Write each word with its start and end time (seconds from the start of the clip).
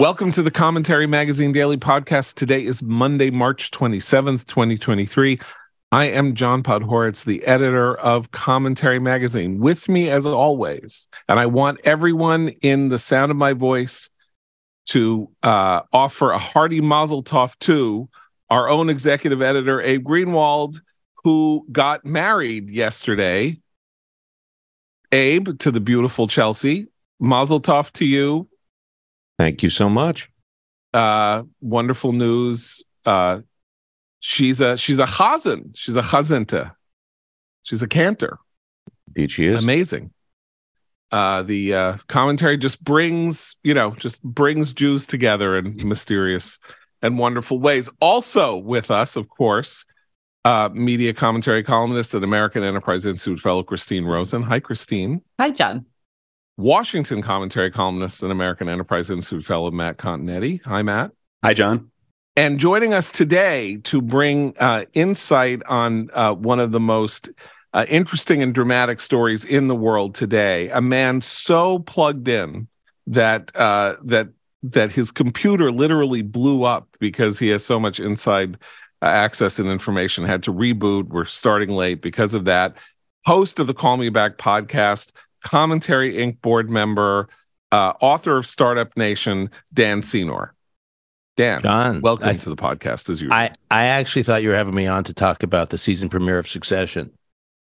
Welcome 0.00 0.30
to 0.32 0.42
the 0.42 0.50
Commentary 0.50 1.06
Magazine 1.06 1.52
Daily 1.52 1.76
Podcast. 1.76 2.32
Today 2.32 2.64
is 2.64 2.82
Monday, 2.82 3.28
March 3.28 3.70
27th, 3.70 4.46
2023. 4.46 5.38
I 5.92 6.04
am 6.06 6.34
John 6.34 6.62
Podhoretz, 6.62 7.26
the 7.26 7.44
editor 7.44 7.98
of 7.98 8.30
Commentary 8.30 8.98
Magazine. 8.98 9.58
With 9.58 9.90
me, 9.90 10.08
as 10.08 10.24
always, 10.24 11.06
and 11.28 11.38
I 11.38 11.44
want 11.44 11.80
everyone 11.84 12.48
in 12.62 12.88
the 12.88 12.98
sound 12.98 13.30
of 13.30 13.36
my 13.36 13.52
voice 13.52 14.08
to 14.86 15.28
uh, 15.42 15.82
offer 15.92 16.30
a 16.30 16.38
hearty 16.38 16.80
mazel 16.80 17.22
tov 17.22 17.58
to 17.58 18.08
our 18.48 18.70
own 18.70 18.88
executive 18.88 19.42
editor, 19.42 19.82
Abe 19.82 20.02
Greenwald, 20.02 20.80
who 21.24 21.66
got 21.70 22.06
married 22.06 22.70
yesterday. 22.70 23.60
Abe, 25.12 25.58
to 25.58 25.70
the 25.70 25.80
beautiful 25.80 26.26
Chelsea. 26.26 26.86
Mazel 27.20 27.60
tov 27.60 27.90
to 27.90 28.06
you. 28.06 28.48
Thank 29.40 29.62
you 29.62 29.70
so 29.70 29.88
much. 29.88 30.30
Uh, 30.92 31.44
wonderful 31.62 32.12
news. 32.12 32.82
Uh, 33.06 33.40
she's 34.18 34.60
a 34.60 34.76
she's 34.76 34.98
a 34.98 35.06
chazan. 35.06 35.70
She's 35.74 35.96
a 35.96 36.02
chazenta. 36.02 36.72
She's 37.62 37.82
a 37.82 37.88
cantor. 37.88 38.38
Indeed, 39.08 39.30
she 39.30 39.46
is 39.46 39.64
amazing. 39.64 40.10
Uh, 41.10 41.42
the 41.42 41.74
uh, 41.74 41.96
commentary 42.06 42.58
just 42.58 42.84
brings 42.84 43.56
you 43.62 43.72
know 43.72 43.92
just 43.92 44.22
brings 44.22 44.74
Jews 44.74 45.06
together 45.06 45.56
in 45.56 45.88
mysterious 45.88 46.58
and 47.00 47.18
wonderful 47.18 47.58
ways. 47.58 47.88
Also 47.98 48.58
with 48.58 48.90
us, 48.90 49.16
of 49.16 49.30
course, 49.30 49.86
uh, 50.44 50.68
media 50.74 51.14
commentary 51.14 51.62
columnist 51.62 52.14
at 52.14 52.22
American 52.22 52.62
Enterprise 52.62 53.06
Institute 53.06 53.40
fellow 53.40 53.62
Christine 53.62 54.04
Rosen. 54.04 54.42
Hi, 54.42 54.60
Christine. 54.60 55.22
Hi, 55.38 55.48
John. 55.48 55.86
Washington 56.60 57.22
commentary 57.22 57.70
columnist 57.70 58.22
and 58.22 58.30
American 58.30 58.68
Enterprise 58.68 59.10
Institute 59.10 59.44
fellow 59.44 59.70
Matt 59.70 59.96
Continetti. 59.96 60.62
Hi, 60.64 60.82
Matt. 60.82 61.12
Hi, 61.42 61.54
John. 61.54 61.90
And 62.36 62.60
joining 62.60 62.94
us 62.94 63.10
today 63.10 63.78
to 63.84 64.00
bring 64.00 64.54
uh, 64.58 64.84
insight 64.92 65.62
on 65.66 66.10
uh, 66.12 66.32
one 66.34 66.60
of 66.60 66.70
the 66.70 66.80
most 66.80 67.30
uh, 67.72 67.86
interesting 67.88 68.42
and 68.42 68.54
dramatic 68.54 69.00
stories 69.00 69.44
in 69.44 69.68
the 69.68 69.74
world 69.74 70.14
today, 70.14 70.68
a 70.70 70.80
man 70.80 71.20
so 71.20 71.78
plugged 71.80 72.28
in 72.28 72.68
that 73.06 73.54
uh, 73.56 73.96
that 74.04 74.28
that 74.62 74.92
his 74.92 75.10
computer 75.10 75.72
literally 75.72 76.22
blew 76.22 76.64
up 76.64 76.88
because 76.98 77.38
he 77.38 77.48
has 77.48 77.64
so 77.64 77.80
much 77.80 77.98
inside 77.98 78.56
uh, 79.02 79.06
access 79.06 79.58
and 79.58 79.68
information. 79.68 80.24
Had 80.24 80.42
to 80.44 80.52
reboot. 80.52 81.08
We're 81.08 81.24
starting 81.24 81.70
late 81.70 82.02
because 82.02 82.34
of 82.34 82.44
that. 82.44 82.76
Host 83.24 83.58
of 83.58 83.66
the 83.66 83.74
Call 83.74 83.96
Me 83.96 84.08
Back 84.08 84.38
podcast, 84.38 85.12
Commentary 85.42 86.16
Inc. 86.16 86.40
board 86.40 86.70
member, 86.70 87.28
uh, 87.72 87.92
author 88.00 88.36
of 88.36 88.46
Startup 88.46 88.94
Nation, 88.96 89.50
Dan 89.72 90.02
Senor. 90.02 90.54
Dan, 91.36 91.62
John, 91.62 92.00
welcome 92.02 92.28
I, 92.28 92.34
to 92.34 92.50
the 92.50 92.56
podcast 92.56 93.08
as 93.08 93.22
usual. 93.22 93.32
I, 93.32 93.50
I 93.70 93.86
actually 93.86 94.24
thought 94.24 94.42
you 94.42 94.50
were 94.50 94.56
having 94.56 94.74
me 94.74 94.86
on 94.86 95.04
to 95.04 95.14
talk 95.14 95.42
about 95.42 95.70
the 95.70 95.78
season 95.78 96.08
premiere 96.08 96.38
of 96.38 96.46
Succession, 96.46 97.12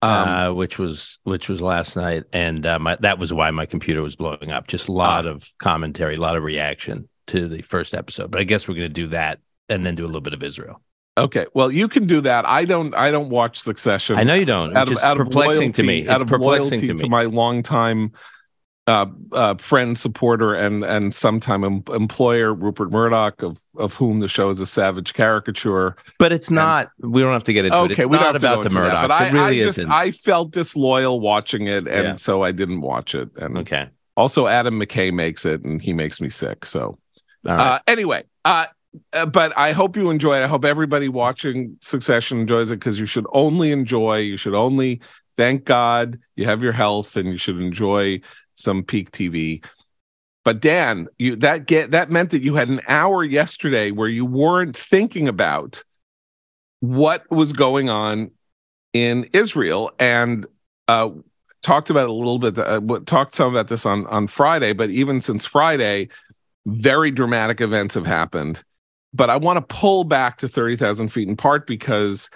um, 0.03 0.29
uh, 0.29 0.53
which 0.53 0.79
was 0.79 1.21
which 1.23 1.49
was 1.49 1.63
last 1.63 1.97
night, 1.97 2.25
and 2.33 2.67
uh, 2.67 2.79
my, 2.79 2.97
that 3.01 3.19
was 3.19 3.33
why 3.33 3.51
my 3.51 3.65
computer 3.65 4.03
was 4.03 4.17
blowing 4.17 4.51
up. 4.51 4.67
Just 4.67 4.89
a 4.89 4.93
lot 4.93 5.27
uh, 5.27 5.31
of 5.31 5.51
commentary, 5.59 6.17
a 6.17 6.21
lot 6.21 6.37
of 6.37 6.43
reaction 6.43 7.09
to 7.29 7.49
the 7.49 7.63
first 7.63 7.95
episode. 7.95 8.31
But 8.31 8.41
I 8.41 8.45
guess 8.45 8.69
we're 8.69 8.75
going 8.75 8.89
to 8.89 8.93
do 8.93 9.09
that 9.09 9.39
and 9.69 9.87
then 9.87 9.95
do 9.95 10.05
a 10.05 10.07
little 10.07 10.21
bit 10.21 10.35
of 10.35 10.43
Israel. 10.43 10.83
Okay, 11.19 11.47
well, 11.53 11.71
you 11.71 11.89
can 11.89 12.07
do 12.07 12.23
that. 12.23 12.47
I 12.47 12.65
don't. 12.65 12.95
I 12.95 13.11
don't 13.11 13.29
watch 13.29 13.61
Succession. 13.61 14.17
I 14.17 14.23
know 14.23 14.35
you 14.35 14.47
don't. 14.47 14.71
It's 14.71 14.79
out 14.79 14.89
of, 14.91 14.99
out 14.99 15.17
perplexing 15.19 15.61
loyalty, 15.61 15.73
to 15.73 15.83
me. 15.83 16.01
It's 16.01 16.11
out 16.11 16.23
of 16.23 16.29
perplexing 16.29 16.81
to, 16.81 16.95
me. 16.95 16.95
to 16.95 17.09
my 17.09 17.25
longtime 17.25 18.13
uh, 18.87 19.07
uh, 19.33 19.55
friend, 19.57 19.97
supporter, 19.97 20.55
and 20.55 20.85
and 20.85 21.13
sometime 21.15 21.65
em- 21.65 21.85
employer, 21.95 22.53
Rupert 22.55 22.91
Murdoch, 22.91 23.43
of 23.43 23.63
of 23.77 23.95
whom 23.95 24.19
the 24.19 24.29
show 24.29 24.49
is 24.49 24.61
a 24.61 24.67
savage 24.67 25.15
caricature. 25.15 25.97
But 26.19 26.33
it's 26.33 26.51
not. 26.51 26.89
And, 27.03 27.13
we 27.13 27.23
don't 27.23 27.33
have 27.33 27.45
to 27.45 27.53
get 27.53 27.67
into 27.67 27.77
okay, 27.77 27.93
it. 27.93 27.99
It's 27.99 28.09
we 28.09 28.17
not 28.17 28.35
about 28.35 28.63
the 28.63 28.71
Murdochs. 28.71 29.09
That, 29.09 29.29
it 29.29 29.33
really 29.35 29.61
I 29.61 29.65
just, 29.65 29.79
isn't. 29.79 29.91
I 29.91 30.11
felt 30.11 30.51
disloyal 30.51 31.21
watching 31.21 31.67
it, 31.67 31.87
and 31.87 32.05
yeah. 32.05 32.15
so 32.15 32.43
I 32.43 32.53
didn't 32.53 32.81
watch 32.81 33.15
it. 33.15 33.29
And 33.37 33.59
okay. 33.59 33.89
Also, 34.17 34.47
Adam 34.47 34.81
McKay 34.81 35.13
makes 35.13 35.47
it, 35.47 35.63
and 35.63 35.81
he 35.81 35.93
makes 35.93 36.21
me 36.21 36.29
sick. 36.29 36.67
So, 36.67 36.99
uh, 37.47 37.79
anyway, 37.87 38.25
uh, 38.45 38.67
uh, 39.13 39.27
but 39.27 39.57
I 39.57 39.73
hope 39.73 39.97
you 39.97 40.11
enjoy 40.11 40.39
it. 40.39 40.43
I 40.43 40.47
hope 40.47 40.65
everybody 40.65 41.09
watching 41.09 41.77
Succession 41.81 42.41
enjoys 42.41 42.71
it 42.71 42.77
because 42.77 43.01
you 43.01 43.07
should 43.07 43.27
only 43.33 43.73
enjoy. 43.73 44.19
You 44.19 44.37
should 44.37 44.55
only 44.55 45.01
thank 45.37 45.65
God 45.65 46.19
you 46.37 46.45
have 46.45 46.63
your 46.63 46.73
health, 46.73 47.17
and 47.17 47.29
you 47.29 47.39
should 47.39 47.59
enjoy 47.59 48.21
some 48.53 48.83
peak 48.83 49.11
TV. 49.11 49.65
But 50.45 50.61
Dan, 50.61 51.09
you 51.19 51.37
that 51.37 51.67
get 51.67 51.93
that 51.93 52.11
meant 52.11 52.31
that 52.31 52.43
you 52.43 52.55
had 52.55 52.69
an 52.69 52.81
hour 52.89 53.23
yesterday 53.25 53.91
where 53.91 54.09
you 54.09 54.27
weren't 54.27 54.77
thinking 54.77 55.29
about 55.29 55.85
what 56.81 57.31
was 57.31 57.53
going 57.53 57.89
on 57.89 58.31
in 58.93 59.25
Israel 59.33 59.93
and 59.99 60.47
uh, 60.89 61.11
talked 61.63 61.91
about 61.91 62.09
a 62.09 62.13
little 62.13 62.39
bit. 62.39 62.59
Uh, 62.59 62.81
talked 63.07 63.35
some 63.35 63.53
about 63.53 63.69
this 63.69 63.87
on 63.87 64.07
on 64.09 64.27
Friday, 64.27 64.73
but 64.73 64.91
even 64.91 65.21
since 65.21 65.47
Friday, 65.47 66.09
very 66.67 67.11
dramatic 67.11 67.61
events 67.61 67.95
have 67.95 68.07
happened. 68.07 68.63
But 69.15 69.31
I 69.31 69.37
want 69.37 69.59
to 69.59 69.75
pull 69.75 70.05
back 70.05 70.39
to 70.39 70.49
thirty 70.49 70.77
thousand 70.77 71.09
feet 71.09 71.29
in 71.29 71.37
part 71.37 71.67
because 71.67 72.31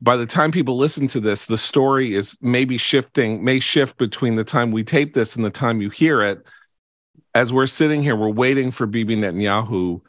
by 0.00 0.16
the 0.16 0.26
time 0.26 0.52
people 0.52 0.76
listen 0.76 1.08
to 1.08 1.20
this, 1.20 1.46
the 1.46 1.58
story 1.58 2.14
is 2.14 2.38
maybe 2.40 2.78
shifting, 2.78 3.42
may 3.42 3.60
shift 3.60 3.96
between 3.96 4.36
the 4.36 4.44
time 4.44 4.70
we 4.70 4.84
tape 4.84 5.14
this 5.14 5.34
and 5.34 5.44
the 5.44 5.50
time 5.50 5.80
you 5.80 5.90
hear 5.90 6.22
it. 6.22 6.46
As 7.34 7.52
we're 7.52 7.66
sitting 7.66 8.02
here, 8.02 8.14
we're 8.14 8.28
waiting 8.28 8.70
for 8.70 8.86
Bibi 8.86 9.16
Netanyahu 9.16 10.00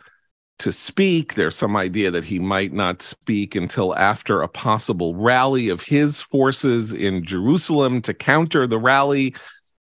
to 0.60 0.72
speak. 0.72 1.34
There's 1.34 1.56
some 1.56 1.76
idea 1.76 2.12
that 2.12 2.26
he 2.26 2.38
might 2.38 2.74
not 2.74 3.02
speak 3.02 3.56
until 3.56 3.96
after 3.96 4.42
a 4.42 4.48
possible 4.48 5.16
rally 5.16 5.70
of 5.70 5.82
his 5.82 6.22
forces 6.22 6.94
in 6.94 7.24
Jerusalem 7.24 8.02
to 8.04 8.14
counter 8.14 8.68
the 8.68 8.78
rally 8.78 9.34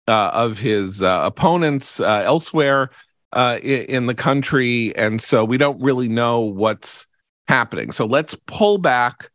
uh, 0.07 0.31
of 0.33 0.59
his 0.59 1.03
uh, 1.03 1.23
opponents 1.25 1.99
uh, 1.99 2.23
elsewhere 2.25 2.91
uh, 3.33 3.59
in, 3.63 3.85
in 3.85 4.07
the 4.07 4.15
country. 4.15 4.95
And 4.97 5.21
so 5.21 5.45
we 5.45 5.59
don't 5.59 5.81
really 5.83 6.09
know 6.09 6.41
what's 6.41 7.07
happening. 7.49 7.93
So 7.93 8.07
let's 8.07 8.35
pull 8.47 8.79
back 8.79 9.31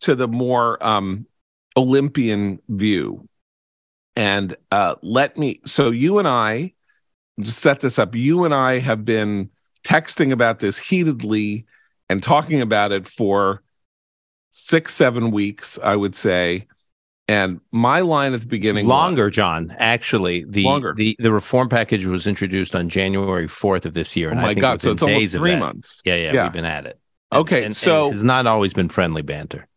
to 0.00 0.14
the 0.14 0.28
more 0.28 0.84
um, 0.84 1.26
Olympian 1.76 2.60
view. 2.68 3.28
And 4.14 4.56
uh, 4.70 4.96
let 5.02 5.38
me, 5.38 5.60
so 5.64 5.90
you 5.90 6.18
and 6.18 6.28
I, 6.28 6.74
just 7.40 7.60
set 7.60 7.80
this 7.80 7.98
up, 7.98 8.14
you 8.14 8.44
and 8.44 8.54
I 8.54 8.78
have 8.78 9.04
been 9.04 9.48
texting 9.84 10.32
about 10.32 10.58
this 10.58 10.78
heatedly 10.78 11.66
and 12.08 12.22
talking 12.22 12.60
about 12.60 12.92
it 12.92 13.08
for 13.08 13.62
six, 14.50 14.94
seven 14.94 15.30
weeks, 15.30 15.78
I 15.82 15.96
would 15.96 16.14
say. 16.14 16.66
And 17.28 17.60
my 17.70 18.00
line 18.00 18.34
at 18.34 18.40
the 18.40 18.46
beginning 18.46 18.86
longer, 18.86 19.26
was, 19.26 19.34
John. 19.34 19.74
Actually, 19.78 20.44
the 20.44 20.64
longer. 20.64 20.92
the 20.94 21.16
the 21.18 21.32
reform 21.32 21.68
package 21.68 22.04
was 22.04 22.26
introduced 22.26 22.74
on 22.74 22.88
January 22.88 23.46
fourth 23.46 23.86
of 23.86 23.94
this 23.94 24.16
year. 24.16 24.30
And 24.30 24.40
oh 24.40 24.42
my 24.42 24.54
God! 24.54 24.82
So 24.82 24.90
it's 24.90 25.02
almost 25.02 25.32
three 25.32 25.56
months. 25.56 26.02
Yeah, 26.04 26.16
yeah, 26.16 26.32
yeah, 26.32 26.42
we've 26.44 26.52
been 26.52 26.64
at 26.64 26.86
it. 26.86 26.98
And, 27.30 27.40
okay, 27.42 27.64
and, 27.64 27.76
so 27.76 28.06
and 28.06 28.14
it's 28.14 28.24
not 28.24 28.46
always 28.46 28.74
been 28.74 28.88
friendly 28.88 29.22
banter. 29.22 29.68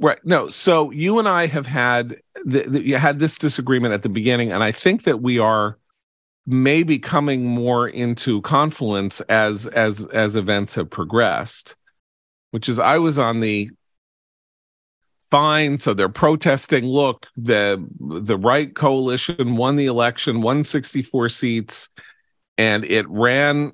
Right. 0.00 0.18
No. 0.24 0.48
So 0.48 0.90
you 0.90 1.18
and 1.18 1.28
I 1.28 1.46
have 1.46 1.66
had 1.66 2.16
the, 2.44 2.62
the, 2.62 2.82
you 2.82 2.96
had 2.96 3.18
this 3.18 3.38
disagreement 3.38 3.94
at 3.94 4.02
the 4.02 4.08
beginning, 4.08 4.50
and 4.50 4.62
I 4.62 4.72
think 4.72 5.04
that 5.04 5.20
we 5.20 5.38
are 5.38 5.78
maybe 6.46 6.98
coming 6.98 7.44
more 7.44 7.86
into 7.86 8.40
confluence 8.42 9.20
as 9.22 9.66
as 9.66 10.06
as 10.06 10.36
events 10.36 10.74
have 10.74 10.90
progressed. 10.90 11.76
Which 12.50 12.68
is, 12.68 12.78
I 12.78 12.98
was 12.98 13.18
on 13.18 13.40
the 13.40 13.70
fine. 15.34 15.78
So 15.78 15.94
they're 15.94 16.08
protesting. 16.08 16.84
Look, 16.84 17.26
the 17.36 17.84
the 17.98 18.36
right 18.36 18.72
coalition 18.72 19.56
won 19.56 19.74
the 19.74 19.86
election, 19.86 20.42
164 20.42 21.28
seats, 21.28 21.88
and 22.56 22.84
it 22.84 23.08
ran 23.08 23.72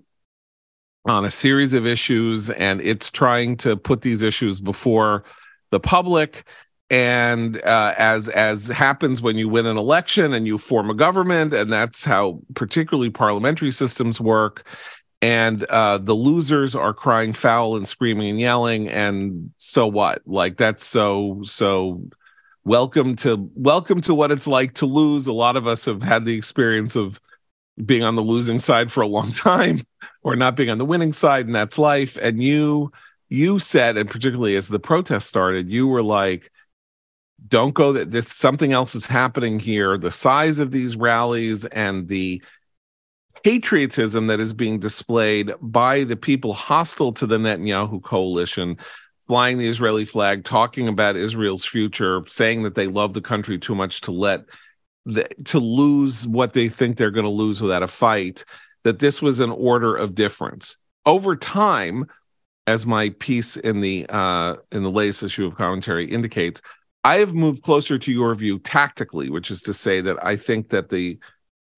on 1.07 1.27
a 1.27 1.31
series 1.31 1.75
of 1.75 1.87
issues, 1.87 2.49
and 2.49 2.81
it's 2.81 3.11
trying 3.11 3.59
to 3.59 3.77
put 3.77 4.01
these 4.01 4.23
issues 4.23 4.59
before 4.59 5.25
the 5.71 5.81
public 5.81 6.49
and 6.89 7.63
uh, 7.63 7.95
as 7.99 8.31
as 8.31 8.67
happens 8.67 9.21
when 9.21 9.37
you 9.37 9.47
win 9.47 9.67
an 9.67 9.77
election 9.77 10.33
and 10.33 10.47
you 10.47 10.57
form 10.57 10.89
a 10.91 10.95
government 10.95 11.53
and 11.53 11.73
that's 11.73 12.05
how 12.05 12.41
particularly 12.55 13.11
parliamentary 13.11 13.71
systems 13.71 14.21
work 14.21 14.67
and 15.23 15.65
uh, 15.65 15.99
the 15.99 16.15
losers 16.15 16.75
are 16.75 16.95
crying 16.95 17.33
foul 17.33 17.77
and 17.77 17.87
screaming 17.87 18.31
and 18.31 18.41
yelling 18.41 18.89
and 18.89 19.53
so 19.57 19.87
what? 19.87 20.23
Like 20.27 20.57
that's 20.57 20.85
so 20.85 21.41
so 21.45 22.03
welcome 22.65 23.17
to 23.17 23.51
welcome 23.55 24.01
to 24.03 24.15
what 24.15 24.31
it's 24.31 24.47
like 24.47 24.75
to 24.75 24.87
lose. 24.87 25.27
A 25.27 25.33
lot 25.33 25.57
of 25.57 25.67
us 25.67 25.85
have 25.85 26.03
had 26.03 26.25
the 26.25 26.35
experience 26.35 26.97
of 26.97 27.21
being 27.85 28.03
on 28.03 28.15
the 28.15 28.23
losing 28.23 28.59
side 28.59 28.91
for 28.91 29.03
a 29.03 29.07
long 29.07 29.33
time 29.33 29.85
or 30.23 30.37
not 30.37 30.57
being 30.57 30.71
on 30.71 30.79
the 30.79 30.85
winning 30.85 31.13
side 31.13 31.47
and 31.47 31.55
that's 31.55 31.79
life. 31.79 32.17
And 32.21 32.43
you 32.43 32.93
you 33.29 33.59
said, 33.59 33.97
and 33.97 34.11
particularly 34.11 34.57
as 34.57 34.69
the 34.69 34.81
protest 34.81 35.29
started, 35.29 35.71
you 35.71 35.87
were 35.87 36.03
like, 36.03 36.51
don't 37.47 37.75
go 37.75 37.93
that 37.93 38.11
this 38.11 38.29
something 38.29 38.73
else 38.73 38.95
is 38.95 39.07
happening 39.07 39.61
here. 39.61 39.97
The 39.97 40.11
size 40.11 40.59
of 40.59 40.71
these 40.71 40.97
rallies 40.97 41.65
and 41.67 42.09
the 42.09 42.43
patriotism 43.45 44.27
that 44.29 44.41
is 44.41 44.53
being 44.53 44.79
displayed 44.79 45.53
by 45.61 46.05
the 46.05 46.17
people 46.17 46.53
hostile 46.53 47.13
to 47.13 47.27
the 47.27 47.39
Netanyahu 47.39 48.03
coalition, 48.03 48.77
flying 49.27 49.59
the 49.59 49.69
Israeli 49.69 50.05
flag, 50.05 50.45
talking 50.45 50.89
about 50.89 51.17
Israel's 51.17 51.65
future, 51.65 52.23
saying 52.27 52.63
that 52.65 52.75
they 52.75 52.87
love 52.87 53.15
the 53.15 53.21
country 53.21 53.59
too 53.59 53.75
much 53.75 54.01
to 54.03 54.13
let 54.13 54.45
the, 55.07 55.29
to 55.45 55.59
lose 55.59 56.27
what 56.27 56.53
they 56.53 56.69
think 56.69 56.97
they're 56.97 57.11
going 57.11 57.25
to 57.25 57.31
lose 57.31 57.63
without 57.63 57.83
a 57.83 57.89
fight. 57.89 58.45
That 58.85 58.99
this 58.99 59.21
was 59.21 59.41
an 59.41 59.51
order 59.51 59.95
of 59.95 60.15
difference 60.15 60.79
over 61.05 61.37
time, 61.37 62.07
as 62.67 62.87
my 62.87 63.11
piece 63.19 63.57
in 63.57 63.81
the 63.81 64.07
uh, 64.09 64.57
in 64.73 64.83
the 64.83 64.91
latest 64.91 65.23
issue 65.23 65.47
of 65.47 65.57
commentary 65.57 66.11
indicates. 66.11 66.63
I 67.03 67.17
have 67.17 67.33
moved 67.33 67.63
closer 67.63 67.99
to 67.99 68.13
your 68.13 68.35
view 68.35 68.59
tactically, 68.59 69.31
which 69.31 69.51
is 69.51 69.63
to 69.63 69.75
say 69.75 70.03
that 70.03 70.25
I 70.25 70.37
think 70.37 70.69
that 70.69 70.91
the 70.91 71.19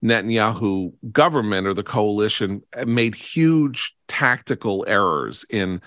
Netanyahu 0.03 0.93
government 1.11 1.65
or 1.65 1.73
the 1.73 1.83
coalition 1.83 2.61
made 2.85 3.15
huge 3.15 3.95
tactical 4.07 4.83
errors 4.87 5.45
in 5.49 5.81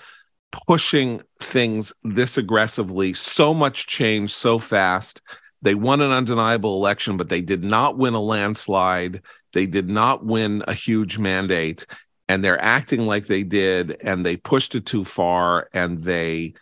pushing 0.65 1.21
things 1.39 1.93
this 2.03 2.37
aggressively, 2.37 3.13
so 3.13 3.53
much 3.53 3.87
change 3.87 4.33
so 4.33 4.57
fast. 4.57 5.21
They 5.61 5.75
won 5.75 6.01
an 6.01 6.11
undeniable 6.11 6.75
election, 6.75 7.17
but 7.17 7.29
they 7.29 7.41
did 7.41 7.63
not 7.63 7.97
win 7.97 8.13
a 8.13 8.21
landslide. 8.21 9.21
They 9.53 9.65
did 9.65 9.89
not 9.89 10.25
win 10.25 10.63
a 10.67 10.73
huge 10.73 11.17
mandate. 11.17 11.85
And 12.27 12.43
they're 12.43 12.61
acting 12.61 13.05
like 13.05 13.27
they 13.27 13.43
did, 13.43 13.97
and 14.01 14.25
they 14.25 14.35
pushed 14.35 14.75
it 14.75 14.85
too 14.85 15.05
far, 15.05 15.69
and 15.73 15.99
they 15.99 16.55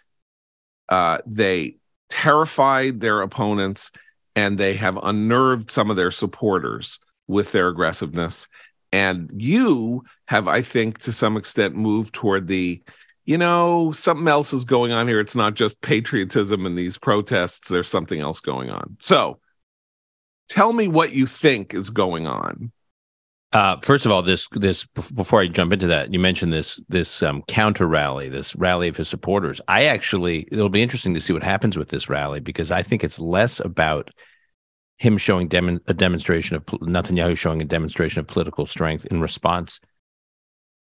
uh, 0.90 1.18
they 1.26 1.78
terrified 2.10 3.00
their 3.00 3.22
opponents, 3.22 3.92
and 4.36 4.58
they 4.58 4.76
have 4.76 4.98
unnerved 5.02 5.72
some 5.72 5.90
of 5.90 5.96
their 5.96 6.12
supporters 6.12 7.00
with 7.28 7.52
their 7.52 7.68
aggressiveness. 7.68 8.48
And 8.92 9.30
you 9.36 10.04
have, 10.28 10.48
I 10.48 10.62
think, 10.62 11.00
to 11.00 11.12
some 11.12 11.38
extent 11.38 11.76
moved 11.76 12.14
toward 12.14 12.48
the, 12.48 12.82
you 13.26 13.38
know, 13.38 13.92
something 13.92 14.28
else 14.28 14.54
is 14.54 14.66
going 14.66 14.92
on 14.92 15.08
here. 15.08 15.20
It's 15.20 15.36
not 15.36 15.56
just 15.56 15.82
patriotism 15.82 16.66
and 16.66 16.78
these 16.78 16.98
protests, 16.98 17.68
there's 17.68 17.90
something 17.90 18.22
else 18.22 18.40
going 18.40 18.70
on. 18.70 18.98
So 19.00 19.40
tell 20.48 20.72
me 20.72 20.88
what 20.88 21.12
you 21.12 21.26
think 21.26 21.74
is 21.74 21.90
going 21.90 22.28
on. 22.28 22.72
Uh, 23.52 23.78
first 23.82 24.06
of 24.06 24.12
all, 24.12 24.22
this 24.22 24.50
this 24.52 24.86
before 25.14 25.40
I 25.40 25.48
jump 25.48 25.72
into 25.72 25.88
that, 25.88 26.12
you 26.12 26.20
mentioned 26.20 26.52
this 26.52 26.82
this 26.90 27.24
um, 27.24 27.42
counter 27.48 27.88
rally, 27.88 28.28
this 28.28 28.54
rally 28.58 28.90
of 28.90 28.98
his 28.98 29.08
supporters. 29.08 29.62
I 29.70 29.86
actually, 29.86 30.46
it'll 30.52 30.68
be 30.68 30.82
interesting 30.82 31.14
to 31.14 31.22
see 31.22 31.32
what 31.32 31.44
happens 31.44 31.78
with 31.78 31.88
this 31.88 32.10
rally 32.10 32.42
because 32.42 32.70
I 32.70 32.82
think 32.82 33.02
it's 33.02 33.20
less 33.20 33.62
about 33.62 34.10
him 34.98 35.18
showing 35.18 35.48
dem- 35.48 35.82
a 35.88 35.94
demonstration 35.94 36.56
of 36.56 36.66
Netanyahu 36.66 37.38
showing 37.38 37.62
a 37.62 37.66
demonstration 37.66 38.20
of 38.20 38.28
political 38.28 38.66
strength 38.66 39.06
in 39.06 39.22
response 39.22 39.80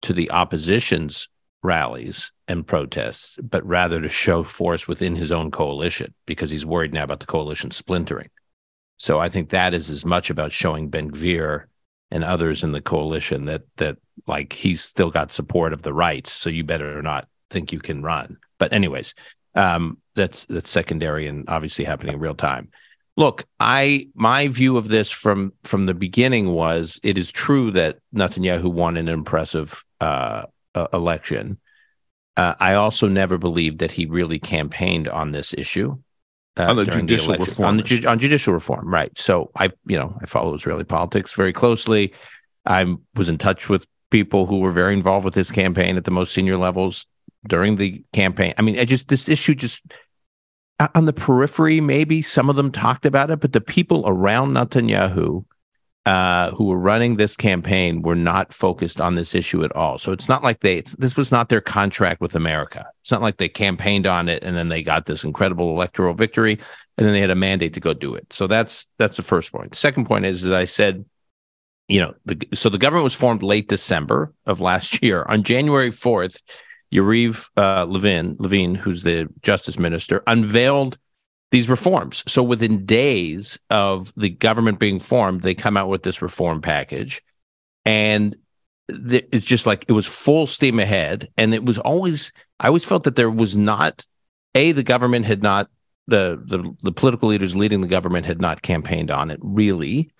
to 0.03 0.13
the 0.13 0.31
opposition's 0.31 1.27
rallies 1.63 2.31
and 2.47 2.65
protests, 2.65 3.37
but 3.41 3.65
rather 3.65 3.99
to 3.99 4.07
show 4.07 4.43
force 4.43 4.87
within 4.87 5.15
his 5.15 5.31
own 5.31 5.51
coalition 5.51 6.13
because 6.25 6.51
he's 6.51 6.65
worried 6.65 6.93
now 6.93 7.03
about 7.03 7.19
the 7.19 7.25
coalition 7.25 7.71
splintering. 7.71 8.29
So 8.97 9.19
I 9.19 9.29
think 9.29 9.49
that 9.49 9.73
is 9.73 9.89
as 9.89 10.05
much 10.05 10.29
about 10.29 10.51
showing 10.51 10.89
Ben 10.89 11.11
Gvir 11.11 11.65
and 12.11 12.23
others 12.23 12.63
in 12.63 12.71
the 12.71 12.81
coalition 12.81 13.45
that 13.45 13.63
that 13.77 13.97
like 14.27 14.53
he's 14.53 14.81
still 14.81 15.09
got 15.09 15.31
support 15.31 15.73
of 15.73 15.81
the 15.81 15.93
right, 15.93 16.25
so 16.25 16.49
you 16.49 16.63
better 16.63 17.01
not 17.01 17.27
think 17.49 17.73
you 17.73 17.79
can 17.79 18.03
run. 18.03 18.37
But 18.57 18.71
anyways, 18.71 19.15
um, 19.55 19.97
that's 20.15 20.45
that's 20.45 20.69
secondary 20.69 21.27
and 21.27 21.45
obviously 21.49 21.83
happening 21.83 22.13
in 22.13 22.21
real 22.21 22.35
time. 22.35 22.69
Look, 23.17 23.45
I 23.59 24.07
my 24.13 24.49
view 24.49 24.77
of 24.77 24.89
this 24.89 25.09
from 25.09 25.53
from 25.63 25.85
the 25.85 25.93
beginning 25.93 26.49
was 26.49 26.99
it 27.03 27.17
is 27.17 27.31
true 27.31 27.71
that 27.71 27.99
Netanyahu 28.13 28.71
won 28.71 28.97
an 28.97 29.07
impressive 29.07 29.83
uh, 30.01 30.43
uh, 30.73 30.87
election. 30.91 31.59
Uh, 32.35 32.55
I 32.59 32.73
also 32.73 33.07
never 33.07 33.37
believed 33.37 33.79
that 33.79 33.93
he 33.93 34.05
really 34.05 34.39
campaigned 34.39 35.07
on 35.07 35.31
this 35.31 35.53
issue 35.53 35.97
uh, 36.57 36.63
on 36.63 36.75
the 36.75 36.85
judicial 36.85 37.33
the 37.33 37.39
reform 37.39 37.67
on, 37.67 37.77
the, 37.77 38.05
on 38.05 38.19
judicial 38.19 38.53
reform, 38.53 38.93
right? 38.93 39.11
So 39.17 39.51
I, 39.55 39.71
you 39.85 39.97
know, 39.97 40.17
I 40.21 40.25
follow 40.25 40.53
Israeli 40.53 40.83
politics 40.83 41.33
very 41.33 41.53
closely. 41.53 42.13
I 42.65 42.95
was 43.15 43.29
in 43.29 43.37
touch 43.37 43.69
with 43.69 43.87
people 44.09 44.45
who 44.45 44.59
were 44.59 44.71
very 44.71 44.93
involved 44.93 45.25
with 45.25 45.35
his 45.35 45.51
campaign 45.51 45.97
at 45.97 46.05
the 46.05 46.11
most 46.11 46.33
senior 46.33 46.57
levels 46.57 47.05
during 47.47 47.75
the 47.75 48.03
campaign. 48.13 48.53
I 48.57 48.61
mean, 48.61 48.79
I 48.79 48.85
just 48.85 49.07
this 49.07 49.29
issue 49.29 49.55
just 49.55 49.81
on 50.93 51.05
the 51.05 51.13
periphery, 51.13 51.79
maybe 51.81 52.21
some 52.21 52.49
of 52.49 52.55
them 52.55 52.71
talked 52.71 53.05
about 53.05 53.31
it, 53.31 53.39
but 53.39 53.53
the 53.53 53.61
people 53.61 54.03
around 54.05 54.53
Netanyahu 54.53 55.45
uh, 56.05 56.51
who 56.51 56.65
were 56.65 56.77
running 56.77 57.15
this 57.15 57.35
campaign 57.35 58.03
were 58.03 58.15
not 58.15 58.53
focused 58.53 59.01
on 59.01 59.15
this 59.15 59.33
issue 59.33 59.63
at 59.63 59.75
all. 59.75 59.97
So 59.97 60.11
it's 60.11 60.29
not 60.29 60.43
like 60.43 60.59
they, 60.59 60.81
this 60.99 61.17
was 61.17 61.31
not 61.31 61.49
their 61.49 61.61
contract 61.61 62.21
with 62.21 62.35
America. 62.35 62.85
It's 63.01 63.11
not 63.11 63.23
like 63.23 63.37
they 63.37 63.49
campaigned 63.49 64.05
on 64.05 64.29
it 64.29 64.43
and 64.43 64.55
then 64.55 64.67
they 64.67 64.83
got 64.83 65.07
this 65.07 65.23
incredible 65.23 65.71
electoral 65.71 66.13
victory 66.13 66.59
and 66.97 67.07
then 67.07 67.13
they 67.13 67.21
had 67.21 67.31
a 67.31 67.35
mandate 67.35 67.73
to 67.73 67.79
go 67.79 67.93
do 67.93 68.13
it. 68.13 68.31
So 68.31 68.45
that's 68.45 68.85
that's 68.99 69.17
the 69.17 69.23
first 69.23 69.51
point. 69.51 69.71
The 69.71 69.77
second 69.77 70.05
point 70.05 70.25
is, 70.25 70.43
as 70.43 70.51
I 70.51 70.65
said, 70.65 71.05
you 71.87 71.99
know, 72.01 72.13
the, 72.25 72.39
so 72.53 72.69
the 72.69 72.77
government 72.77 73.03
was 73.03 73.15
formed 73.15 73.41
late 73.41 73.67
December 73.67 74.31
of 74.45 74.61
last 74.61 75.01
year. 75.03 75.25
On 75.27 75.41
January 75.41 75.89
4th, 75.89 76.41
Yariv 76.95 77.49
uh, 77.57 77.85
Levin, 77.85 78.37
Levine, 78.39 78.75
who's 78.75 79.03
the 79.03 79.27
justice 79.41 79.77
minister, 79.77 80.23
unveiled 80.27 80.97
these 81.51 81.69
reforms. 81.69 82.23
So 82.27 82.41
within 82.41 82.85
days 82.85 83.59
of 83.69 84.13
the 84.15 84.29
government 84.29 84.79
being 84.79 84.99
formed, 84.99 85.41
they 85.41 85.55
come 85.55 85.77
out 85.77 85.89
with 85.89 86.03
this 86.03 86.21
reform 86.21 86.61
package, 86.61 87.21
and 87.83 88.35
th- 88.89 89.27
it's 89.31 89.45
just 89.45 89.67
like 89.67 89.85
it 89.87 89.91
was 89.91 90.05
full 90.05 90.47
steam 90.47 90.79
ahead. 90.79 91.27
And 91.37 91.53
it 91.53 91.65
was 91.65 91.77
always 91.77 92.31
I 92.59 92.67
always 92.67 92.85
felt 92.85 93.03
that 93.03 93.15
there 93.15 93.29
was 93.29 93.55
not 93.55 94.05
a 94.53 94.71
the 94.71 94.83
government 94.83 95.25
had 95.25 95.43
not 95.43 95.69
the 96.07 96.41
the 96.45 96.73
the 96.81 96.91
political 96.91 97.29
leaders 97.29 97.55
leading 97.55 97.81
the 97.81 97.87
government 97.87 98.25
had 98.25 98.39
not 98.39 98.61
campaigned 98.61 99.11
on 99.11 99.31
it 99.31 99.39
really, 99.41 100.11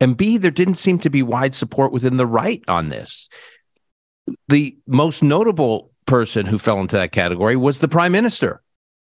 and 0.00 0.16
b 0.16 0.38
there 0.38 0.50
didn't 0.50 0.76
seem 0.76 0.98
to 1.00 1.10
be 1.10 1.22
wide 1.22 1.54
support 1.54 1.92
within 1.92 2.16
the 2.16 2.26
right 2.26 2.62
on 2.66 2.88
this. 2.88 3.28
The 4.48 4.76
most 4.86 5.22
notable 5.22 5.92
person 6.08 6.46
who 6.46 6.58
fell 6.58 6.80
into 6.80 6.96
that 6.96 7.12
category 7.12 7.54
was 7.54 7.78
the 7.78 7.86
prime 7.86 8.10
minister. 8.10 8.60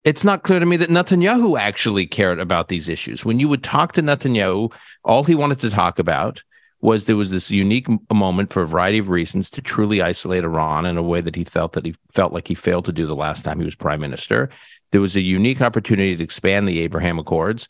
It's 0.04 0.24
not 0.24 0.44
clear 0.44 0.60
to 0.60 0.66
me 0.66 0.78
that 0.78 0.90
Netanyahu 0.90 1.60
actually 1.60 2.08
cared 2.08 2.40
about 2.40 2.70
these 2.70 2.88
issues. 2.88 3.26
When 3.26 3.40
you 3.40 3.50
would 3.50 3.64
talk 3.64 3.92
to 3.94 4.02
Netanyahu, 4.02 4.72
all 5.04 5.24
he 5.24 5.36
wanted 5.36 5.60
to 5.60 5.70
talk 5.70 6.00
about 6.00 6.42
was 6.80 7.06
there 7.06 7.18
was 7.18 7.30
this 7.30 7.52
unique 7.52 7.88
moment 8.12 8.52
for 8.52 8.64
a 8.64 8.68
variety 8.68 8.98
of 8.98 9.10
reasons 9.10 9.52
to 9.52 9.62
truly 9.62 10.02
isolate 10.02 10.44
Iran 10.44 10.86
in 10.86 10.98
a 10.98 11.04
way 11.04 11.22
that 11.22 11.36
he 11.36 11.44
felt 11.44 11.74
that 11.74 11.86
he 11.86 11.94
felt 12.14 12.34
like 12.34 12.48
he 12.48 12.56
failed 12.56 12.86
to 12.86 12.92
do 12.92 13.06
the 13.06 13.16
last 13.16 13.44
time 13.44 13.60
he 13.60 13.66
was 13.66 13.76
prime 13.76 14.02
minister. 14.02 14.50
There 14.92 15.02
was 15.02 15.16
a 15.16 15.22
unique 15.22 15.62
opportunity 15.62 16.16
to 16.16 16.24
expand 16.24 16.68
the 16.68 16.80
Abraham 16.80 17.20
Accords, 17.20 17.68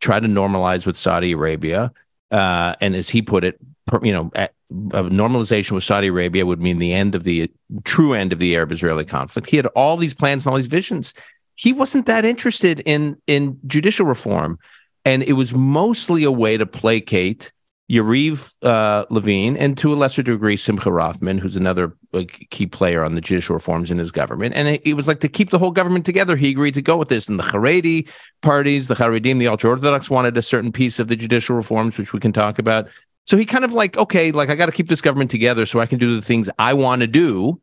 try 0.00 0.18
to 0.18 0.26
normalize 0.26 0.86
with 0.86 0.96
Saudi 0.96 1.32
Arabia, 1.32 1.92
uh, 2.30 2.74
and 2.80 2.96
as 2.96 3.08
he 3.10 3.20
put 3.20 3.44
it, 3.44 3.58
you 4.02 4.12
know, 4.12 4.30
normalization 4.74 5.72
with 5.72 5.84
Saudi 5.84 6.08
Arabia 6.08 6.46
would 6.46 6.60
mean 6.60 6.78
the 6.78 6.92
end 6.92 7.14
of 7.14 7.24
the 7.24 7.50
true 7.84 8.12
end 8.14 8.32
of 8.32 8.38
the 8.38 8.54
Arab-Israeli 8.56 9.04
conflict. 9.04 9.48
He 9.48 9.56
had 9.56 9.66
all 9.68 9.96
these 9.96 10.14
plans 10.14 10.44
and 10.44 10.52
all 10.52 10.56
these 10.56 10.66
visions. 10.66 11.14
He 11.54 11.72
wasn't 11.72 12.06
that 12.06 12.24
interested 12.24 12.80
in 12.80 13.16
in 13.26 13.58
judicial 13.66 14.06
reform, 14.06 14.58
and 15.04 15.22
it 15.22 15.34
was 15.34 15.54
mostly 15.54 16.24
a 16.24 16.32
way 16.32 16.56
to 16.56 16.66
placate 16.66 17.52
Yariv 17.90 18.56
uh, 18.62 19.04
Levine 19.10 19.56
and 19.56 19.76
to 19.76 19.92
a 19.92 19.96
lesser 19.96 20.22
degree 20.22 20.56
Simcha 20.56 20.90
Rothman, 20.90 21.36
who's 21.38 21.54
another 21.54 21.94
uh, 22.14 22.22
key 22.48 22.66
player 22.66 23.04
on 23.04 23.14
the 23.14 23.20
judicial 23.20 23.54
reforms 23.54 23.90
in 23.90 23.98
his 23.98 24.10
government. 24.10 24.54
And 24.54 24.68
it, 24.68 24.82
it, 24.86 24.94
was 24.94 25.06
like 25.06 25.20
to 25.20 25.28
keep 25.28 25.50
the 25.50 25.58
whole 25.58 25.70
government 25.70 26.06
together. 26.06 26.34
He 26.34 26.48
agreed 26.48 26.74
to 26.74 26.82
go 26.82 26.96
with 26.96 27.10
this. 27.10 27.28
And 27.28 27.38
the 27.38 27.42
Haredi 27.42 28.08
parties, 28.40 28.88
the 28.88 28.94
Haredim, 28.94 29.38
the 29.38 29.48
ultra 29.48 29.70
Orthodox 29.70 30.08
wanted 30.08 30.38
a 30.38 30.42
certain 30.42 30.72
piece 30.72 30.98
of 30.98 31.08
the 31.08 31.16
judicial 31.16 31.56
reforms, 31.56 31.98
which 31.98 32.14
we 32.14 32.20
can 32.20 32.32
talk 32.32 32.58
about. 32.58 32.88
So 33.24 33.36
he 33.36 33.44
kind 33.44 33.64
of 33.64 33.72
like, 33.72 33.96
okay, 33.96 34.32
like 34.32 34.50
I 34.50 34.54
got 34.54 34.66
to 34.66 34.72
keep 34.72 34.88
this 34.88 35.00
government 35.00 35.30
together 35.30 35.66
so 35.66 35.80
I 35.80 35.86
can 35.86 35.98
do 35.98 36.14
the 36.14 36.22
things 36.22 36.50
I 36.58 36.74
want 36.74 37.00
to 37.00 37.06
do. 37.06 37.60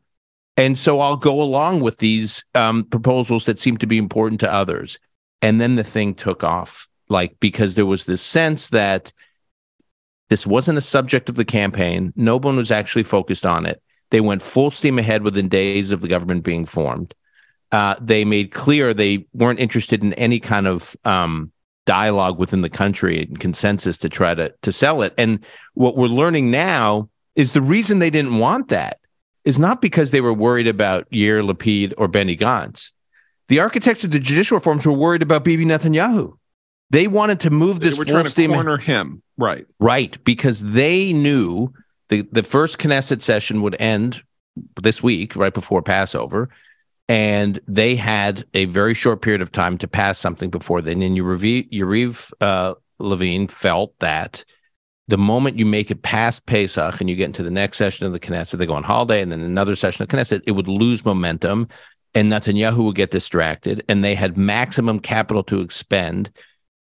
And 0.56 0.78
so 0.78 1.00
I'll 1.00 1.16
go 1.16 1.40
along 1.40 1.80
with 1.80 1.98
these 1.98 2.44
um, 2.54 2.84
proposals 2.84 3.46
that 3.46 3.58
seem 3.58 3.78
to 3.78 3.86
be 3.86 3.96
important 3.96 4.40
to 4.40 4.52
others. 4.52 4.98
And 5.40 5.60
then 5.60 5.76
the 5.76 5.84
thing 5.84 6.14
took 6.14 6.44
off, 6.44 6.88
like, 7.08 7.38
because 7.40 7.74
there 7.74 7.86
was 7.86 8.04
this 8.04 8.22
sense 8.22 8.68
that 8.68 9.12
this 10.28 10.46
wasn't 10.46 10.78
a 10.78 10.82
subject 10.82 11.28
of 11.28 11.36
the 11.36 11.44
campaign. 11.44 12.12
No 12.16 12.38
one 12.38 12.56
was 12.56 12.70
actually 12.70 13.02
focused 13.04 13.46
on 13.46 13.66
it. 13.66 13.82
They 14.10 14.20
went 14.20 14.42
full 14.42 14.70
steam 14.70 14.98
ahead 14.98 15.22
within 15.22 15.48
days 15.48 15.92
of 15.92 16.00
the 16.00 16.08
government 16.08 16.42
being 16.42 16.66
formed. 16.66 17.14
Uh, 17.70 17.94
they 18.00 18.24
made 18.24 18.50
clear 18.50 18.92
they 18.92 19.26
weren't 19.32 19.60
interested 19.60 20.02
in 20.02 20.12
any 20.14 20.40
kind 20.40 20.66
of 20.66 20.96
um, 21.04 21.51
dialogue 21.84 22.38
within 22.38 22.62
the 22.62 22.70
country 22.70 23.22
and 23.22 23.40
consensus 23.40 23.98
to 23.98 24.08
try 24.08 24.34
to 24.34 24.52
to 24.62 24.72
sell 24.72 25.02
it. 25.02 25.14
And 25.18 25.44
what 25.74 25.96
we're 25.96 26.06
learning 26.06 26.50
now 26.50 27.08
is 27.34 27.52
the 27.52 27.62
reason 27.62 27.98
they 27.98 28.10
didn't 28.10 28.38
want 28.38 28.68
that 28.68 28.98
is 29.44 29.58
not 29.58 29.80
because 29.80 30.10
they 30.10 30.20
were 30.20 30.32
worried 30.32 30.68
about 30.68 31.10
Yair 31.10 31.42
Lapid 31.42 31.94
or 31.98 32.08
Benny 32.08 32.36
Gantz. 32.36 32.92
The 33.48 33.60
architects 33.60 34.04
of 34.04 34.10
the 34.12 34.20
judicial 34.20 34.56
reforms 34.56 34.86
were 34.86 34.92
worried 34.92 35.22
about 35.22 35.44
Bibi 35.44 35.64
Netanyahu. 35.64 36.36
They 36.90 37.08
wanted 37.08 37.40
to 37.40 37.50
move 37.50 37.80
this. 37.80 37.94
They 37.94 37.98
were 37.98 38.04
trying 38.04 38.24
to 38.24 38.48
corner 38.48 38.76
him, 38.76 39.22
right? 39.36 39.66
Right, 39.80 40.22
because 40.24 40.62
they 40.62 41.12
knew 41.12 41.72
the 42.08 42.22
the 42.32 42.42
first 42.42 42.78
Knesset 42.78 43.22
session 43.22 43.62
would 43.62 43.80
end 43.80 44.22
this 44.80 45.02
week, 45.02 45.34
right 45.34 45.54
before 45.54 45.82
Passover, 45.82 46.50
and 47.12 47.60
they 47.68 47.94
had 47.94 48.42
a 48.54 48.64
very 48.64 48.94
short 48.94 49.20
period 49.20 49.42
of 49.42 49.52
time 49.52 49.76
to 49.76 49.86
pass 49.86 50.18
something 50.18 50.48
before 50.48 50.80
then. 50.80 51.02
And 51.02 51.14
Yariv, 51.14 51.70
Yariv 51.70 52.32
uh, 52.40 52.72
Levin 52.98 53.48
felt 53.48 53.92
that 53.98 54.46
the 55.08 55.18
moment 55.18 55.58
you 55.58 55.66
make 55.66 55.90
it 55.90 56.00
past 56.00 56.46
Pesach 56.46 56.98
and 57.00 57.10
you 57.10 57.16
get 57.16 57.26
into 57.26 57.42
the 57.42 57.50
next 57.50 57.76
session 57.76 58.06
of 58.06 58.12
the 58.12 58.18
Knesset, 58.18 58.56
they 58.56 58.64
go 58.64 58.72
on 58.72 58.82
holiday 58.82 59.20
and 59.20 59.30
then 59.30 59.42
another 59.42 59.76
session 59.76 60.02
of 60.02 60.08
Knesset, 60.08 60.40
it 60.46 60.52
would 60.52 60.68
lose 60.68 61.04
momentum 61.04 61.68
and 62.14 62.32
Netanyahu 62.32 62.82
would 62.84 62.96
get 62.96 63.10
distracted. 63.10 63.84
And 63.90 64.02
they 64.02 64.14
had 64.14 64.38
maximum 64.38 64.98
capital 64.98 65.42
to 65.44 65.60
expend, 65.60 66.30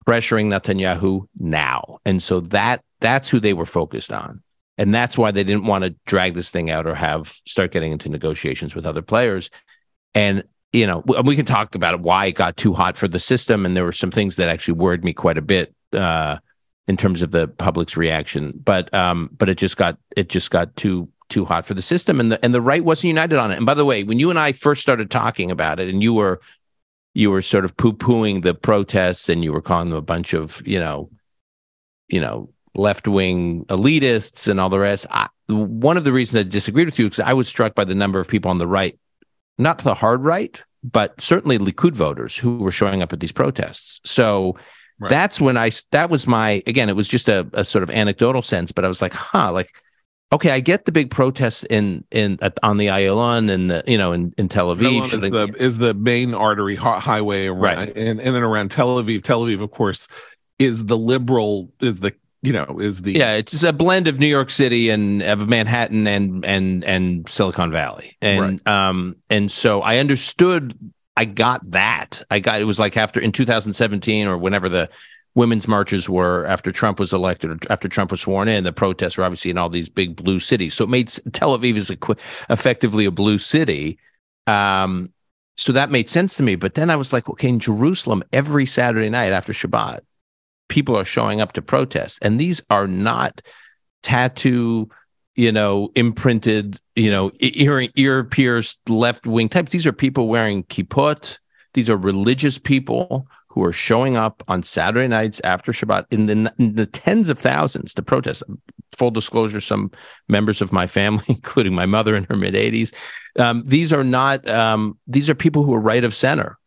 pressuring 0.07 0.47
Netanyahu 0.47 1.27
now. 1.37 1.99
And 2.03 2.23
so 2.23 2.39
that 2.39 2.83
that's 2.99 3.29
who 3.29 3.39
they 3.39 3.53
were 3.53 3.67
focused 3.67 4.11
on. 4.11 4.41
And 4.79 4.93
that's 4.93 5.19
why 5.19 5.29
they 5.29 5.43
didn't 5.43 5.67
want 5.67 5.83
to 5.83 5.95
drag 6.07 6.33
this 6.33 6.49
thing 6.49 6.71
out 6.71 6.87
or 6.87 6.95
have 6.95 7.27
start 7.45 7.71
getting 7.71 7.91
into 7.91 8.09
negotiations 8.09 8.75
with 8.75 8.87
other 8.87 9.03
players. 9.03 9.51
And 10.15 10.43
you 10.73 10.85
know, 10.85 11.03
we 11.23 11.37
can 11.37 11.45
talk 11.45 11.73
about 11.73 12.01
why 12.01 12.25
it 12.25 12.33
got 12.33 12.57
too 12.57 12.73
hot 12.73 12.97
for 12.97 13.07
the 13.07 13.19
system. 13.19 13.65
And 13.65 13.77
there 13.77 13.85
were 13.85 13.93
some 13.93 14.11
things 14.11 14.35
that 14.35 14.49
actually 14.49 14.73
worried 14.73 15.05
me 15.05 15.13
quite 15.13 15.37
a 15.37 15.41
bit 15.41 15.73
uh, 15.93 16.37
in 16.87 16.97
terms 16.97 17.21
of 17.21 17.31
the 17.31 17.47
public's 17.47 17.95
reaction. 17.95 18.53
But 18.61 18.93
um, 18.93 19.29
but 19.37 19.47
it 19.47 19.57
just 19.57 19.77
got 19.77 19.97
it 20.17 20.27
just 20.27 20.51
got 20.51 20.75
too 20.75 21.07
too 21.29 21.45
hot 21.45 21.65
for 21.65 21.73
the 21.73 21.81
system, 21.81 22.19
and 22.19 22.31
the 22.31 22.43
and 22.43 22.53
the 22.53 22.61
right 22.61 22.83
wasn't 22.83 23.05
united 23.05 23.39
on 23.39 23.51
it. 23.51 23.57
And 23.57 23.65
by 23.65 23.73
the 23.73 23.85
way, 23.85 24.03
when 24.03 24.19
you 24.19 24.29
and 24.29 24.39
I 24.39 24.51
first 24.51 24.81
started 24.81 25.09
talking 25.09 25.49
about 25.49 25.79
it, 25.79 25.89
and 25.89 26.03
you 26.03 26.13
were 26.13 26.41
you 27.13 27.31
were 27.31 27.41
sort 27.41 27.65
of 27.65 27.77
poo 27.77 27.93
pooing 27.93 28.43
the 28.43 28.53
protests, 28.53 29.29
and 29.29 29.43
you 29.43 29.53
were 29.53 29.61
calling 29.61 29.89
them 29.89 29.97
a 29.97 30.01
bunch 30.01 30.33
of 30.33 30.61
you 30.67 30.79
know, 30.79 31.09
you 32.07 32.19
know, 32.19 32.49
left 32.75 33.07
wing 33.07 33.65
elitists 33.65 34.47
and 34.47 34.59
all 34.59 34.69
the 34.69 34.79
rest. 34.79 35.05
I, 35.09 35.27
one 35.47 35.97
of 35.97 36.03
the 36.03 36.11
reasons 36.11 36.45
I 36.45 36.49
disagreed 36.49 36.87
with 36.87 36.99
you 36.99 37.07
is 37.07 37.19
I 37.19 37.33
was 37.33 37.47
struck 37.47 37.75
by 37.75 37.85
the 37.85 37.95
number 37.95 38.19
of 38.19 38.27
people 38.27 38.51
on 38.51 38.57
the 38.57 38.67
right, 38.67 38.99
not 39.57 39.79
the 39.79 39.93
hard 39.93 40.23
right, 40.23 40.61
but 40.83 41.19
certainly 41.21 41.57
Likud 41.57 41.95
voters 41.95 42.37
who 42.37 42.57
were 42.57 42.71
showing 42.71 43.01
up 43.01 43.13
at 43.13 43.19
these 43.19 43.31
protests. 43.31 43.99
So 44.03 44.57
right. 44.99 45.09
that's 45.09 45.41
when 45.41 45.57
I 45.57 45.71
that 45.91 46.09
was 46.09 46.27
my 46.27 46.63
again, 46.67 46.89
it 46.89 46.95
was 46.95 47.07
just 47.07 47.29
a, 47.29 47.47
a 47.53 47.65
sort 47.65 47.83
of 47.83 47.89
anecdotal 47.89 48.41
sense, 48.41 48.71
but 48.71 48.85
I 48.85 48.87
was 48.87 49.01
like, 49.01 49.13
huh, 49.13 49.51
like 49.51 49.71
okay, 50.31 50.51
I 50.51 50.59
get 50.59 50.85
the 50.85 50.91
big 50.91 51.11
protests 51.11 51.63
in 51.63 52.03
in 52.11 52.37
on 52.61 52.77
the 52.77 52.87
Ayalon 52.87 53.49
and 53.49 53.71
the, 53.71 53.83
you 53.87 53.97
know 53.97 54.11
in, 54.11 54.33
in 54.37 54.49
Tel 54.49 54.75
Aviv. 54.75 55.13
Is 55.13 55.31
the 55.31 55.55
is 55.57 55.77
the 55.77 55.93
main 55.93 56.33
artery 56.33 56.75
highway 56.75 57.47
around, 57.47 57.77
right. 57.77 57.89
in, 57.97 58.19
in 58.19 58.35
and 58.35 58.43
around 58.43 58.71
Tel 58.71 59.01
Aviv. 59.01 59.23
Tel 59.23 59.41
Aviv, 59.41 59.63
of 59.63 59.71
course, 59.71 60.07
is 60.59 60.85
the 60.85 60.97
liberal 60.97 61.71
is 61.79 61.99
the 61.99 62.13
you 62.45 62.53
know 62.53 62.79
is 62.79 63.01
the 63.01 63.13
yeah 63.13 63.33
it's 63.33 63.63
a 63.63 63.73
blend 63.73 64.07
of 64.07 64.19
New 64.19 64.27
York 64.27 64.49
City 64.49 64.89
and 64.89 65.21
of 65.23 65.47
Manhattan 65.47 66.07
and 66.07 66.45
and 66.45 66.83
and 66.83 67.29
Silicon 67.29 67.71
Valley. 67.71 68.17
And 68.21 68.61
right. 68.65 68.67
um 68.67 69.15
and 69.29 69.51
so 69.51 69.81
I 69.81 69.97
understood 69.97 70.77
I 71.17 71.25
got 71.25 71.71
that. 71.71 72.21
I 72.29 72.39
got 72.39 72.61
it 72.61 72.65
was 72.65 72.79
like 72.79 72.97
after 72.97 73.19
in 73.19 73.31
2017 73.31 74.27
or 74.27 74.37
whenever 74.37 74.69
the 74.69 74.89
women's 75.33 75.67
marches 75.67 76.07
were 76.07 76.45
after 76.45 76.71
Trump 76.71 76.99
was 76.99 77.11
elected 77.13 77.51
or 77.51 77.57
after 77.69 77.89
Trump 77.89 78.11
was 78.11 78.21
sworn 78.21 78.47
in 78.47 78.63
the 78.63 78.71
protests 78.71 79.17
were 79.17 79.23
obviously 79.23 79.51
in 79.51 79.57
all 79.57 79.69
these 79.69 79.89
big 79.89 80.15
blue 80.15 80.39
cities. 80.39 80.73
So 80.73 80.85
it 80.85 80.89
made 80.89 81.09
Tel 81.33 81.57
Aviv 81.57 81.75
is 81.75 81.91
effectively 82.49 83.05
a 83.05 83.11
blue 83.11 83.37
city. 83.37 83.99
Um 84.47 85.11
so 85.57 85.71
that 85.71 85.89
made 85.89 86.09
sense 86.09 86.35
to 86.35 86.43
me. 86.43 86.55
But 86.55 86.73
then 86.73 86.89
I 86.89 86.95
was 86.95 87.13
like 87.13 87.29
okay 87.29 87.49
in 87.49 87.59
Jerusalem 87.59 88.23
every 88.33 88.65
Saturday 88.65 89.09
night 89.09 89.31
after 89.31 89.53
Shabbat 89.53 90.01
people 90.67 90.97
are 90.97 91.05
showing 91.05 91.41
up 91.41 91.53
to 91.53 91.61
protest 91.61 92.19
and 92.21 92.39
these 92.39 92.61
are 92.69 92.87
not 92.87 93.41
tattoo 94.03 94.89
you 95.35 95.51
know 95.51 95.89
imprinted 95.95 96.79
you 96.95 97.09
know 97.09 97.31
ear 97.39 97.87
ear 97.95 98.23
pierced 98.23 98.79
left 98.89 99.27
wing 99.27 99.49
types 99.49 99.71
these 99.71 99.87
are 99.87 99.93
people 99.93 100.27
wearing 100.27 100.63
kippot 100.65 101.37
these 101.73 101.89
are 101.89 101.97
religious 101.97 102.57
people 102.57 103.27
who 103.55 103.63
are 103.63 103.71
showing 103.71 104.17
up 104.17 104.43
on 104.49 104.61
Saturday 104.61 105.07
nights 105.07 105.39
after 105.45 105.71
Shabbat 105.71 106.05
in 106.11 106.25
the, 106.25 106.53
in 106.59 106.75
the 106.75 106.85
tens 106.85 107.29
of 107.29 107.39
thousands 107.39 107.93
to 107.93 108.01
protest. 108.01 108.43
Full 108.97 109.11
disclosure: 109.11 109.61
some 109.61 109.91
members 110.27 110.61
of 110.61 110.73
my 110.73 110.87
family, 110.87 111.23
including 111.29 111.73
my 111.73 111.85
mother 111.85 112.15
in 112.15 112.25
her 112.25 112.35
mid 112.35 112.53
80s, 112.53 112.93
um, 113.39 113.63
these 113.65 113.93
are 113.93 114.03
not 114.03 114.47
um, 114.49 114.97
these 115.07 115.29
are 115.29 115.35
people 115.35 115.63
who 115.63 115.73
are 115.73 115.79
right 115.79 116.03
of 116.03 116.13
center. 116.13 116.57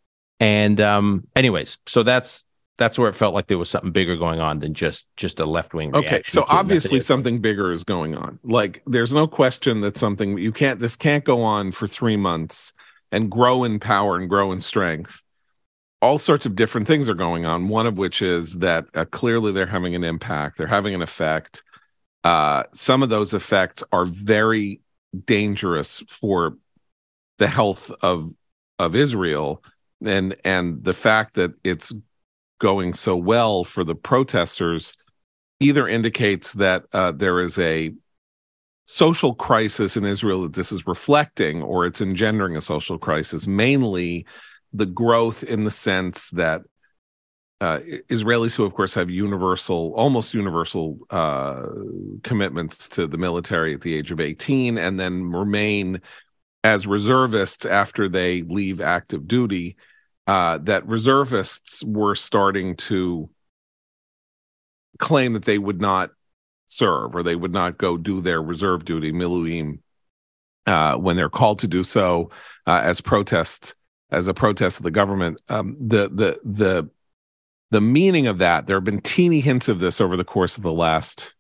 And 0.41 0.81
um, 0.81 1.27
anyways, 1.37 1.79
so 1.87 2.03
that's 2.03 2.45
that's 2.79 2.97
where 2.97 3.09
it 3.09 3.15
felt 3.15 3.35
like 3.35 3.49
there 3.49 3.59
was 3.59 3.69
something 3.69 3.91
bigger 3.91 4.17
going 4.17 4.41
on 4.41 4.61
than 4.61 4.73
just 4.73 5.09
just 5.17 5.41
a 5.41 5.45
left 5.45 5.75
wing. 5.75 5.95
Okay, 5.95 6.23
so 6.27 6.45
obviously 6.49 7.01
something 7.01 7.41
bigger 7.41 7.73
is 7.73 7.85
going 7.85 8.17
on. 8.17 8.39
Like 8.45 8.83
there's 8.87 9.13
no 9.13 9.27
question 9.27 9.81
that 9.83 9.99
something 9.99 10.39
you 10.39 10.53
can't 10.53 10.79
this 10.79 10.97
can't 10.97 11.25
go 11.25 11.43
on 11.43 11.73
for 11.73 11.89
three 11.89 12.17
months 12.17 12.73
and 13.11 13.31
grow 13.31 13.65
in 13.65 13.81
power 13.81 14.17
and 14.17 14.29
grow 14.29 14.53
in 14.53 14.61
strength. 14.61 15.23
All 16.01 16.19
sorts 16.19 16.47
of 16.47 16.55
different 16.55 16.87
things 16.87 17.11
are 17.11 17.15
going 17.15 17.45
on. 17.45 17.69
One 17.69 17.89
of 17.89 17.99
which 17.99 18.23
is 18.23 18.61
that 18.61 18.87
uh, 18.95 19.05
clearly 19.07 19.51
they're 19.51 19.67
having 19.67 19.97
an 19.97 20.05
impact. 20.05 20.57
They're 20.57 20.69
having 20.69 20.95
an 20.95 21.03
effect. 21.03 21.65
Uh, 22.23 22.63
some 22.73 23.03
of 23.03 23.09
those 23.09 23.35
effects 23.35 23.83
are 23.91 24.05
very 24.05 24.81
dangerous 25.27 26.01
for 26.09 26.57
the 27.39 27.49
health 27.49 27.91
of 28.03 28.33
of 28.79 28.95
Israel 28.95 29.65
and 30.05 30.37
and 30.45 30.85
the 30.85 30.95
fact 30.95 31.35
that 31.35 31.53
it's 31.65 31.93
going 32.59 32.93
so 32.95 33.17
well 33.17 33.65
for 33.65 33.85
the 33.85 33.95
protesters 33.95 34.95
either 35.61 35.89
indicates 35.89 36.53
that 36.55 36.85
uh, 36.93 37.13
there 37.13 37.41
is 37.41 37.59
a 37.59 37.93
social 38.85 39.35
crisis 39.35 39.97
in 39.97 40.05
Israel 40.05 40.43
that 40.43 40.55
this 40.55 40.73
is 40.73 40.87
reflecting, 40.87 41.63
or 41.63 41.85
it's 41.85 42.01
engendering 42.01 42.57
a 42.57 42.61
social 42.61 42.99
crisis, 42.99 43.47
mainly 43.47 44.25
the 44.73 44.87
growth 44.87 45.43
in 45.43 45.65
the 45.65 45.71
sense 45.71 46.31
that 46.31 46.63
uh, 47.61 47.81
Israelis, 48.09 48.57
who 48.57 48.65
of 48.65 48.73
course 48.73 48.95
have 48.95 49.11
universal, 49.11 49.93
almost 49.97 50.33
universal 50.33 50.99
uh, 51.11 51.67
commitments 52.23 52.89
to 52.89 53.07
the 53.07 53.19
military 53.19 53.75
at 53.75 53.81
the 53.81 53.95
age 53.95 54.13
of 54.13 54.21
18, 54.21 54.79
and 54.79 54.99
then 54.99 55.31
remain 55.33 56.01
as 56.63 56.87
reservists 56.87 57.67
after 57.67 58.09
they 58.09 58.43
leave 58.43 58.81
active 58.81 59.27
duty, 59.27 59.77
uh, 60.29 60.59
that 60.59 60.87
reservists 60.87 61.83
were 61.83 62.15
starting 62.15 62.77
to 62.77 63.31
claim 64.99 65.33
that 65.33 65.47
they 65.47 65.57
would 65.57 65.81
not 65.81 66.11
serve 66.67 67.17
or 67.17 67.23
they 67.23 67.35
would 67.35 67.53
not 67.53 67.79
go 67.79 67.97
do 67.97 68.21
their 68.21 68.43
reserve 68.43 68.85
duty, 68.85 69.11
miluim, 69.11 69.79
uh, 70.67 70.97
when 70.97 71.17
they're 71.17 71.31
called 71.31 71.59
to 71.61 71.67
do 71.67 71.83
so 71.83 72.31
uh, 72.67 72.83
as 72.85 73.01
protests, 73.01 73.75
as 74.11 74.29
a 74.29 74.35
protest 74.35 74.79
of 74.79 74.85
the 74.85 74.91
government. 74.91 75.41
Um, 75.49 75.77
the 75.81 76.11
the 76.11 76.39
the 76.45 76.91
the 77.71 77.81
meaning 77.81 78.27
of 78.27 78.39
that, 78.39 78.67
there 78.67 78.77
have 78.77 78.85
been 78.85 79.01
teeny 79.01 79.41
hints 79.41 79.69
of 79.69 79.81
this 79.81 79.99
over 79.99 80.17
the 80.17 80.25
course 80.25 80.59
of 80.59 80.63
the 80.63 80.73
last 80.73 81.35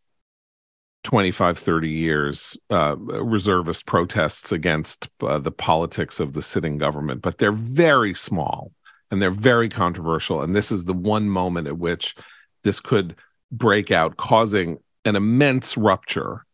25 1.04 1.58
30 1.58 1.88
years 1.88 2.56
uh, 2.70 2.96
reservist 2.98 3.86
protests 3.86 4.50
against 4.50 5.08
uh, 5.22 5.38
the 5.38 5.50
politics 5.50 6.20
of 6.20 6.32
the 6.32 6.42
sitting 6.42 6.76
government 6.76 7.22
but 7.22 7.38
they're 7.38 7.52
very 7.52 8.12
small 8.12 8.72
and 9.10 9.20
they're 9.20 9.30
very 9.30 9.68
controversial. 9.68 10.42
And 10.42 10.54
this 10.54 10.70
is 10.70 10.84
the 10.84 10.92
one 10.92 11.28
moment 11.28 11.66
at 11.66 11.78
which 11.78 12.14
this 12.62 12.80
could 12.80 13.16
break 13.50 13.90
out, 13.90 14.16
causing 14.16 14.78
an 15.04 15.16
immense 15.16 15.76
rupture 15.76 16.44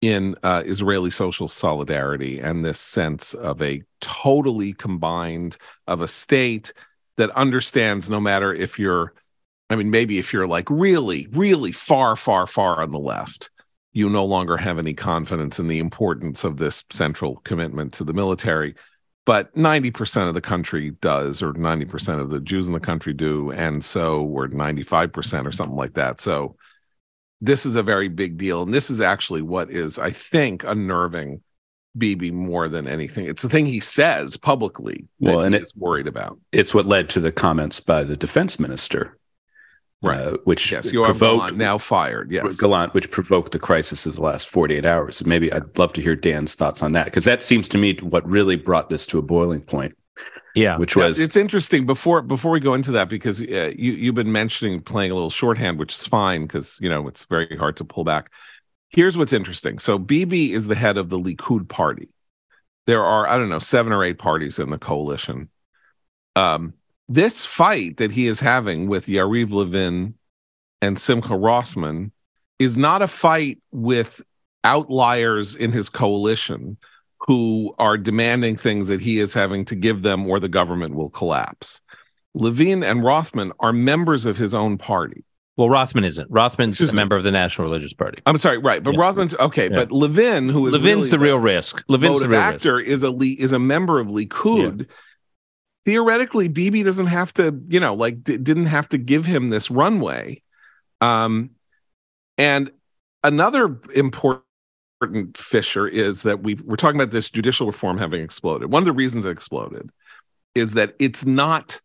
in 0.00 0.36
uh, 0.42 0.62
Israeli 0.66 1.10
social 1.10 1.48
solidarity 1.48 2.38
and 2.38 2.64
this 2.64 2.78
sense 2.78 3.32
of 3.34 3.62
a 3.62 3.82
totally 4.00 4.74
combined 4.74 5.56
of 5.86 6.02
a 6.02 6.08
state 6.08 6.72
that 7.16 7.30
understands 7.30 8.10
no 8.10 8.20
matter 8.20 8.52
if 8.52 8.78
you're, 8.78 9.14
I 9.70 9.76
mean, 9.76 9.90
maybe 9.90 10.18
if 10.18 10.32
you're 10.32 10.46
like 10.46 10.68
really, 10.68 11.26
really 11.32 11.72
far, 11.72 12.16
far, 12.16 12.46
far 12.46 12.82
on 12.82 12.90
the 12.90 12.98
left, 12.98 13.50
you 13.92 14.10
no 14.10 14.24
longer 14.24 14.56
have 14.56 14.78
any 14.78 14.92
confidence 14.92 15.58
in 15.58 15.68
the 15.68 15.78
importance 15.78 16.44
of 16.44 16.58
this 16.58 16.84
central 16.90 17.36
commitment 17.44 17.94
to 17.94 18.04
the 18.04 18.12
military 18.12 18.74
but 19.26 19.54
90% 19.54 20.28
of 20.28 20.34
the 20.34 20.40
country 20.40 20.90
does 21.00 21.42
or 21.42 21.54
90% 21.54 22.20
of 22.20 22.30
the 22.30 22.40
jews 22.40 22.66
in 22.66 22.74
the 22.74 22.80
country 22.80 23.12
do 23.12 23.50
and 23.52 23.84
so 23.84 24.22
we're 24.22 24.48
95% 24.48 25.46
or 25.46 25.52
something 25.52 25.76
like 25.76 25.94
that 25.94 26.20
so 26.20 26.56
this 27.40 27.66
is 27.66 27.76
a 27.76 27.82
very 27.82 28.08
big 28.08 28.36
deal 28.36 28.62
and 28.62 28.72
this 28.72 28.90
is 28.90 29.00
actually 29.00 29.42
what 29.42 29.70
is 29.70 29.98
i 29.98 30.10
think 30.10 30.64
unnerving 30.64 31.42
Bibi 31.96 32.30
more 32.30 32.68
than 32.68 32.88
anything. 32.88 33.26
It's 33.26 33.42
the 33.42 33.48
thing 33.48 33.66
he 33.66 33.80
says 33.80 34.36
publicly 34.36 35.06
well, 35.20 35.40
and 35.40 35.54
it's 35.54 35.76
worried 35.76 36.06
about. 36.06 36.38
It's 36.52 36.74
what 36.74 36.86
led 36.86 37.08
to 37.10 37.20
the 37.20 37.30
comments 37.30 37.78
by 37.80 38.02
the 38.02 38.16
defense 38.16 38.58
minister 38.58 39.16
right? 40.04 40.20
Uh, 40.20 40.36
which 40.44 40.70
yes, 40.72 40.92
you 40.92 41.02
provoked, 41.02 41.52
are 41.52 41.56
now 41.56 41.78
fired. 41.78 42.30
Yes, 42.30 42.56
Gallant, 42.58 42.94
which 42.94 43.10
provoked 43.10 43.52
the 43.52 43.58
crisis 43.58 44.06
of 44.06 44.16
the 44.16 44.22
last 44.22 44.48
48 44.48 44.84
hours. 44.84 45.24
Maybe 45.24 45.52
I'd 45.52 45.76
love 45.78 45.92
to 45.94 46.02
hear 46.02 46.16
Dan's 46.16 46.54
thoughts 46.54 46.82
on 46.82 46.92
that 46.92 47.06
because 47.06 47.24
that 47.24 47.42
seems 47.42 47.68
to 47.70 47.78
me 47.78 47.94
what 47.96 48.26
really 48.28 48.56
brought 48.56 48.90
this 48.90 49.06
to 49.06 49.18
a 49.18 49.22
boiling 49.22 49.60
point. 49.60 49.94
Yeah, 50.54 50.76
which 50.78 50.94
was 50.94 51.20
it's 51.20 51.34
interesting. 51.34 51.84
Before 51.84 52.22
before 52.22 52.52
we 52.52 52.60
go 52.60 52.74
into 52.74 52.92
that, 52.92 53.08
because 53.08 53.40
uh, 53.40 53.72
you 53.76 53.92
you've 53.92 54.14
been 54.14 54.30
mentioning 54.30 54.80
playing 54.80 55.10
a 55.10 55.14
little 55.14 55.30
shorthand, 55.30 55.78
which 55.80 55.94
is 55.94 56.06
fine 56.06 56.42
because 56.42 56.78
you 56.80 56.88
know 56.88 57.08
it's 57.08 57.24
very 57.24 57.56
hard 57.56 57.76
to 57.78 57.84
pull 57.84 58.04
back. 58.04 58.30
here's 58.90 59.18
what's 59.18 59.32
interesting. 59.32 59.80
So 59.80 59.98
Bibi 59.98 60.52
is 60.52 60.68
the 60.68 60.76
head 60.76 60.96
of 60.96 61.08
the 61.08 61.18
Likud 61.18 61.68
party. 61.68 62.08
There 62.86 63.04
are, 63.04 63.26
I 63.26 63.38
don't 63.38 63.48
know, 63.48 63.58
seven 63.58 63.92
or 63.92 64.04
eight 64.04 64.18
parties 64.18 64.58
in 64.58 64.70
the 64.70 64.78
coalition. 64.78 65.48
Um, 66.36 66.74
this 67.08 67.44
fight 67.44 67.98
that 67.98 68.12
he 68.12 68.26
is 68.26 68.40
having 68.40 68.88
with 68.88 69.06
Yariv 69.06 69.52
Levin 69.52 70.14
and 70.80 70.98
Simcha 70.98 71.36
Rothman 71.36 72.12
is 72.58 72.78
not 72.78 73.02
a 73.02 73.08
fight 73.08 73.58
with 73.72 74.22
outliers 74.62 75.56
in 75.56 75.72
his 75.72 75.90
coalition 75.90 76.78
who 77.26 77.74
are 77.78 77.96
demanding 77.96 78.56
things 78.56 78.88
that 78.88 79.00
he 79.00 79.18
is 79.18 79.34
having 79.34 79.64
to 79.66 79.74
give 79.74 80.02
them 80.02 80.26
or 80.26 80.40
the 80.40 80.48
government 80.48 80.94
will 80.94 81.10
collapse. 81.10 81.80
Levin 82.34 82.82
and 82.82 83.04
Rothman 83.04 83.52
are 83.60 83.72
members 83.72 84.26
of 84.26 84.36
his 84.36 84.54
own 84.54 84.76
party. 84.76 85.24
Well, 85.56 85.70
Rothman 85.70 86.04
isn't. 86.04 86.28
Rothman's 86.30 86.74
Excuse 86.74 86.90
a 86.90 86.94
member 86.94 87.14
of 87.14 87.22
the 87.22 87.30
National 87.30 87.68
Religious 87.68 87.92
Party. 87.92 88.20
I'm 88.26 88.38
sorry, 88.38 88.58
right, 88.58 88.82
but 88.82 88.94
yeah. 88.94 89.00
Rothman's 89.00 89.36
okay. 89.36 89.70
Yeah. 89.70 89.76
But 89.76 89.92
Levin, 89.92 90.48
who 90.48 90.66
is 90.66 90.72
Levin's 90.72 91.06
really 91.06 91.10
the 91.10 91.18
real 91.20 91.38
risk. 91.38 91.84
Levin's 91.86 92.20
the 92.20 92.28
real 92.28 92.40
actor, 92.40 92.76
risk. 92.76 92.90
is 92.90 93.04
a 93.04 93.12
is 93.38 93.52
a 93.52 93.58
member 93.60 94.00
of 94.00 94.08
Likud. 94.08 94.80
Yeah. 94.80 94.86
Theoretically, 95.86 96.48
Bibi 96.48 96.82
doesn't 96.82 97.06
have 97.06 97.32
to, 97.34 97.60
you 97.68 97.80
know, 97.80 97.94
like 97.94 98.24
d- 98.24 98.38
didn't 98.38 98.66
have 98.66 98.88
to 98.90 98.98
give 98.98 99.26
him 99.26 99.48
this 99.48 99.70
runway. 99.70 100.42
Um, 101.00 101.50
and 102.38 102.70
another 103.22 103.78
important 103.94 104.44
fissure 105.36 105.86
is 105.86 106.22
that 106.22 106.42
we 106.42 106.54
we're 106.54 106.76
talking 106.76 107.00
about 107.00 107.12
this 107.12 107.30
judicial 107.30 107.66
reform 107.66 107.98
having 107.98 108.22
exploded. 108.22 108.70
One 108.70 108.82
of 108.82 108.86
the 108.86 108.92
reasons 108.92 109.24
it 109.24 109.30
exploded 109.30 109.90
is 110.54 110.72
that 110.72 110.94
it's 110.98 111.26
not 111.26 111.80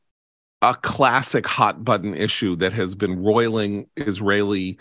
a 0.61 0.75
classic 0.75 1.47
hot 1.47 1.83
button 1.83 2.13
issue 2.13 2.55
that 2.57 2.73
has 2.73 2.95
been 2.95 3.21
roiling 3.21 3.87
Israeli 3.95 4.77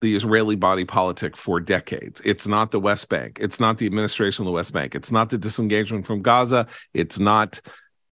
the 0.00 0.16
Israeli 0.16 0.56
body 0.56 0.84
politic 0.84 1.36
for 1.36 1.60
decades. 1.60 2.20
It's 2.24 2.48
not 2.48 2.72
the 2.72 2.80
West 2.80 3.08
Bank. 3.08 3.38
It's 3.40 3.60
not 3.60 3.78
the 3.78 3.86
administration 3.86 4.42
of 4.42 4.46
the 4.46 4.52
West 4.52 4.72
Bank. 4.72 4.96
It's 4.96 5.12
not 5.12 5.30
the 5.30 5.38
disengagement 5.38 6.06
from 6.06 6.22
Gaza. 6.22 6.66
It's 6.92 7.20
not 7.20 7.60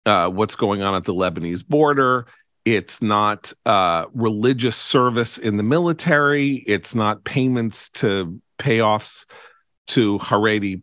uh, 0.06 0.28
what's 0.28 0.56
going 0.56 0.82
on 0.82 0.94
at 0.94 1.04
the 1.04 1.14
Lebanese 1.14 1.66
border. 1.66 2.26
It's 2.64 3.02
not 3.02 3.52
uh, 3.66 4.06
religious 4.14 4.76
service 4.76 5.36
in 5.38 5.56
the 5.56 5.62
military. 5.62 6.64
It's 6.66 6.94
not 6.94 7.24
payments 7.24 7.90
to 7.90 8.40
payoffs 8.58 9.26
to 9.88 10.18
Haredi 10.18 10.82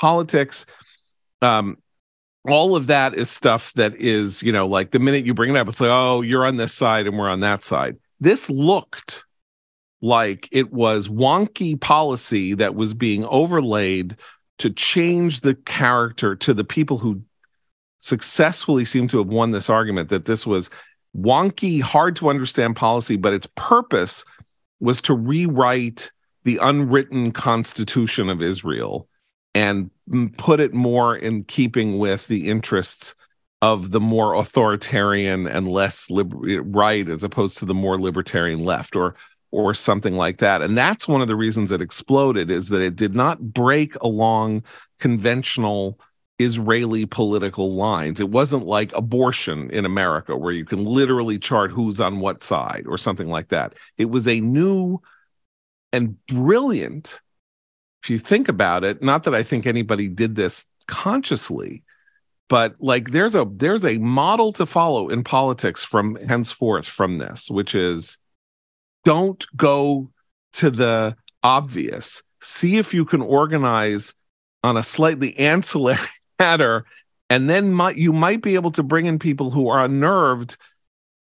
politics. 0.00 0.66
Um, 1.40 1.78
all 2.48 2.74
of 2.74 2.88
that 2.88 3.14
is 3.14 3.30
stuff 3.30 3.72
that 3.74 3.94
is, 3.96 4.42
you 4.42 4.50
know, 4.50 4.66
like 4.66 4.90
the 4.90 4.98
minute 4.98 5.24
you 5.24 5.32
bring 5.32 5.50
it 5.50 5.56
up, 5.56 5.68
it's 5.68 5.80
like, 5.80 5.90
oh, 5.90 6.22
you're 6.22 6.44
on 6.44 6.56
this 6.56 6.74
side 6.74 7.06
and 7.06 7.16
we're 7.16 7.28
on 7.28 7.40
that 7.40 7.62
side. 7.62 7.96
This 8.18 8.50
looked 8.50 9.24
like 10.00 10.48
it 10.50 10.72
was 10.72 11.08
wonky 11.08 11.80
policy 11.80 12.54
that 12.54 12.74
was 12.74 12.94
being 12.94 13.24
overlaid 13.26 14.16
to 14.58 14.70
change 14.70 15.40
the 15.40 15.54
character 15.54 16.34
to 16.36 16.52
the 16.52 16.64
people 16.64 16.98
who 16.98 17.22
successfully 18.02 18.84
seem 18.84 19.06
to 19.06 19.18
have 19.18 19.28
won 19.28 19.50
this 19.50 19.70
argument 19.70 20.08
that 20.08 20.24
this 20.24 20.44
was 20.44 20.68
wonky, 21.16 21.80
hard 21.80 22.16
to 22.16 22.28
understand 22.28 22.74
policy, 22.74 23.16
but 23.16 23.32
its 23.32 23.46
purpose 23.54 24.24
was 24.80 25.00
to 25.00 25.14
rewrite 25.14 26.10
the 26.42 26.58
unwritten 26.60 27.30
constitution 27.30 28.28
of 28.28 28.42
Israel 28.42 29.08
and 29.54 29.88
put 30.36 30.58
it 30.58 30.74
more 30.74 31.14
in 31.16 31.44
keeping 31.44 31.98
with 31.98 32.26
the 32.26 32.50
interests 32.50 33.14
of 33.60 33.92
the 33.92 34.00
more 34.00 34.34
authoritarian 34.34 35.46
and 35.46 35.68
less 35.68 36.10
liber- 36.10 36.62
right 36.62 37.08
as 37.08 37.22
opposed 37.22 37.58
to 37.58 37.64
the 37.64 37.74
more 37.74 38.00
libertarian 38.00 38.64
left 38.64 38.96
or 38.96 39.14
or 39.52 39.74
something 39.74 40.16
like 40.16 40.38
that. 40.38 40.62
And 40.62 40.76
that's 40.76 41.06
one 41.06 41.20
of 41.20 41.28
the 41.28 41.36
reasons 41.36 41.70
it 41.70 41.82
exploded 41.82 42.50
is 42.50 42.70
that 42.70 42.80
it 42.80 42.96
did 42.96 43.14
not 43.14 43.52
break 43.52 43.94
along 43.96 44.64
conventional 44.98 46.00
Israeli 46.42 47.06
political 47.06 47.74
lines. 47.74 48.20
It 48.20 48.30
wasn't 48.30 48.66
like 48.66 48.92
abortion 48.94 49.70
in 49.70 49.84
America 49.84 50.36
where 50.36 50.52
you 50.52 50.64
can 50.64 50.84
literally 50.84 51.38
chart 51.38 51.70
who's 51.70 52.00
on 52.00 52.20
what 52.20 52.42
side 52.42 52.84
or 52.86 52.98
something 52.98 53.28
like 53.28 53.48
that. 53.48 53.74
It 53.98 54.06
was 54.06 54.26
a 54.26 54.40
new 54.40 55.00
and 55.92 56.24
brilliant 56.26 57.20
if 58.02 58.10
you 58.10 58.18
think 58.18 58.48
about 58.48 58.82
it, 58.82 59.02
not 59.02 59.24
that 59.24 59.34
I 59.34 59.44
think 59.44 59.64
anybody 59.64 60.08
did 60.08 60.34
this 60.34 60.66
consciously, 60.88 61.84
but 62.48 62.74
like 62.80 63.12
there's 63.12 63.36
a 63.36 63.46
there's 63.48 63.84
a 63.84 63.98
model 63.98 64.52
to 64.54 64.66
follow 64.66 65.08
in 65.08 65.22
politics 65.22 65.84
from 65.84 66.16
henceforth 66.16 66.86
from 66.86 67.18
this, 67.18 67.48
which 67.48 67.74
is 67.76 68.18
don't 69.04 69.46
go 69.56 70.10
to 70.54 70.70
the 70.70 71.16
obvious. 71.44 72.22
See 72.40 72.76
if 72.78 72.92
you 72.92 73.04
can 73.04 73.22
organize 73.22 74.14
on 74.64 74.76
a 74.76 74.82
slightly 74.82 75.38
ancillary 75.38 75.98
matter, 76.42 76.84
and 77.30 77.48
then 77.48 77.72
might, 77.72 77.96
you 77.96 78.12
might 78.12 78.42
be 78.42 78.54
able 78.54 78.72
to 78.72 78.82
bring 78.82 79.06
in 79.06 79.18
people 79.18 79.50
who 79.50 79.68
are 79.68 79.84
unnerved 79.84 80.56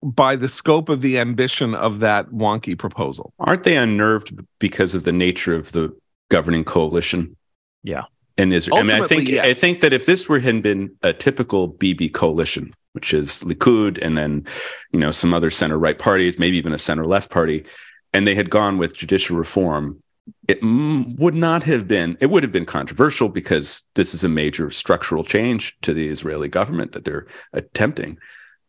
by 0.03 0.37
the 0.37 0.48
scope 0.48 0.88
of 0.88 1.00
the 1.00 1.18
ambition 1.18 1.74
of 1.74 2.00
that 2.00 2.29
wonky 2.31 2.79
proposal. 2.79 3.33
Aren't 3.38 3.64
they 3.64 3.77
unnerved 3.77 4.37
because 4.59 4.94
of 4.94 5.05
the 5.05 5.12
nature 5.12 5.55
of 5.55 5.72
the 5.72 5.94
governing 6.31 6.64
coalition. 6.64 7.37
Yeah. 7.83 8.05
In 8.37 8.53
Israel. 8.53 8.79
Ultimately, 8.79 8.94
I 8.94 8.98
mean, 8.98 9.05
I 9.05 9.09
think 9.09 9.29
yes. 9.29 9.46
I 9.46 9.55
think 9.55 9.81
that 9.81 9.92
if 9.92 10.07
this 10.07 10.29
were 10.29 10.40
had 10.40 10.62
been 10.62 10.90
a 11.03 11.12
typical 11.12 11.68
Bibi 11.68 12.09
coalition, 12.09 12.74
which 12.92 13.14
is 13.14 13.42
Likud 13.44 13.98
and 14.03 14.18
then, 14.18 14.44
you 14.92 14.98
know, 14.98 15.12
some 15.12 15.33
other 15.33 15.50
center 15.50 15.79
right 15.79 15.98
parties, 15.98 16.38
maybe 16.38 16.57
even 16.57 16.72
a 16.72 16.79
center 16.79 17.05
left 17.05 17.31
party, 17.31 17.64
and 18.12 18.27
they 18.27 18.35
had 18.35 18.50
gone 18.50 18.79
with 18.79 18.96
judicial 18.96 19.37
reform, 19.37 20.00
it 20.48 20.58
would 20.62 21.34
not 21.34 21.62
have 21.62 21.87
been 21.87 22.16
it 22.20 22.26
would 22.26 22.42
have 22.42 22.52
been 22.52 22.66
controversial 22.66 23.28
because 23.28 23.82
this 23.94 24.14
is 24.14 24.24
a 24.24 24.28
major 24.28 24.70
structural 24.70 25.24
change 25.24 25.76
to 25.82 25.92
the 25.92 26.08
Israeli 26.08 26.48
government 26.48 26.92
that 26.92 27.04
they're 27.04 27.26
attempting, 27.52 28.18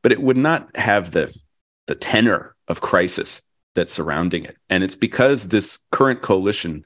but 0.01 0.11
it 0.11 0.21
would 0.21 0.37
not 0.37 0.75
have 0.75 1.11
the 1.11 1.33
the 1.87 1.95
tenor 1.95 2.55
of 2.67 2.81
crisis 2.81 3.41
that's 3.75 3.91
surrounding 3.91 4.45
it. 4.45 4.57
And 4.69 4.83
it's 4.83 4.95
because 4.95 5.49
this 5.49 5.79
current 5.91 6.21
coalition 6.21 6.85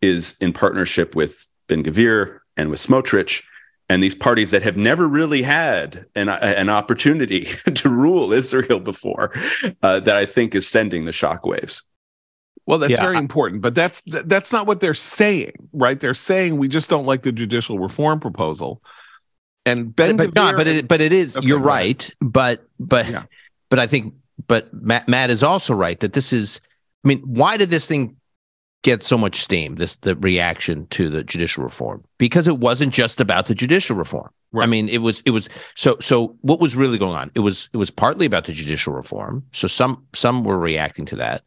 is 0.00 0.36
in 0.40 0.52
partnership 0.52 1.16
with 1.16 1.50
Ben 1.66 1.82
Gvir 1.82 2.38
and 2.56 2.70
with 2.70 2.80
Smotrich 2.80 3.42
and 3.88 4.02
these 4.02 4.14
parties 4.14 4.50
that 4.50 4.62
have 4.62 4.76
never 4.76 5.08
really 5.08 5.42
had 5.42 6.04
an, 6.14 6.28
an 6.28 6.68
opportunity 6.68 7.44
to 7.74 7.88
rule 7.88 8.32
Israel 8.32 8.80
before, 8.80 9.32
uh, 9.82 10.00
that 10.00 10.16
I 10.16 10.26
think 10.26 10.54
is 10.54 10.68
sending 10.68 11.06
the 11.06 11.10
shockwaves. 11.10 11.82
Well, 12.68 12.76
that's 12.76 12.92
yeah. 12.92 13.00
very 13.00 13.16
important, 13.16 13.62
but 13.62 13.74
that's 13.74 14.02
that's 14.04 14.52
not 14.52 14.66
what 14.66 14.80
they're 14.80 14.92
saying, 14.92 15.54
right? 15.72 15.98
They're 15.98 16.12
saying 16.12 16.58
we 16.58 16.68
just 16.68 16.90
don't 16.90 17.06
like 17.06 17.22
the 17.22 17.32
judicial 17.32 17.78
reform 17.78 18.20
proposal. 18.20 18.82
And 19.64 19.96
Ben, 19.96 20.16
but, 20.16 20.34
but, 20.34 20.54
but 20.54 20.68
it, 20.68 20.86
but 20.86 21.00
it 21.00 21.10
is. 21.10 21.34
Okay, 21.34 21.46
you're 21.46 21.60
right, 21.60 22.10
but 22.20 22.68
but 22.78 23.08
yeah. 23.08 23.22
but 23.70 23.78
I 23.78 23.86
think, 23.86 24.12
but 24.48 24.68
Matt, 24.74 25.08
Matt 25.08 25.30
is 25.30 25.42
also 25.42 25.72
right 25.72 25.98
that 26.00 26.12
this 26.12 26.30
is. 26.30 26.60
I 27.06 27.08
mean, 27.08 27.20
why 27.20 27.56
did 27.56 27.70
this 27.70 27.86
thing 27.86 28.16
get 28.82 29.02
so 29.02 29.16
much 29.16 29.40
steam 29.40 29.76
this 29.76 29.96
the 29.96 30.14
reaction 30.16 30.86
to 30.88 31.08
the 31.08 31.24
judicial 31.24 31.64
reform 31.64 32.04
because 32.18 32.46
it 32.46 32.58
wasn't 32.58 32.92
just 32.92 33.18
about 33.18 33.46
the 33.46 33.54
judicial 33.54 33.96
reform 33.96 34.30
right. 34.52 34.62
i 34.62 34.66
mean 34.66 34.88
it 34.88 34.98
was 34.98 35.20
it 35.26 35.30
was 35.30 35.48
so 35.74 35.96
so 36.00 36.36
what 36.42 36.60
was 36.60 36.76
really 36.76 36.96
going 36.96 37.16
on 37.16 37.28
it 37.34 37.40
was 37.40 37.68
it 37.72 37.76
was 37.76 37.90
partly 37.90 38.24
about 38.24 38.44
the 38.44 38.52
judicial 38.52 38.92
reform 38.92 39.42
so 39.52 39.66
some 39.66 40.06
some 40.14 40.44
were 40.44 40.58
reacting 40.58 41.04
to 41.04 41.16
that 41.16 41.42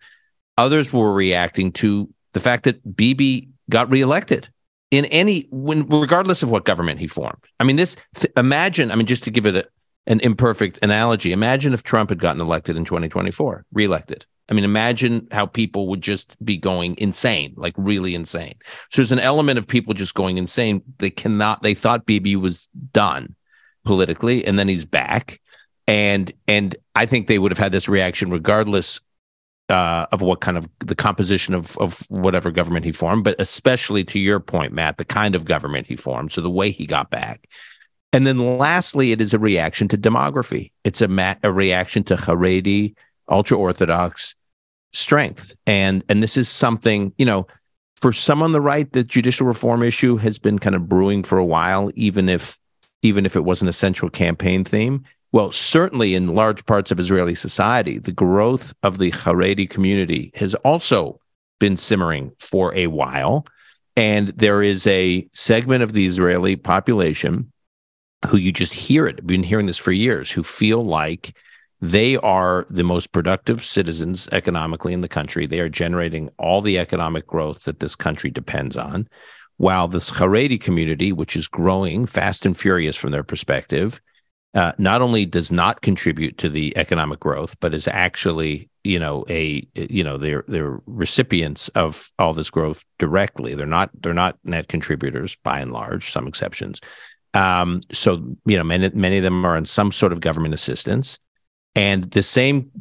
others 0.61 0.93
were 0.93 1.13
reacting 1.13 1.71
to 1.71 2.07
the 2.33 2.39
fact 2.39 2.63
that 2.63 2.95
Bibi 2.95 3.49
got 3.69 3.89
reelected 3.89 4.49
in 4.91 5.05
any 5.05 5.47
when 5.51 5.87
regardless 5.87 6.43
of 6.43 6.51
what 6.51 6.65
government 6.65 6.99
he 6.99 7.07
formed 7.07 7.37
i 7.59 7.63
mean 7.63 7.77
this 7.77 7.95
th- 8.15 8.31
imagine 8.35 8.91
i 8.91 8.95
mean 8.95 9.07
just 9.07 9.23
to 9.23 9.31
give 9.31 9.45
it 9.45 9.55
a, 9.55 9.65
an 10.05 10.19
imperfect 10.19 10.77
analogy 10.81 11.31
imagine 11.31 11.73
if 11.73 11.81
trump 11.81 12.09
had 12.09 12.19
gotten 12.19 12.41
elected 12.41 12.77
in 12.77 12.85
2024 12.85 13.65
reelected 13.71 14.25
I 14.49 14.53
mean, 14.53 14.65
imagine 14.65 15.29
how 15.31 15.45
people 15.45 15.87
would 15.87 16.01
just 16.01 16.35
be 16.43 16.57
going 16.57 16.95
insane, 16.97 17.53
like 17.55 17.73
really 17.77 18.13
insane. 18.13 18.55
So 18.89 18.97
there's 18.97 19.13
an 19.13 19.19
element 19.19 19.57
of 19.57 19.65
people 19.65 19.93
just 19.93 20.13
going 20.13 20.37
insane. 20.37 20.81
They 20.97 21.09
cannot, 21.09 21.63
they 21.63 21.73
thought 21.73 22.05
Bibi 22.05 22.35
was 22.35 22.67
done 22.91 23.33
politically, 23.85 24.45
and 24.45 24.59
then 24.59 24.67
he's 24.67 24.85
back. 24.85 25.39
And 25.87 26.33
and 26.49 26.75
I 26.95 27.05
think 27.05 27.27
they 27.27 27.39
would 27.39 27.51
have 27.51 27.59
had 27.59 27.71
this 27.71 27.87
reaction 27.87 28.29
regardless 28.29 28.99
uh, 29.71 30.05
of 30.11 30.21
what 30.21 30.41
kind 30.41 30.57
of 30.57 30.67
the 30.79 30.95
composition 30.95 31.53
of 31.53 31.77
of 31.77 32.05
whatever 32.09 32.51
government 32.51 32.85
he 32.85 32.91
formed, 32.91 33.23
but 33.23 33.39
especially 33.39 34.03
to 34.03 34.19
your 34.19 34.39
point, 34.39 34.73
Matt, 34.73 34.97
the 34.97 35.05
kind 35.05 35.33
of 35.33 35.45
government 35.45 35.87
he 35.87 35.95
formed. 35.95 36.31
So 36.31 36.41
the 36.41 36.49
way 36.49 36.71
he 36.71 36.85
got 36.85 37.09
back. 37.09 37.47
And 38.13 38.27
then 38.27 38.57
lastly, 38.57 39.13
it 39.13 39.21
is 39.21 39.33
a 39.33 39.39
reaction 39.39 39.87
to 39.87 39.97
demography. 39.97 40.71
It's 40.83 40.99
a, 40.99 41.07
ma- 41.07 41.35
a 41.43 41.51
reaction 41.51 42.03
to 42.05 42.15
Haredi, 42.17 42.93
ultra 43.29 43.57
Orthodox, 43.57 44.35
strength. 44.91 45.55
And 45.65 46.03
and 46.09 46.21
this 46.21 46.35
is 46.35 46.49
something, 46.49 47.13
you 47.17 47.25
know, 47.25 47.47
for 47.95 48.11
some 48.11 48.43
on 48.43 48.51
the 48.51 48.61
right, 48.61 48.91
the 48.91 49.03
judicial 49.03 49.47
reform 49.47 49.83
issue 49.83 50.17
has 50.17 50.39
been 50.39 50.59
kind 50.59 50.75
of 50.75 50.89
brewing 50.89 51.23
for 51.23 51.37
a 51.37 51.45
while, 51.45 51.89
even 51.95 52.27
if 52.27 52.59
even 53.01 53.25
if 53.25 53.35
it 53.35 53.45
wasn't 53.45 53.69
a 53.69 53.73
central 53.73 54.11
campaign 54.11 54.63
theme. 54.63 55.05
Well, 55.33 55.51
certainly 55.51 56.13
in 56.13 56.35
large 56.35 56.65
parts 56.65 56.91
of 56.91 56.99
Israeli 56.99 57.35
society, 57.35 57.99
the 57.99 58.11
growth 58.11 58.73
of 58.83 58.97
the 58.97 59.11
Haredi 59.11 59.69
community 59.69 60.31
has 60.35 60.55
also 60.55 61.19
been 61.59 61.77
simmering 61.77 62.31
for 62.39 62.73
a 62.75 62.87
while. 62.87 63.45
And 63.95 64.29
there 64.29 64.61
is 64.61 64.87
a 64.87 65.27
segment 65.33 65.83
of 65.83 65.93
the 65.93 66.05
Israeli 66.05 66.55
population 66.55 67.51
who 68.27 68.37
you 68.37 68.51
just 68.51 68.73
hear 68.73 69.07
it, 69.07 69.25
been 69.25 69.43
hearing 69.43 69.67
this 69.67 69.77
for 69.77 69.91
years, 69.91 70.31
who 70.31 70.43
feel 70.43 70.83
like 70.83 71.35
they 71.81 72.17
are 72.17 72.67
the 72.69 72.83
most 72.83 73.11
productive 73.11 73.65
citizens 73.65 74.27
economically 74.31 74.93
in 74.93 75.01
the 75.01 75.07
country. 75.07 75.47
They 75.47 75.59
are 75.59 75.69
generating 75.69 76.29
all 76.37 76.61
the 76.61 76.77
economic 76.77 77.25
growth 77.25 77.63
that 77.63 77.79
this 77.79 77.95
country 77.95 78.29
depends 78.29 78.77
on. 78.77 79.07
While 79.57 79.87
this 79.87 80.11
Haredi 80.11 80.59
community, 80.59 81.11
which 81.11 81.35
is 81.35 81.47
growing 81.47 82.05
fast 82.05 82.45
and 82.45 82.57
furious 82.57 82.95
from 82.95 83.11
their 83.11 83.23
perspective, 83.23 84.01
uh, 84.53 84.73
not 84.77 85.01
only 85.01 85.25
does 85.25 85.51
not 85.51 85.81
contribute 85.81 86.37
to 86.39 86.49
the 86.49 86.75
economic 86.77 87.19
growth, 87.19 87.55
but 87.59 87.73
is 87.73 87.87
actually, 87.87 88.69
you 88.83 88.99
know, 88.99 89.25
a 89.29 89.65
you 89.75 90.03
know 90.03 90.17
they're 90.17 90.43
they're 90.47 90.79
recipients 90.85 91.69
of 91.69 92.11
all 92.19 92.33
this 92.33 92.49
growth 92.49 92.83
directly. 92.99 93.55
They're 93.55 93.65
not 93.65 93.89
they're 94.01 94.13
not 94.13 94.37
net 94.43 94.67
contributors 94.67 95.37
by 95.43 95.59
and 95.59 95.71
large, 95.71 96.11
some 96.11 96.27
exceptions. 96.27 96.81
Um, 97.33 97.79
so 97.93 98.35
you 98.45 98.57
know, 98.57 98.63
many 98.63 98.89
many 98.93 99.17
of 99.17 99.23
them 99.23 99.45
are 99.45 99.55
on 99.55 99.65
some 99.65 99.91
sort 99.91 100.11
of 100.11 100.19
government 100.19 100.53
assistance, 100.53 101.17
and 101.73 102.11
the 102.11 102.23
same 102.23 102.71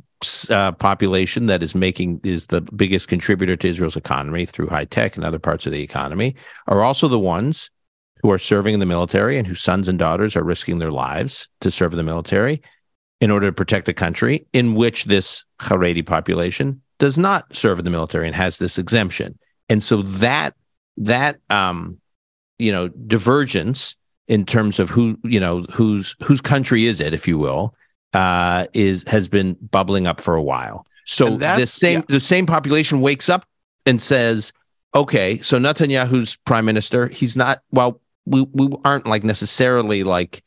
uh, 0.50 0.72
population 0.72 1.46
that 1.46 1.62
is 1.62 1.74
making 1.74 2.20
is 2.24 2.46
the 2.46 2.60
biggest 2.60 3.08
contributor 3.08 3.56
to 3.56 3.68
Israel's 3.68 3.96
economy 3.96 4.44
through 4.44 4.68
high 4.68 4.84
tech 4.84 5.16
and 5.16 5.24
other 5.24 5.38
parts 5.38 5.66
of 5.66 5.72
the 5.72 5.82
economy 5.82 6.34
are 6.66 6.82
also 6.82 7.08
the 7.08 7.18
ones 7.18 7.70
who 8.22 8.30
are 8.30 8.38
serving 8.38 8.74
in 8.74 8.80
the 8.80 8.86
military 8.86 9.38
and 9.38 9.46
whose 9.46 9.62
sons 9.62 9.88
and 9.88 9.98
daughters 9.98 10.36
are 10.36 10.44
risking 10.44 10.78
their 10.78 10.92
lives 10.92 11.48
to 11.60 11.70
serve 11.70 11.92
in 11.92 11.96
the 11.96 12.02
military 12.02 12.62
in 13.20 13.30
order 13.30 13.48
to 13.48 13.52
protect 13.52 13.86
the 13.86 13.94
country, 13.94 14.46
in 14.52 14.74
which 14.74 15.04
this 15.04 15.44
Haredi 15.60 16.04
population 16.04 16.80
does 16.98 17.18
not 17.18 17.54
serve 17.54 17.78
in 17.78 17.84
the 17.84 17.90
military 17.90 18.26
and 18.26 18.36
has 18.36 18.58
this 18.58 18.78
exemption. 18.78 19.38
And 19.68 19.82
so 19.82 20.02
that 20.02 20.54
that 20.96 21.38
um, 21.48 21.98
you 22.58 22.72
know 22.72 22.88
divergence 22.88 23.96
in 24.28 24.46
terms 24.46 24.78
of 24.78 24.90
who 24.90 25.18
you 25.24 25.40
know 25.40 25.62
whose 25.72 26.14
whose 26.22 26.40
country 26.40 26.86
is 26.86 27.00
it, 27.00 27.14
if 27.14 27.26
you 27.26 27.38
will, 27.38 27.74
uh, 28.14 28.66
is 28.72 29.04
has 29.06 29.28
been 29.28 29.56
bubbling 29.70 30.06
up 30.06 30.20
for 30.20 30.34
a 30.34 30.42
while. 30.42 30.86
So 31.04 31.36
the 31.36 31.66
same 31.66 32.00
yeah. 32.00 32.04
the 32.08 32.20
same 32.20 32.46
population 32.46 33.00
wakes 33.00 33.28
up 33.28 33.44
and 33.86 34.00
says, 34.00 34.52
"Okay, 34.94 35.40
so 35.40 35.58
Netanyahu's 35.58 36.36
prime 36.36 36.64
minister. 36.64 37.08
He's 37.08 37.36
not 37.36 37.62
well 37.72 38.00
we 38.26 38.42
we 38.52 38.68
aren't 38.84 39.06
like 39.06 39.24
necessarily 39.24 40.04
like 40.04 40.42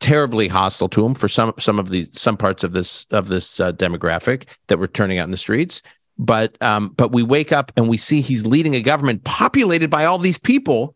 terribly 0.00 0.48
hostile 0.48 0.88
to 0.88 1.04
him 1.04 1.14
for 1.14 1.28
some 1.28 1.52
some 1.58 1.78
of 1.78 1.90
the 1.90 2.06
some 2.12 2.36
parts 2.36 2.64
of 2.64 2.72
this 2.72 3.06
of 3.10 3.28
this 3.28 3.60
uh, 3.60 3.72
demographic 3.72 4.44
that 4.66 4.78
we're 4.78 4.86
turning 4.86 5.18
out 5.18 5.24
in 5.24 5.30
the 5.30 5.36
streets. 5.36 5.82
But 6.18 6.60
um 6.62 6.90
but 6.96 7.12
we 7.12 7.22
wake 7.22 7.52
up 7.52 7.72
and 7.76 7.88
we 7.88 7.96
see 7.96 8.20
he's 8.20 8.46
leading 8.46 8.74
a 8.74 8.80
government 8.80 9.24
populated 9.24 9.90
by 9.90 10.04
all 10.04 10.18
these 10.18 10.38
people 10.38 10.94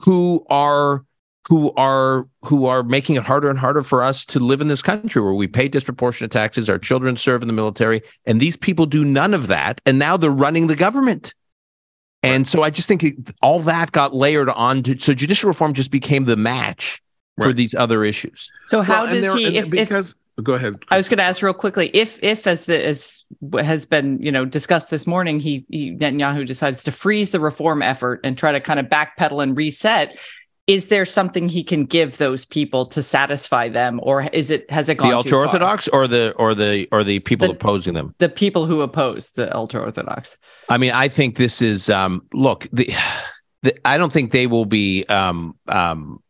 who 0.00 0.44
are 0.50 1.04
who 1.48 1.72
are 1.74 2.28
who 2.42 2.66
are 2.66 2.82
making 2.82 3.16
it 3.16 3.24
harder 3.24 3.48
and 3.48 3.58
harder 3.58 3.82
for 3.82 4.02
us 4.02 4.24
to 4.26 4.38
live 4.38 4.60
in 4.60 4.68
this 4.68 4.82
country 4.82 5.22
where 5.22 5.32
we 5.34 5.46
pay 5.46 5.68
disproportionate 5.68 6.30
taxes 6.30 6.68
our 6.68 6.78
children 6.78 7.16
serve 7.16 7.42
in 7.42 7.48
the 7.48 7.54
military 7.54 8.02
and 8.26 8.40
these 8.40 8.56
people 8.56 8.86
do 8.86 9.04
none 9.04 9.32
of 9.32 9.46
that 9.46 9.80
and 9.86 9.98
now 9.98 10.16
they're 10.16 10.30
running 10.30 10.66
the 10.66 10.76
government 10.76 11.34
and 12.22 12.48
so 12.48 12.62
I 12.62 12.70
just 12.70 12.88
think 12.88 13.04
it, 13.04 13.16
all 13.42 13.60
that 13.60 13.92
got 13.92 14.14
layered 14.14 14.48
on 14.50 14.82
to 14.84 14.98
so 14.98 15.14
judicial 15.14 15.48
reform 15.48 15.74
just 15.74 15.90
became 15.90 16.24
the 16.24 16.36
match 16.36 17.00
right. 17.36 17.46
for 17.46 17.52
these 17.52 17.74
other 17.74 18.04
issues. 18.04 18.50
So 18.64 18.82
how 18.82 19.04
well, 19.04 19.14
does 19.14 19.34
he 19.34 19.56
if, 19.56 19.70
because 19.70 20.16
if, 20.36 20.44
go 20.44 20.54
ahead. 20.54 20.74
I 20.90 20.96
was 20.96 21.08
going 21.08 21.18
to 21.18 21.24
ask 21.24 21.42
real 21.42 21.54
quickly 21.54 21.90
if 21.94 22.18
if 22.22 22.46
as 22.46 22.64
the 22.64 22.84
as 22.84 23.24
has 23.60 23.84
been 23.84 24.20
you 24.20 24.32
know 24.32 24.44
discussed 24.44 24.90
this 24.90 25.06
morning 25.06 25.38
he, 25.38 25.64
he 25.68 25.92
Netanyahu 25.92 26.44
decides 26.44 26.82
to 26.84 26.92
freeze 26.92 27.30
the 27.30 27.40
reform 27.40 27.82
effort 27.82 28.20
and 28.24 28.36
try 28.36 28.52
to 28.52 28.60
kind 28.60 28.80
of 28.80 28.86
backpedal 28.86 29.42
and 29.42 29.56
reset 29.56 30.16
is 30.68 30.88
there 30.88 31.06
something 31.06 31.48
he 31.48 31.64
can 31.64 31.84
give 31.84 32.18
those 32.18 32.44
people 32.44 32.84
to 32.84 33.02
satisfy 33.02 33.68
them 33.68 33.98
or 34.02 34.22
is 34.32 34.50
it 34.50 34.70
has 34.70 34.88
it 34.88 34.96
gone 34.96 35.08
the 35.08 35.16
ultra 35.16 35.38
orthodox 35.38 35.88
or 35.88 36.06
the 36.06 36.32
or 36.36 36.54
the 36.54 36.86
or 36.92 37.02
the 37.02 37.18
people 37.20 37.48
the, 37.48 37.54
opposing 37.54 37.94
them? 37.94 38.14
the 38.18 38.28
people 38.28 38.66
who 38.66 38.82
oppose 38.82 39.32
the 39.32 39.52
ultra 39.56 39.80
orthodox 39.80 40.38
i 40.68 40.78
mean 40.78 40.92
i 40.92 41.08
think 41.08 41.36
this 41.36 41.60
is 41.60 41.90
um 41.90 42.22
look 42.32 42.68
the, 42.72 42.88
the 43.62 43.88
i 43.88 43.96
don't 43.96 44.12
think 44.12 44.30
they 44.30 44.46
will 44.46 44.66
be 44.66 45.04
um 45.06 45.56
um 45.66 46.22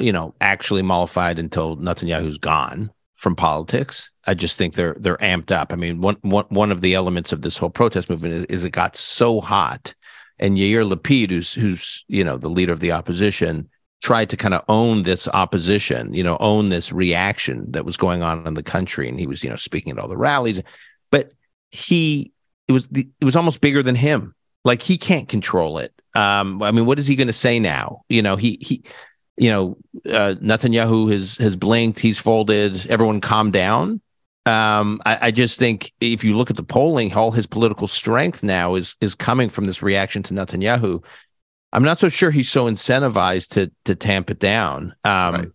you 0.00 0.10
know 0.10 0.34
actually 0.40 0.82
mollified 0.82 1.38
until 1.38 1.76
netanyahu's 1.76 2.38
gone 2.38 2.90
from 3.20 3.36
politics. 3.36 4.10
I 4.26 4.32
just 4.32 4.56
think 4.56 4.72
they're 4.74 4.96
they're 4.98 5.18
amped 5.18 5.52
up. 5.52 5.74
I 5.74 5.76
mean 5.76 6.00
one 6.00 6.16
one, 6.22 6.46
one 6.48 6.72
of 6.72 6.80
the 6.80 6.94
elements 6.94 7.34
of 7.34 7.42
this 7.42 7.58
whole 7.58 7.68
protest 7.68 8.08
movement 8.08 8.32
is, 8.32 8.44
is 8.46 8.64
it 8.64 8.70
got 8.70 8.96
so 8.96 9.42
hot 9.42 9.94
and 10.40 10.56
Yair 10.56 10.90
Lapid, 10.90 11.30
who's 11.30 11.54
who's 11.54 12.04
you 12.08 12.24
know 12.24 12.36
the 12.36 12.48
leader 12.48 12.72
of 12.72 12.80
the 12.80 12.90
opposition, 12.90 13.68
tried 14.02 14.30
to 14.30 14.36
kind 14.36 14.54
of 14.54 14.64
own 14.68 15.04
this 15.04 15.28
opposition, 15.28 16.12
you 16.12 16.24
know, 16.24 16.36
own 16.40 16.70
this 16.70 16.90
reaction 16.90 17.70
that 17.70 17.84
was 17.84 17.96
going 17.96 18.22
on 18.22 18.46
in 18.46 18.54
the 18.54 18.62
country, 18.62 19.08
and 19.08 19.20
he 19.20 19.26
was 19.26 19.44
you 19.44 19.50
know 19.50 19.56
speaking 19.56 19.92
at 19.92 19.98
all 19.98 20.08
the 20.08 20.16
rallies, 20.16 20.60
but 21.12 21.32
he 21.70 22.32
it 22.66 22.72
was 22.72 22.88
the, 22.88 23.08
it 23.20 23.24
was 23.24 23.36
almost 23.36 23.60
bigger 23.60 23.82
than 23.82 23.94
him. 23.94 24.34
Like 24.64 24.82
he 24.82 24.98
can't 24.98 25.28
control 25.28 25.78
it. 25.78 25.92
Um, 26.14 26.62
I 26.62 26.72
mean, 26.72 26.86
what 26.86 26.98
is 26.98 27.06
he 27.06 27.16
going 27.16 27.28
to 27.28 27.32
say 27.32 27.58
now? 27.58 28.02
You 28.08 28.22
know, 28.22 28.36
he 28.36 28.58
he, 28.60 28.82
you 29.36 29.50
know, 29.50 29.76
uh, 30.06 30.34
Netanyahu 30.40 31.12
has 31.12 31.36
has 31.36 31.56
blinked, 31.56 31.98
he's 31.98 32.18
folded. 32.18 32.86
Everyone 32.88 33.20
calm 33.20 33.50
down. 33.50 34.00
Um, 34.50 35.00
I, 35.06 35.18
I, 35.28 35.30
just 35.30 35.60
think 35.60 35.92
if 36.00 36.24
you 36.24 36.36
look 36.36 36.50
at 36.50 36.56
the 36.56 36.64
polling, 36.64 37.14
all 37.14 37.30
his 37.30 37.46
political 37.46 37.86
strength 37.86 38.42
now 38.42 38.74
is 38.74 38.96
is 39.00 39.14
coming 39.14 39.48
from 39.48 39.66
this 39.66 39.80
reaction 39.80 40.24
to 40.24 40.34
Netanyahu. 40.34 41.04
I'm 41.72 41.84
not 41.84 42.00
so 42.00 42.08
sure 42.08 42.32
he's 42.32 42.50
so 42.50 42.64
incentivized 42.64 43.50
to 43.50 43.70
to 43.84 43.94
tamp 43.94 44.28
it 44.28 44.40
down. 44.40 44.94
Um, 45.04 45.34
right. 45.34 45.48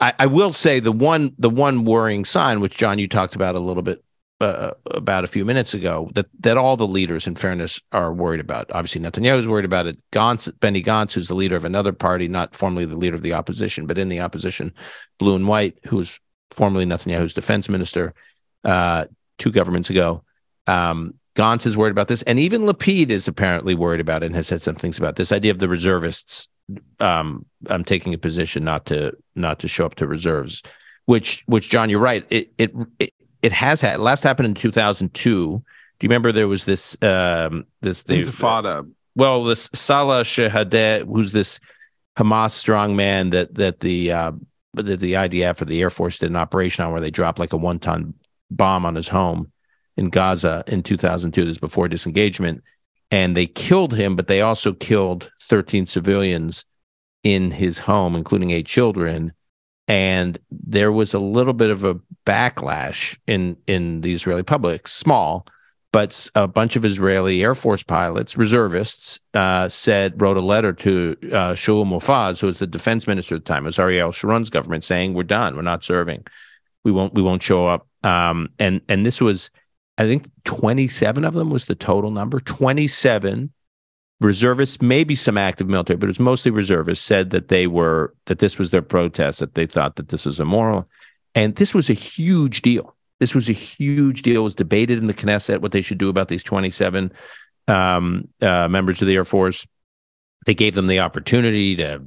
I, 0.00 0.12
I, 0.18 0.26
will 0.26 0.52
say 0.52 0.80
the 0.80 0.92
one 0.92 1.34
the 1.38 1.48
one 1.48 1.86
worrying 1.86 2.26
sign, 2.26 2.60
which 2.60 2.76
John 2.76 2.98
you 2.98 3.08
talked 3.08 3.34
about 3.34 3.54
a 3.54 3.60
little 3.60 3.82
bit 3.82 4.04
uh, 4.42 4.72
about 4.90 5.24
a 5.24 5.28
few 5.28 5.46
minutes 5.46 5.72
ago, 5.72 6.10
that 6.14 6.26
that 6.40 6.58
all 6.58 6.76
the 6.76 6.86
leaders, 6.86 7.26
in 7.26 7.36
fairness, 7.36 7.80
are 7.92 8.12
worried 8.12 8.40
about. 8.40 8.70
Obviously, 8.72 9.00
Netanyahu 9.00 9.38
is 9.38 9.48
worried 9.48 9.64
about 9.64 9.86
it. 9.86 9.96
Gantz, 10.12 10.52
Benny 10.60 10.82
Gantz, 10.82 11.14
who's 11.14 11.28
the 11.28 11.34
leader 11.34 11.56
of 11.56 11.64
another 11.64 11.94
party, 11.94 12.28
not 12.28 12.54
formally 12.54 12.84
the 12.84 12.98
leader 12.98 13.14
of 13.14 13.22
the 13.22 13.32
opposition, 13.32 13.86
but 13.86 13.96
in 13.96 14.10
the 14.10 14.20
opposition, 14.20 14.74
Blue 15.18 15.34
and 15.34 15.48
White, 15.48 15.78
who's 15.86 16.20
formerly 16.50 16.84
Netanyahu's 16.84 17.32
defense 17.32 17.70
minister 17.70 18.12
uh, 18.64 19.06
two 19.38 19.50
governments 19.50 19.90
ago. 19.90 20.22
Um, 20.66 21.14
Gantz 21.36 21.66
is 21.66 21.76
worried 21.76 21.90
about 21.90 22.08
this, 22.08 22.22
and 22.22 22.38
even 22.38 22.62
Lapid 22.62 23.10
is 23.10 23.26
apparently 23.26 23.74
worried 23.74 24.00
about 24.00 24.22
it 24.22 24.26
and 24.26 24.36
has 24.36 24.46
said 24.46 24.62
some 24.62 24.76
things 24.76 24.98
about 24.98 25.16
this 25.16 25.32
idea 25.32 25.50
of 25.50 25.58
the 25.58 25.68
reservists. 25.68 26.48
Um, 27.00 27.44
I'm 27.66 27.84
taking 27.84 28.14
a 28.14 28.18
position 28.18 28.64
not 28.64 28.86
to 28.86 29.12
not 29.34 29.58
to 29.60 29.68
show 29.68 29.84
up 29.84 29.96
to 29.96 30.06
reserves, 30.06 30.62
which 31.06 31.42
which 31.46 31.68
John, 31.68 31.90
you're 31.90 31.98
right. 31.98 32.24
It 32.30 32.52
it 32.56 32.72
it, 32.98 33.12
it 33.42 33.52
has 33.52 33.80
had 33.80 34.00
last 34.00 34.22
happened 34.22 34.46
in 34.46 34.54
2002. 34.54 35.10
Do 35.20 36.04
you 36.04 36.08
remember 36.08 36.32
there 36.32 36.48
was 36.48 36.64
this 36.64 36.96
um, 37.02 37.66
this 37.80 38.04
the, 38.04 38.22
Intifada? 38.22 38.88
well, 39.16 39.44
this 39.44 39.70
Salah 39.74 40.22
Shehadeh, 40.22 41.06
who's 41.06 41.32
this 41.32 41.60
Hamas 42.16 42.52
strongman 42.52 43.32
that 43.32 43.54
that 43.56 43.80
the 43.80 44.12
uh, 44.12 44.32
the, 44.72 44.96
the 44.96 45.12
IDF 45.14 45.60
or 45.60 45.64
the 45.64 45.80
Air 45.82 45.90
Force 45.90 46.20
did 46.20 46.30
an 46.30 46.36
operation 46.36 46.84
on 46.84 46.92
where 46.92 47.00
they 47.00 47.10
dropped 47.10 47.38
like 47.38 47.52
a 47.52 47.56
one 47.56 47.80
ton 47.80 48.14
bomb 48.56 48.86
on 48.86 48.94
his 48.94 49.08
home 49.08 49.52
in 49.96 50.10
Gaza 50.10 50.64
in 50.66 50.82
2002. 50.82 51.44
This 51.44 51.58
before 51.58 51.88
disengagement. 51.88 52.62
And 53.10 53.36
they 53.36 53.46
killed 53.46 53.94
him, 53.94 54.16
but 54.16 54.26
they 54.26 54.40
also 54.40 54.72
killed 54.72 55.30
13 55.42 55.86
civilians 55.86 56.64
in 57.22 57.50
his 57.50 57.78
home, 57.78 58.16
including 58.16 58.50
eight 58.50 58.66
children. 58.66 59.32
And 59.86 60.38
there 60.50 60.90
was 60.90 61.14
a 61.14 61.18
little 61.18 61.52
bit 61.52 61.70
of 61.70 61.84
a 61.84 62.00
backlash 62.26 63.16
in, 63.26 63.56
in 63.66 64.00
the 64.00 64.14
Israeli 64.14 64.42
public, 64.42 64.88
small, 64.88 65.46
but 65.94 66.28
a 66.34 66.48
bunch 66.48 66.74
of 66.74 66.84
Israeli 66.84 67.40
Air 67.44 67.54
Force 67.54 67.84
pilots, 67.84 68.36
reservists, 68.36 69.20
uh, 69.32 69.68
said 69.68 70.20
wrote 70.20 70.36
a 70.36 70.40
letter 70.40 70.72
to 70.72 71.16
uh, 71.26 71.54
Shaul 71.54 71.86
Mofaz, 71.86 72.40
who 72.40 72.48
was 72.48 72.58
the 72.58 72.66
defense 72.66 73.06
minister 73.06 73.36
at 73.36 73.44
the 73.44 73.52
time, 73.52 73.64
it 73.64 73.66
was 73.66 73.78
Ariel 73.78 74.10
Sharon's 74.10 74.50
government, 74.50 74.82
saying, 74.82 75.14
"We're 75.14 75.22
done. 75.22 75.54
We're 75.54 75.62
not 75.62 75.84
serving. 75.84 76.26
We 76.84 76.92
won't. 76.92 77.14
We 77.14 77.22
won't 77.22 77.42
show 77.42 77.66
up." 77.66 77.86
Um, 78.02 78.50
and 78.58 78.80
and 78.88 79.04
this 79.04 79.20
was, 79.20 79.50
I 79.98 80.04
think, 80.04 80.30
twenty 80.44 80.88
seven 80.88 81.24
of 81.24 81.34
them 81.34 81.50
was 81.50 81.64
the 81.64 81.74
total 81.74 82.10
number. 82.10 82.40
Twenty 82.40 82.86
seven 82.86 83.52
reservists, 84.20 84.80
maybe 84.80 85.14
some 85.14 85.36
active 85.36 85.68
military, 85.68 85.96
but 85.96 86.06
it 86.06 86.08
was 86.08 86.20
mostly 86.20 86.50
reservists, 86.50 87.04
said 87.04 87.30
that 87.30 87.48
they 87.48 87.66
were 87.66 88.14
that 88.26 88.38
this 88.38 88.58
was 88.58 88.70
their 88.70 88.82
protest, 88.82 89.40
that 89.40 89.54
they 89.54 89.66
thought 89.66 89.96
that 89.96 90.08
this 90.08 90.26
was 90.26 90.40
immoral, 90.40 90.88
and 91.34 91.56
this 91.56 91.74
was 91.74 91.90
a 91.90 91.94
huge 91.94 92.62
deal 92.62 92.94
this 93.20 93.34
was 93.34 93.48
a 93.48 93.52
huge 93.52 94.22
deal. 94.22 94.42
It 94.42 94.44
was 94.44 94.54
debated 94.54 94.98
in 94.98 95.06
the 95.06 95.14
Knesset 95.14 95.60
what 95.60 95.72
they 95.72 95.80
should 95.80 95.98
do 95.98 96.08
about 96.08 96.28
these 96.28 96.42
27 96.42 97.12
um, 97.68 98.28
uh, 98.42 98.68
members 98.68 99.00
of 99.00 99.08
the 99.08 99.14
Air 99.14 99.24
Force. 99.24 99.66
They 100.46 100.54
gave 100.54 100.74
them 100.74 100.88
the 100.88 101.00
opportunity 101.00 101.76
to, 101.76 102.02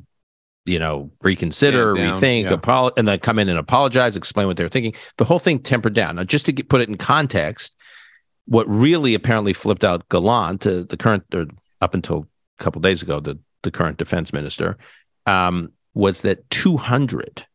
you 0.67 0.79
know, 0.79 1.11
reconsider, 1.21 1.93
down, 1.93 2.13
rethink, 2.13 2.43
yeah. 2.43 2.55
apolo- 2.55 2.91
and 2.97 3.07
then 3.07 3.19
come 3.19 3.39
in 3.39 3.49
and 3.49 3.57
apologize, 3.57 4.15
explain 4.15 4.47
what 4.47 4.57
they're 4.57 4.67
thinking. 4.67 4.93
The 5.17 5.25
whole 5.25 5.39
thing 5.39 5.59
tempered 5.59 5.93
down. 5.93 6.17
Now, 6.17 6.23
just 6.23 6.45
to 6.47 6.51
get, 6.51 6.69
put 6.69 6.81
it 6.81 6.89
in 6.89 6.97
context, 6.97 7.75
what 8.45 8.67
really 8.69 9.13
apparently 9.13 9.53
flipped 9.53 9.83
out 9.83 10.07
Gallant, 10.09 10.65
uh, 10.67 10.83
the 10.87 10.97
current, 10.97 11.23
or 11.33 11.47
up 11.81 11.93
until 11.93 12.27
a 12.59 12.63
couple 12.63 12.81
days 12.81 13.01
ago, 13.01 13.19
the 13.19 13.39
the 13.63 13.71
current 13.71 13.97
defense 13.97 14.31
minister, 14.31 14.77
um, 15.25 15.71
was 15.93 16.21
that 16.21 16.47
200 16.51 17.45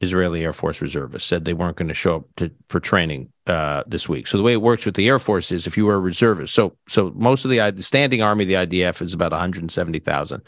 Israeli 0.00 0.44
Air 0.44 0.52
Force 0.52 0.80
reservists 0.80 1.28
said 1.28 1.44
they 1.44 1.52
weren't 1.52 1.76
going 1.76 1.88
to 1.88 1.94
show 1.94 2.16
up 2.16 2.24
to, 2.36 2.50
for 2.68 2.78
training 2.78 3.32
uh, 3.46 3.82
this 3.86 4.08
week. 4.08 4.26
So 4.26 4.38
the 4.38 4.44
way 4.44 4.52
it 4.52 4.62
works 4.62 4.86
with 4.86 4.94
the 4.94 5.08
Air 5.08 5.18
Force 5.18 5.50
is 5.50 5.66
if 5.66 5.76
you 5.76 5.86
were 5.86 5.96
a 5.96 6.00
reservist, 6.00 6.54
so 6.54 6.76
so 6.88 7.12
most 7.16 7.44
of 7.44 7.50
the, 7.50 7.72
the 7.72 7.82
standing 7.82 8.22
army, 8.22 8.44
the 8.44 8.54
IDF 8.54 9.02
is 9.02 9.14
about 9.14 9.32
170,000 9.32 10.42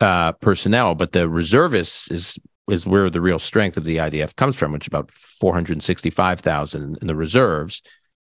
uh, 0.00 0.32
personnel, 0.32 0.94
but 0.94 1.12
the 1.12 1.28
reservists 1.28 2.10
is 2.10 2.38
is 2.70 2.86
where 2.86 3.10
the 3.10 3.20
real 3.20 3.38
strength 3.38 3.76
of 3.76 3.84
the 3.84 3.96
IDF 3.96 4.36
comes 4.36 4.56
from, 4.56 4.72
which 4.72 4.84
is 4.84 4.88
about 4.88 5.10
465,000 5.10 6.98
in 7.00 7.06
the 7.06 7.16
reserves. 7.16 7.82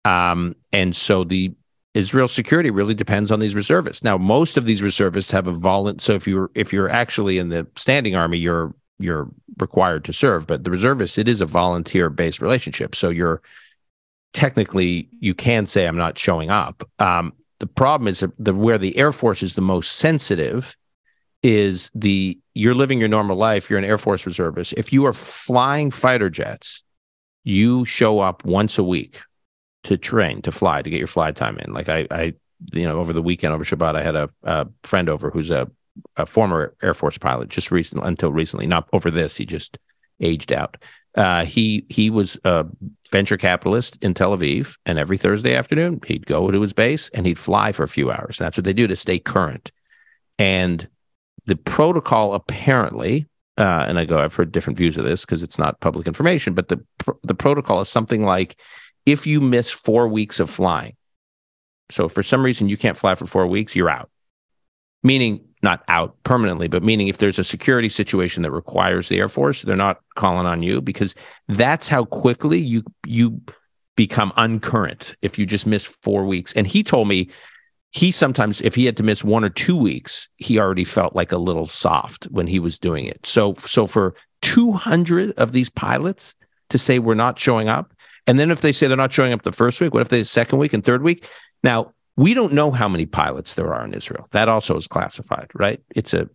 Um, 0.06 0.56
and 0.72 0.96
so 0.96 1.24
the 1.24 1.52
Israel 1.92 2.28
security 2.28 2.70
really 2.70 2.94
depends 2.94 3.30
on 3.30 3.40
these 3.40 3.54
reservists. 3.54 4.02
Now, 4.02 4.16
most 4.16 4.56
of 4.56 4.64
these 4.64 4.82
reservists 4.82 5.30
have 5.32 5.46
a 5.46 5.52
volunt. 5.52 6.00
So 6.00 6.14
if 6.14 6.26
you're 6.26 6.50
if 6.54 6.72
you're 6.72 6.88
actually 6.88 7.38
in 7.38 7.48
the 7.48 7.66
standing 7.76 8.14
army, 8.14 8.38
you're 8.38 8.74
you're 8.98 9.28
required 9.58 10.04
to 10.04 10.12
serve. 10.12 10.46
But 10.46 10.64
the 10.64 10.70
reservists, 10.70 11.18
it 11.18 11.28
is 11.28 11.40
a 11.40 11.46
volunteer 11.46 12.08
based 12.08 12.40
relationship. 12.40 12.94
So 12.94 13.10
you're 13.10 13.42
technically 14.32 15.08
you 15.18 15.34
can 15.34 15.66
say 15.66 15.86
I'm 15.86 15.96
not 15.96 16.18
showing 16.18 16.50
up. 16.50 16.88
Um, 16.98 17.32
the 17.58 17.66
problem 17.66 18.08
is 18.08 18.24
the 18.38 18.54
where 18.54 18.78
the 18.78 18.96
Air 18.96 19.12
Force 19.12 19.42
is 19.42 19.54
the 19.54 19.60
most 19.60 19.96
sensitive 19.96 20.76
is 21.42 21.90
the 21.94 22.38
you're 22.54 22.74
living 22.74 23.00
your 23.00 23.08
normal 23.08 23.36
life. 23.36 23.70
You're 23.70 23.78
an 23.78 23.84
Air 23.84 23.98
Force 23.98 24.26
reservist. 24.26 24.74
If 24.76 24.92
you 24.92 25.06
are 25.06 25.12
flying 25.12 25.90
fighter 25.90 26.28
jets, 26.28 26.82
you 27.44 27.84
show 27.84 28.20
up 28.20 28.44
once 28.44 28.78
a 28.78 28.84
week 28.84 29.20
to 29.84 29.96
train 29.96 30.42
to 30.42 30.52
fly 30.52 30.82
to 30.82 30.90
get 30.90 30.98
your 30.98 31.06
fly 31.06 31.32
time 31.32 31.58
in. 31.58 31.72
Like 31.72 31.88
I, 31.88 32.06
I, 32.10 32.34
you 32.72 32.84
know, 32.84 32.98
over 32.98 33.12
the 33.12 33.22
weekend 33.22 33.54
over 33.54 33.64
Shabbat, 33.64 33.94
I 33.96 34.02
had 34.02 34.16
a, 34.16 34.28
a 34.42 34.66
friend 34.82 35.08
over 35.08 35.30
who's 35.30 35.50
a, 35.50 35.70
a 36.16 36.26
former 36.26 36.74
Air 36.82 36.94
Force 36.94 37.16
pilot, 37.16 37.48
just 37.48 37.70
recently 37.70 38.06
until 38.06 38.32
recently, 38.32 38.66
not 38.66 38.88
over 38.92 39.10
this. 39.10 39.36
He 39.36 39.46
just 39.46 39.78
aged 40.20 40.52
out. 40.52 40.76
Uh, 41.14 41.44
he 41.44 41.84
he 41.88 42.10
was 42.10 42.38
a 42.44 42.66
venture 43.10 43.36
capitalist 43.36 43.98
in 44.02 44.14
Tel 44.14 44.36
Aviv, 44.36 44.78
and 44.86 44.98
every 44.98 45.18
Thursday 45.18 45.54
afternoon 45.54 46.00
he'd 46.06 46.26
go 46.26 46.50
to 46.50 46.60
his 46.60 46.72
base 46.72 47.08
and 47.10 47.26
he'd 47.26 47.38
fly 47.38 47.72
for 47.72 47.82
a 47.82 47.88
few 47.88 48.10
hours. 48.10 48.38
And 48.38 48.46
that's 48.46 48.58
what 48.58 48.64
they 48.64 48.72
do 48.72 48.86
to 48.86 48.94
stay 48.94 49.18
current. 49.18 49.72
And 50.38 50.86
the 51.46 51.56
protocol 51.56 52.34
apparently, 52.34 53.26
uh, 53.58 53.84
and 53.88 53.98
I 53.98 54.04
go, 54.04 54.18
I've 54.18 54.34
heard 54.34 54.52
different 54.52 54.78
views 54.78 54.96
of 54.96 55.04
this 55.04 55.22
because 55.22 55.42
it's 55.42 55.58
not 55.58 55.80
public 55.80 56.06
information, 56.06 56.54
but 56.54 56.68
the 56.68 56.84
the 57.22 57.34
protocol 57.34 57.80
is 57.80 57.88
something 57.88 58.24
like 58.24 58.58
if 59.06 59.26
you 59.26 59.40
miss 59.40 59.70
four 59.70 60.08
weeks 60.08 60.40
of 60.40 60.50
flying, 60.50 60.96
so 61.90 62.08
for 62.08 62.22
some 62.22 62.44
reason 62.44 62.68
you 62.68 62.76
can't 62.76 62.96
fly 62.96 63.14
for 63.14 63.26
four 63.26 63.46
weeks, 63.46 63.74
you're 63.74 63.90
out. 63.90 64.10
Meaning 65.02 65.40
not 65.62 65.82
out 65.88 66.16
permanently, 66.24 66.68
but 66.68 66.82
meaning 66.82 67.08
if 67.08 67.18
there's 67.18 67.38
a 67.38 67.44
security 67.44 67.88
situation 67.88 68.42
that 68.42 68.50
requires 68.50 69.08
the 69.08 69.18
Air 69.18 69.28
Force, 69.28 69.62
they're 69.62 69.76
not 69.76 70.00
calling 70.14 70.46
on 70.46 70.62
you 70.62 70.80
because 70.80 71.14
that's 71.48 71.88
how 71.88 72.04
quickly 72.04 72.58
you 72.58 72.82
you 73.06 73.40
become 73.96 74.32
uncurrent 74.36 75.16
if 75.20 75.38
you 75.38 75.44
just 75.44 75.66
miss 75.66 75.84
four 75.84 76.24
weeks. 76.24 76.52
And 76.54 76.66
he 76.66 76.82
told 76.82 77.08
me 77.08 77.28
he 77.92 78.10
sometimes, 78.12 78.60
if 78.60 78.74
he 78.74 78.84
had 78.84 78.96
to 78.98 79.02
miss 79.02 79.24
one 79.24 79.44
or 79.44 79.48
two 79.48 79.76
weeks, 79.76 80.28
he 80.36 80.58
already 80.58 80.84
felt 80.84 81.16
like 81.16 81.32
a 81.32 81.38
little 81.38 81.66
soft 81.66 82.24
when 82.26 82.46
he 82.46 82.58
was 82.58 82.78
doing 82.78 83.06
it. 83.06 83.26
So, 83.26 83.54
so 83.54 83.86
for 83.86 84.14
200 84.42 85.32
of 85.32 85.52
these 85.52 85.70
pilots 85.70 86.34
to 86.70 86.78
say 86.78 86.98
we're 86.98 87.14
not 87.14 87.38
showing 87.38 87.68
up, 87.68 87.92
and 88.26 88.38
then 88.38 88.50
if 88.50 88.60
they 88.60 88.72
say 88.72 88.86
they're 88.86 88.96
not 88.96 89.12
showing 89.12 89.32
up 89.32 89.42
the 89.42 89.52
first 89.52 89.80
week, 89.80 89.92
what 89.92 90.02
if 90.02 90.08
they 90.08 90.22
second 90.22 90.58
week 90.58 90.72
and 90.72 90.84
third 90.84 91.02
week? 91.02 91.28
Now, 91.64 91.92
we 92.16 92.34
don't 92.34 92.52
know 92.52 92.70
how 92.70 92.88
many 92.88 93.06
pilots 93.06 93.54
there 93.54 93.74
are 93.74 93.84
in 93.84 93.94
Israel. 93.94 94.28
That 94.30 94.48
also 94.48 94.76
is 94.76 94.86
classified, 94.86 95.50
right? 95.54 95.82
It's 95.96 96.14
a 96.14 96.28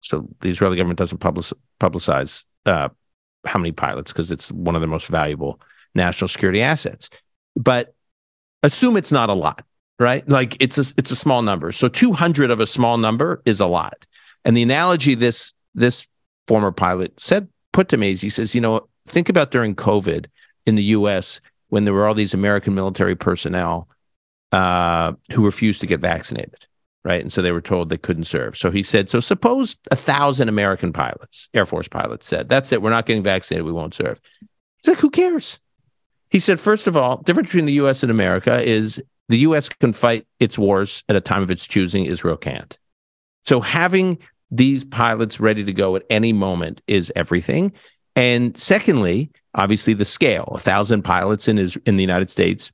so 0.00 0.28
the 0.40 0.48
Israeli 0.48 0.76
government 0.76 0.98
doesn't 0.98 1.18
public, 1.18 1.46
publicize 1.80 2.44
uh, 2.66 2.88
how 3.44 3.58
many 3.58 3.72
pilots 3.72 4.12
because 4.12 4.30
it's 4.30 4.52
one 4.52 4.74
of 4.74 4.80
the 4.80 4.86
most 4.86 5.06
valuable 5.08 5.60
national 5.94 6.28
security 6.28 6.62
assets. 6.62 7.10
But 7.56 7.94
assume 8.62 8.96
it's 8.96 9.12
not 9.12 9.28
a 9.28 9.34
lot, 9.34 9.64
right? 9.98 10.28
Like 10.28 10.56
it's 10.60 10.78
a 10.78 10.84
it's 10.96 11.10
a 11.10 11.16
small 11.16 11.42
number. 11.42 11.72
So 11.72 11.88
200 11.88 12.50
of 12.50 12.60
a 12.60 12.66
small 12.66 12.98
number 12.98 13.42
is 13.44 13.60
a 13.60 13.66
lot. 13.66 14.06
And 14.44 14.56
the 14.56 14.62
analogy 14.62 15.14
this 15.14 15.54
this 15.74 16.06
former 16.46 16.72
pilot 16.72 17.12
said 17.18 17.48
put 17.72 17.88
to 17.90 17.96
me 17.96 18.12
is 18.12 18.20
he 18.20 18.30
says, 18.30 18.54
you 18.54 18.60
know, 18.60 18.88
think 19.06 19.28
about 19.28 19.50
during 19.50 19.74
COVID 19.74 20.26
in 20.66 20.74
the 20.74 20.84
U.S. 20.84 21.40
when 21.68 21.84
there 21.84 21.94
were 21.94 22.06
all 22.06 22.14
these 22.14 22.34
American 22.34 22.74
military 22.74 23.14
personnel 23.14 23.88
uh, 24.52 25.12
who 25.32 25.44
refused 25.44 25.80
to 25.80 25.86
get 25.86 26.00
vaccinated, 26.00 26.66
right? 27.04 27.20
And 27.20 27.32
so 27.32 27.42
they 27.42 27.52
were 27.52 27.60
told 27.60 27.90
they 27.90 27.98
couldn't 27.98 28.24
serve. 28.24 28.56
So 28.56 28.70
he 28.70 28.82
said, 28.82 29.10
so 29.10 29.20
suppose 29.20 29.76
a 29.90 29.96
thousand 29.96 30.48
American 30.48 30.92
pilots, 30.92 31.48
Air 31.52 31.66
Force 31.66 31.88
pilots, 31.88 32.26
said, 32.26 32.48
"That's 32.48 32.72
it. 32.72 32.80
We're 32.80 32.90
not 32.90 33.06
getting 33.06 33.22
vaccinated. 33.22 33.66
We 33.66 33.72
won't 33.72 33.94
serve." 33.94 34.20
It's 34.78 34.88
like, 34.88 34.98
"Who 34.98 35.10
cares?" 35.10 35.58
He 36.30 36.40
said, 36.40 36.60
first 36.60 36.86
of 36.86 36.96
all, 36.96 37.18
difference 37.18 37.48
between 37.48 37.66
the 37.66 37.72
U.S. 37.74 38.02
and 38.02 38.10
America 38.10 38.62
is 38.62 39.02
the 39.28 39.38
U.S. 39.38 39.68
can 39.68 39.92
fight 39.92 40.26
its 40.40 40.58
wars 40.58 41.04
at 41.08 41.16
a 41.16 41.20
time 41.20 41.42
of 41.42 41.50
its 41.50 41.66
choosing. 41.66 42.06
Israel 42.06 42.36
can't. 42.36 42.78
So 43.42 43.60
having 43.60 44.18
these 44.50 44.84
pilots 44.84 45.40
ready 45.40 45.64
to 45.64 45.72
go 45.72 45.96
at 45.96 46.04
any 46.10 46.32
moment 46.32 46.80
is 46.86 47.12
everything. 47.14 47.72
And 48.16 48.56
secondly, 48.56 49.30
obviously 49.54 49.94
the 49.94 50.04
scale, 50.04 50.52
a 50.54 50.58
thousand 50.58 51.02
pilots 51.02 51.48
in 51.48 51.58
is 51.58 51.76
in 51.86 51.96
the 51.96 52.02
United 52.02 52.30
States 52.30 52.72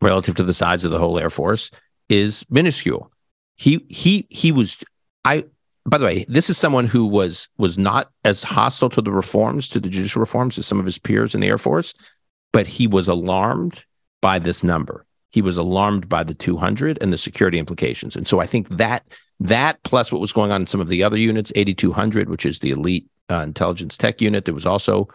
relative 0.00 0.34
to 0.36 0.44
the 0.44 0.54
size 0.54 0.84
of 0.84 0.90
the 0.90 0.98
whole 0.98 1.18
Air 1.18 1.30
Force 1.30 1.70
is 2.08 2.44
minuscule. 2.50 3.10
He 3.56 3.84
he 3.88 4.26
he 4.30 4.52
was 4.52 4.78
I 5.24 5.44
by 5.84 5.98
the 5.98 6.04
way, 6.04 6.24
this 6.28 6.48
is 6.48 6.56
someone 6.56 6.86
who 6.86 7.06
was 7.06 7.48
was 7.58 7.76
not 7.76 8.10
as 8.24 8.42
hostile 8.42 8.90
to 8.90 9.02
the 9.02 9.10
reforms, 9.10 9.68
to 9.70 9.80
the 9.80 9.88
judicial 9.88 10.20
reforms 10.20 10.58
as 10.58 10.66
some 10.66 10.78
of 10.78 10.86
his 10.86 10.98
peers 10.98 11.34
in 11.34 11.40
the 11.40 11.48
Air 11.48 11.58
Force, 11.58 11.92
but 12.52 12.66
he 12.66 12.86
was 12.86 13.08
alarmed 13.08 13.84
by 14.20 14.38
this 14.38 14.62
number. 14.62 15.04
He 15.32 15.42
was 15.42 15.56
alarmed 15.56 16.08
by 16.08 16.22
the 16.22 16.34
200 16.34 16.98
and 17.00 17.12
the 17.12 17.18
security 17.18 17.58
implications. 17.58 18.16
And 18.16 18.28
so 18.28 18.40
I 18.40 18.46
think 18.46 18.68
that 18.68 19.04
that 19.40 19.82
plus 19.82 20.12
what 20.12 20.20
was 20.20 20.32
going 20.32 20.52
on 20.52 20.62
in 20.62 20.66
some 20.66 20.80
of 20.80 20.88
the 20.88 21.02
other 21.02 21.16
units, 21.16 21.52
8200, 21.56 22.28
which 22.28 22.46
is 22.46 22.60
the 22.60 22.70
elite 22.70 23.08
uh, 23.30 23.40
intelligence 23.40 23.96
tech 23.96 24.20
unit. 24.20 24.44
There 24.44 24.54
was 24.54 24.66
also 24.66 25.08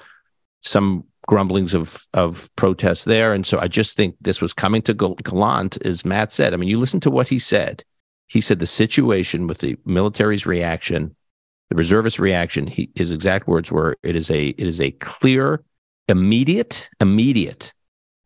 some 0.61 1.03
grumblings 1.27 1.73
of 1.73 2.05
of 2.13 2.49
protests 2.55 3.05
there, 3.05 3.33
and 3.33 3.45
so 3.45 3.59
I 3.59 3.67
just 3.67 3.95
think 3.95 4.15
this 4.19 4.41
was 4.41 4.53
coming 4.53 4.81
to 4.83 4.93
Gallant, 4.93 5.77
as 5.85 6.03
Matt 6.03 6.31
said. 6.31 6.53
I 6.53 6.57
mean, 6.57 6.69
you 6.69 6.79
listen 6.79 6.99
to 7.01 7.11
what 7.11 7.27
he 7.27 7.39
said. 7.39 7.83
He 8.27 8.41
said 8.41 8.59
the 8.59 8.65
situation 8.65 9.47
with 9.47 9.59
the 9.59 9.77
military's 9.85 10.45
reaction, 10.45 11.15
the 11.69 11.75
reservist 11.75 12.19
reaction. 12.19 12.67
He, 12.67 12.89
his 12.95 13.11
exact 13.11 13.47
words 13.47 13.71
were, 13.71 13.95
"It 14.03 14.15
is 14.15 14.29
a 14.29 14.47
it 14.47 14.67
is 14.67 14.81
a 14.81 14.91
clear, 14.91 15.63
immediate, 16.07 16.89
immediate, 16.99 17.71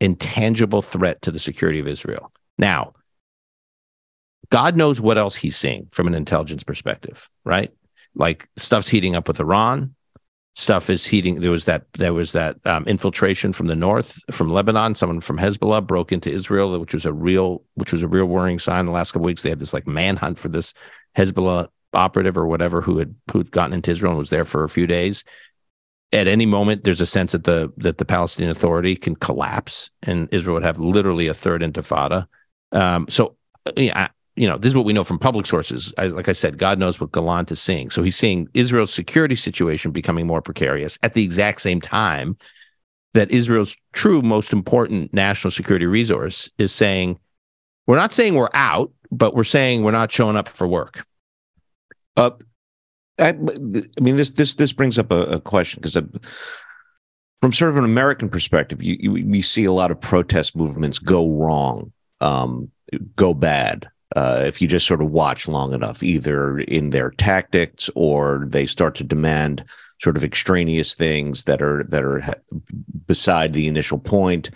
intangible 0.02 0.82
threat 0.82 1.22
to 1.22 1.30
the 1.30 1.38
security 1.38 1.78
of 1.78 1.88
Israel." 1.88 2.32
Now, 2.58 2.92
God 4.50 4.76
knows 4.76 5.00
what 5.00 5.18
else 5.18 5.34
he's 5.34 5.56
seeing 5.56 5.88
from 5.92 6.06
an 6.06 6.14
intelligence 6.14 6.64
perspective, 6.64 7.30
right? 7.44 7.72
like 8.14 8.48
stuff's 8.56 8.88
heating 8.88 9.14
up 9.14 9.28
with 9.28 9.40
Iran. 9.40 9.94
Stuff 10.54 10.90
is 10.90 11.06
heating. 11.06 11.40
There 11.40 11.50
was 11.50 11.64
that 11.64 11.86
there 11.94 12.12
was 12.12 12.32
that 12.32 12.58
um, 12.66 12.84
infiltration 12.84 13.54
from 13.54 13.68
the 13.68 13.76
north, 13.76 14.22
from 14.30 14.50
Lebanon. 14.50 14.94
Someone 14.94 15.20
from 15.20 15.38
Hezbollah 15.38 15.86
broke 15.86 16.12
into 16.12 16.30
Israel, 16.30 16.78
which 16.78 16.92
was 16.92 17.06
a 17.06 17.12
real, 17.12 17.64
which 17.74 17.90
was 17.90 18.02
a 18.02 18.08
real 18.08 18.26
worrying 18.26 18.58
sign. 18.58 18.84
The 18.84 18.92
last 18.92 19.12
couple 19.12 19.24
weeks, 19.24 19.42
they 19.42 19.48
had 19.48 19.60
this 19.60 19.72
like 19.72 19.86
manhunt 19.86 20.38
for 20.38 20.48
this 20.48 20.74
Hezbollah 21.16 21.68
operative 21.94 22.36
or 22.36 22.46
whatever 22.46 22.82
who 22.82 22.98
had 22.98 23.14
who'd 23.32 23.50
gotten 23.50 23.72
into 23.72 23.90
Israel 23.90 24.12
and 24.12 24.18
was 24.18 24.30
there 24.30 24.44
for 24.44 24.62
a 24.62 24.68
few 24.68 24.86
days. 24.86 25.24
At 26.12 26.28
any 26.28 26.44
moment, 26.44 26.84
there's 26.84 27.00
a 27.00 27.06
sense 27.06 27.32
that 27.32 27.44
the 27.44 27.72
that 27.78 27.98
the 27.98 28.04
Palestinian 28.04 28.50
Authority 28.50 28.96
can 28.96 29.16
collapse, 29.16 29.90
and 30.02 30.28
Israel 30.30 30.54
would 30.54 30.64
have 30.64 30.78
literally 30.78 31.26
a 31.26 31.34
third 31.34 31.62
intifada. 31.62 32.26
Um, 32.72 33.06
so, 33.08 33.36
yeah, 33.76 34.08
you 34.36 34.46
know, 34.46 34.58
this 34.58 34.70
is 34.70 34.76
what 34.76 34.84
we 34.84 34.92
know 34.92 35.04
from 35.04 35.18
public 35.18 35.46
sources. 35.46 35.92
I, 35.98 36.06
like 36.06 36.28
I 36.28 36.32
said, 36.32 36.58
God 36.58 36.78
knows 36.78 37.00
what 37.00 37.12
Gallant 37.12 37.52
is 37.52 37.60
seeing. 37.60 37.90
So 37.90 38.02
he's 38.02 38.16
seeing 38.16 38.48
Israel's 38.54 38.92
security 38.92 39.34
situation 39.34 39.90
becoming 39.90 40.26
more 40.26 40.42
precarious 40.42 40.98
at 41.02 41.12
the 41.14 41.22
exact 41.22 41.60
same 41.60 41.80
time 41.80 42.36
that 43.14 43.30
Israel's 43.30 43.76
true 43.92 44.22
most 44.22 44.52
important 44.52 45.12
national 45.12 45.50
security 45.50 45.86
resource 45.86 46.50
is 46.56 46.72
saying, 46.72 47.18
we're 47.86 47.96
not 47.96 48.12
saying 48.12 48.34
we're 48.34 48.48
out, 48.54 48.90
but 49.10 49.34
we're 49.34 49.44
saying 49.44 49.82
we're 49.82 49.90
not 49.90 50.10
showing 50.10 50.36
up 50.36 50.48
for 50.48 50.66
work. 50.66 51.04
Uh, 52.16 52.30
I, 53.18 53.28
I 53.28 53.32
mean, 54.00 54.16
this 54.16 54.30
this 54.30 54.54
this 54.54 54.72
brings 54.72 54.98
up 54.98 55.10
a, 55.10 55.22
a 55.22 55.40
question 55.40 55.80
because 55.80 55.96
from 57.40 57.52
sort 57.52 57.70
of 57.70 57.76
an 57.76 57.84
American 57.84 58.28
perspective, 58.28 58.82
you, 58.82 58.96
you, 59.00 59.12
we 59.26 59.42
see 59.42 59.64
a 59.64 59.72
lot 59.72 59.90
of 59.90 60.00
protest 60.00 60.56
movements 60.56 60.98
go 60.98 61.28
wrong, 61.30 61.92
um, 62.20 62.70
go 63.16 63.34
bad 63.34 63.88
uh, 64.14 64.44
if 64.46 64.62
you 64.62 64.68
just 64.68 64.86
sort 64.86 65.02
of 65.02 65.10
watch 65.10 65.48
long 65.48 65.72
enough, 65.72 66.02
either 66.02 66.58
in 66.60 66.90
their 66.90 67.10
tactics 67.10 67.90
or 67.94 68.46
they 68.48 68.66
start 68.66 68.94
to 68.94 69.04
demand 69.04 69.64
sort 70.00 70.16
of 70.16 70.24
extraneous 70.24 70.94
things 70.94 71.44
that 71.44 71.62
are 71.62 71.84
that 71.84 72.04
are 72.04 72.22
beside 73.06 73.52
the 73.52 73.66
initial 73.66 73.98
point. 73.98 74.50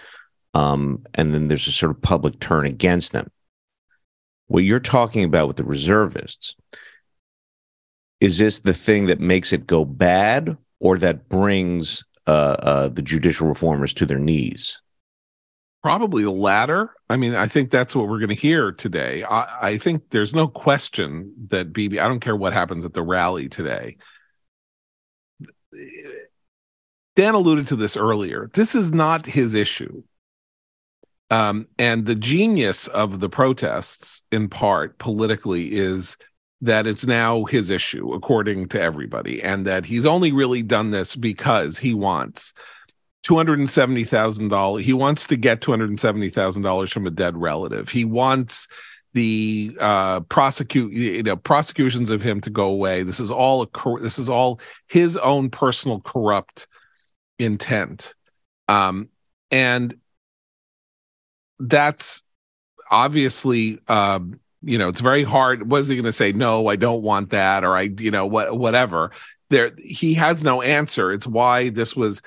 um, 0.55 1.05
and 1.15 1.35
then 1.35 1.49
there's 1.49 1.69
a 1.69 1.73
sort 1.73 1.91
of 1.91 2.01
public 2.01 2.41
turn 2.41 2.65
against 2.65 3.13
them. 3.13 3.31
What 4.47 4.65
you're 4.65 4.81
talking 4.81 5.25
about 5.25 5.49
with 5.49 5.57
the 5.57 5.65
reservists 5.65 6.55
is 8.21 8.39
this 8.39 8.61
the 8.61 8.75
thing 8.75 9.07
that 9.07 9.21
makes 9.21 9.53
it 9.53 9.67
go 9.67 9.85
bad, 9.85 10.57
or 10.81 10.99
that 10.99 11.29
brings 11.29 12.05
uh, 12.27 12.57
uh, 12.59 12.89
the 12.89 13.03
judicial 13.03 13.47
reformers 13.47 13.93
to 13.95 14.07
their 14.07 14.19
knees? 14.19 14.81
Probably 15.83 16.25
the 16.25 16.31
latter. 16.31 16.95
I 17.09 17.17
mean, 17.17 17.35
I 17.35 17.47
think 17.47 17.71
that's 17.71 17.95
what 17.95 18.09
we're 18.09 18.19
going 18.19 18.31
to 18.31 18.35
hear 18.35 18.73
today. 18.73 19.23
I, 19.23 19.69
I, 19.69 19.79
think 19.79 20.11
there's 20.11 20.35
no 20.35 20.49
question 20.49 21.33
that 21.49 21.73
Bibi, 21.73 22.01
I 22.01 22.09
don't 22.09 22.19
care 22.19 22.35
what 22.35 22.53
happens 22.53 22.85
at 22.85 22.93
the 22.93 23.03
rally 23.03 23.49
today. 23.49 23.97
Dan 27.15 27.35
alluded 27.35 27.69
to 27.69 27.77
this 27.77 27.97
earlier. 27.97 28.51
This 28.53 28.75
is 28.75 28.93
not 28.93 29.27
his 29.27 29.55
issue. 29.55 30.03
Um, 31.31 31.67
and 31.79 32.07
the 32.07 32.15
genius 32.15 32.89
of 32.89 33.21
the 33.21 33.29
protests, 33.29 34.23
in 34.33 34.49
part 34.49 34.99
politically, 34.99 35.77
is 35.77 36.17
that 36.63 36.87
it's 36.87 37.07
now 37.07 37.45
his 37.45 37.71
issue, 37.71 38.13
according 38.13 38.69
to 38.69 38.81
everybody, 38.81 39.43
and 39.43 39.67
that 39.67 39.85
he's 39.85 40.07
only 40.07 40.33
really 40.33 40.63
done 40.63 40.91
this 40.91 41.15
because 41.15 41.79
he 41.79 41.93
wants 41.95 42.55
$270,000. 43.27 44.81
He 44.81 44.93
wants 44.93 45.27
to 45.27 45.37
get 45.37 45.61
$270,000 45.61 46.93
from 46.93 47.07
a 47.07 47.11
dead 47.11 47.37
relative. 47.37 47.89
He 47.89 48.05
wants 48.05 48.69
the 49.17 49.75
uh 49.81 50.21
prosecute 50.21 50.93
you 50.93 51.23
know 51.23 51.37
prosecutions 51.37 52.11
of 52.11 52.21
him 52.21 52.39
to 52.39 52.51
go 52.51 52.67
away 52.67 53.03
this 53.03 53.19
is 53.19 53.31
all 53.31 53.63
a 53.63 54.01
this 54.03 54.19
is 54.19 54.29
all 54.29 54.61
his 54.89 55.17
own 55.17 55.49
personal 55.49 56.03
corrupt 56.03 56.69
intent 57.39 58.13
um 58.69 59.09
and 59.51 59.97
that's 61.59 62.21
obviously 62.91 63.79
um 63.89 64.39
you 64.63 64.79
know 64.79 64.89
it's 64.89 65.01
very 65.01 65.25
hard 65.25 65.71
was 65.71 65.89
he 65.89 65.97
going 65.97 66.05
to 66.05 66.13
say? 66.13 66.33
No 66.33 66.67
i 66.69 66.77
don't 66.77 67.03
want 67.03 67.31
that 67.31 67.65
or 67.65 67.77
i 67.77 67.83
you 67.99 68.11
know 68.11 68.27
what 68.27 68.59
whatever. 68.59 69.11
There 69.49 69.71
he 69.79 70.15
has 70.15 70.43
no 70.43 70.63
answer. 70.63 71.13
It's 71.13 71.27
why 71.27 71.69
this 71.69 71.95
was 71.95 72.23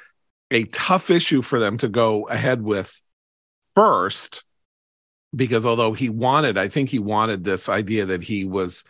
a 0.51 0.63
tough 0.65 1.09
issue 1.09 1.41
for 1.41 1.59
them 1.59 1.77
to 1.77 1.89
go 1.89 2.27
ahead 2.27 2.61
with 2.61 3.01
first 3.75 4.43
because 5.35 5.65
although 5.65 5.93
he 5.93 6.09
wanted 6.09 6.57
i 6.57 6.67
think 6.67 6.89
he 6.89 6.99
wanted 6.99 7.43
this 7.43 7.69
idea 7.69 8.05
that 8.05 8.23
he 8.23 8.45
was 8.45 8.83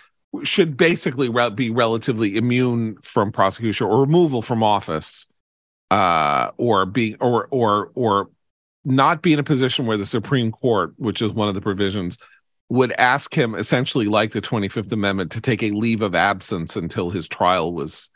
should 0.43 0.78
basically 0.78 1.30
re- 1.30 1.49
be 1.49 1.69
relatively 1.69 2.38
immune 2.38 2.97
from 3.04 3.32
prosecution 3.32 3.88
or 3.88 4.02
removal 4.02 4.41
from 4.41 4.63
office 4.63 5.28
uh 5.91 6.52
or 6.58 6.86
being 6.86 7.15
or 7.19 7.47
or 7.52 7.91
or 7.95 8.30
not 8.86 9.21
be 9.21 9.34
in 9.34 9.39
a 9.39 9.43
position 9.43 9.86
where 9.86 9.97
the 9.97 10.06
supreme 10.06 10.52
court 10.52 10.93
which 10.97 11.21
is 11.21 11.32
one 11.32 11.47
of 11.47 11.56
the 11.56 11.62
provisions 11.62 12.17
would 12.70 12.92
ask 12.94 13.34
him 13.34 13.56
essentially 13.56 14.06
like 14.06 14.32
the 14.32 14.42
25th 14.42 14.92
amendment 14.92 15.32
to 15.32 15.42
take 15.42 15.64
a 15.64 15.72
leave 15.72 16.02
of 16.02 16.16
absence 16.16 16.76
until 16.76 17.10
his 17.10 17.28
trial 17.28 17.74
was 17.74 18.12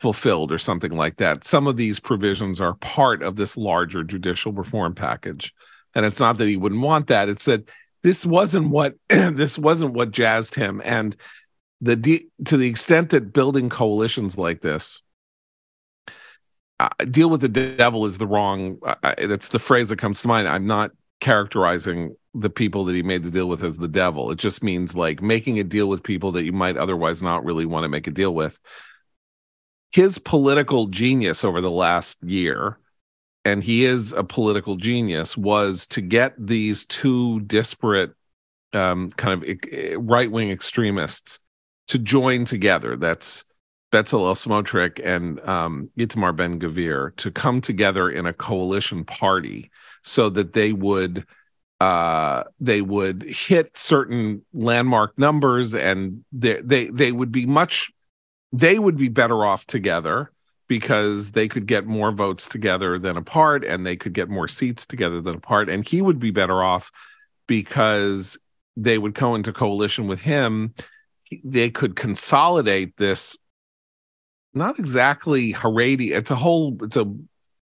fulfilled 0.00 0.52
or 0.52 0.58
something 0.58 0.92
like 0.92 1.16
that. 1.16 1.44
Some 1.44 1.66
of 1.66 1.76
these 1.76 1.98
provisions 1.98 2.60
are 2.60 2.74
part 2.74 3.22
of 3.22 3.36
this 3.36 3.56
larger 3.56 4.04
judicial 4.04 4.52
reform 4.52 4.94
package 4.94 5.52
and 5.94 6.04
it's 6.04 6.20
not 6.20 6.38
that 6.38 6.48
he 6.48 6.56
wouldn't 6.56 6.80
want 6.80 7.08
that. 7.08 7.28
It's 7.28 7.44
that 7.44 7.68
this 8.02 8.26
wasn't 8.26 8.70
what 8.70 8.94
this 9.08 9.58
wasn't 9.58 9.94
what 9.94 10.10
jazzed 10.10 10.54
him 10.54 10.80
and 10.84 11.16
the 11.80 11.96
de- 11.96 12.28
to 12.46 12.56
the 12.56 12.68
extent 12.68 13.10
that 13.10 13.32
building 13.32 13.68
coalitions 13.68 14.38
like 14.38 14.60
this 14.60 15.00
uh, 16.80 16.88
deal 17.10 17.30
with 17.30 17.40
the 17.40 17.48
devil 17.48 18.04
is 18.04 18.18
the 18.18 18.26
wrong 18.26 18.78
uh, 18.84 19.14
that's 19.26 19.48
the 19.48 19.58
phrase 19.58 19.88
that 19.88 19.98
comes 19.98 20.22
to 20.22 20.28
mind. 20.28 20.48
I'm 20.48 20.66
not 20.66 20.92
characterizing 21.20 22.16
the 22.34 22.50
people 22.50 22.84
that 22.84 22.94
he 22.94 23.02
made 23.02 23.22
the 23.22 23.30
deal 23.30 23.48
with 23.48 23.62
as 23.62 23.76
the 23.76 23.88
devil. 23.88 24.30
It 24.30 24.38
just 24.38 24.62
means 24.62 24.96
like 24.96 25.22
making 25.22 25.58
a 25.58 25.64
deal 25.64 25.88
with 25.88 26.02
people 26.02 26.32
that 26.32 26.44
you 26.44 26.52
might 26.52 26.76
otherwise 26.76 27.22
not 27.22 27.44
really 27.44 27.64
want 27.64 27.84
to 27.84 27.88
make 27.88 28.06
a 28.06 28.12
deal 28.12 28.34
with. 28.34 28.58
His 29.92 30.18
political 30.18 30.88
genius 30.88 31.44
over 31.44 31.60
the 31.60 31.70
last 31.70 32.22
year, 32.24 32.78
and 33.44 33.62
he 33.62 33.84
is 33.84 34.12
a 34.12 34.24
political 34.24 34.76
genius, 34.76 35.36
was 35.36 35.86
to 35.88 36.00
get 36.00 36.34
these 36.38 36.84
two 36.86 37.40
disparate 37.40 38.12
um, 38.72 39.10
kind 39.10 39.42
of 39.44 39.58
right 39.98 40.30
wing 40.30 40.50
extremists 40.50 41.38
to 41.88 41.98
join 41.98 42.44
together. 42.44 42.96
That's 42.96 43.44
Bezalel 43.92 44.34
Smotrich 44.34 45.00
and 45.04 45.38
um, 45.48 45.90
Itamar 45.96 46.34
Ben 46.34 46.58
Gvir 46.58 47.14
to 47.16 47.30
come 47.30 47.60
together 47.60 48.10
in 48.10 48.26
a 48.26 48.32
coalition 48.32 49.04
party 49.04 49.70
so 50.02 50.28
that 50.30 50.52
they 50.52 50.72
would 50.72 51.24
uh, 51.80 52.44
they 52.60 52.80
would 52.80 53.22
hit 53.22 53.76
certain 53.76 54.42
landmark 54.52 55.18
numbers 55.18 55.74
and 55.74 56.24
they, 56.32 56.60
they 56.62 56.86
they 56.88 57.12
would 57.12 57.32
be 57.32 57.46
much 57.46 57.90
they 58.52 58.78
would 58.78 58.96
be 58.96 59.08
better 59.08 59.44
off 59.44 59.66
together 59.66 60.30
because 60.68 61.32
they 61.32 61.48
could 61.48 61.66
get 61.66 61.84
more 61.86 62.12
votes 62.12 62.48
together 62.48 62.98
than 62.98 63.16
apart 63.16 63.64
and 63.64 63.84
they 63.86 63.96
could 63.96 64.12
get 64.14 64.28
more 64.28 64.48
seats 64.48 64.86
together 64.86 65.20
than 65.20 65.34
apart 65.34 65.68
and 65.68 65.86
he 65.86 66.00
would 66.00 66.18
be 66.18 66.30
better 66.30 66.62
off 66.62 66.90
because 67.46 68.38
they 68.76 68.96
would 68.96 69.14
go 69.14 69.34
into 69.34 69.52
coalition 69.52 70.06
with 70.06 70.20
him 70.20 70.72
they 71.42 71.68
could 71.68 71.96
consolidate 71.96 72.96
this 72.96 73.36
not 74.54 74.78
exactly 74.78 75.52
Haredi. 75.52 76.16
It's 76.16 76.30
a 76.30 76.36
whole, 76.36 76.78
it's 76.82 76.96
a 76.96 77.12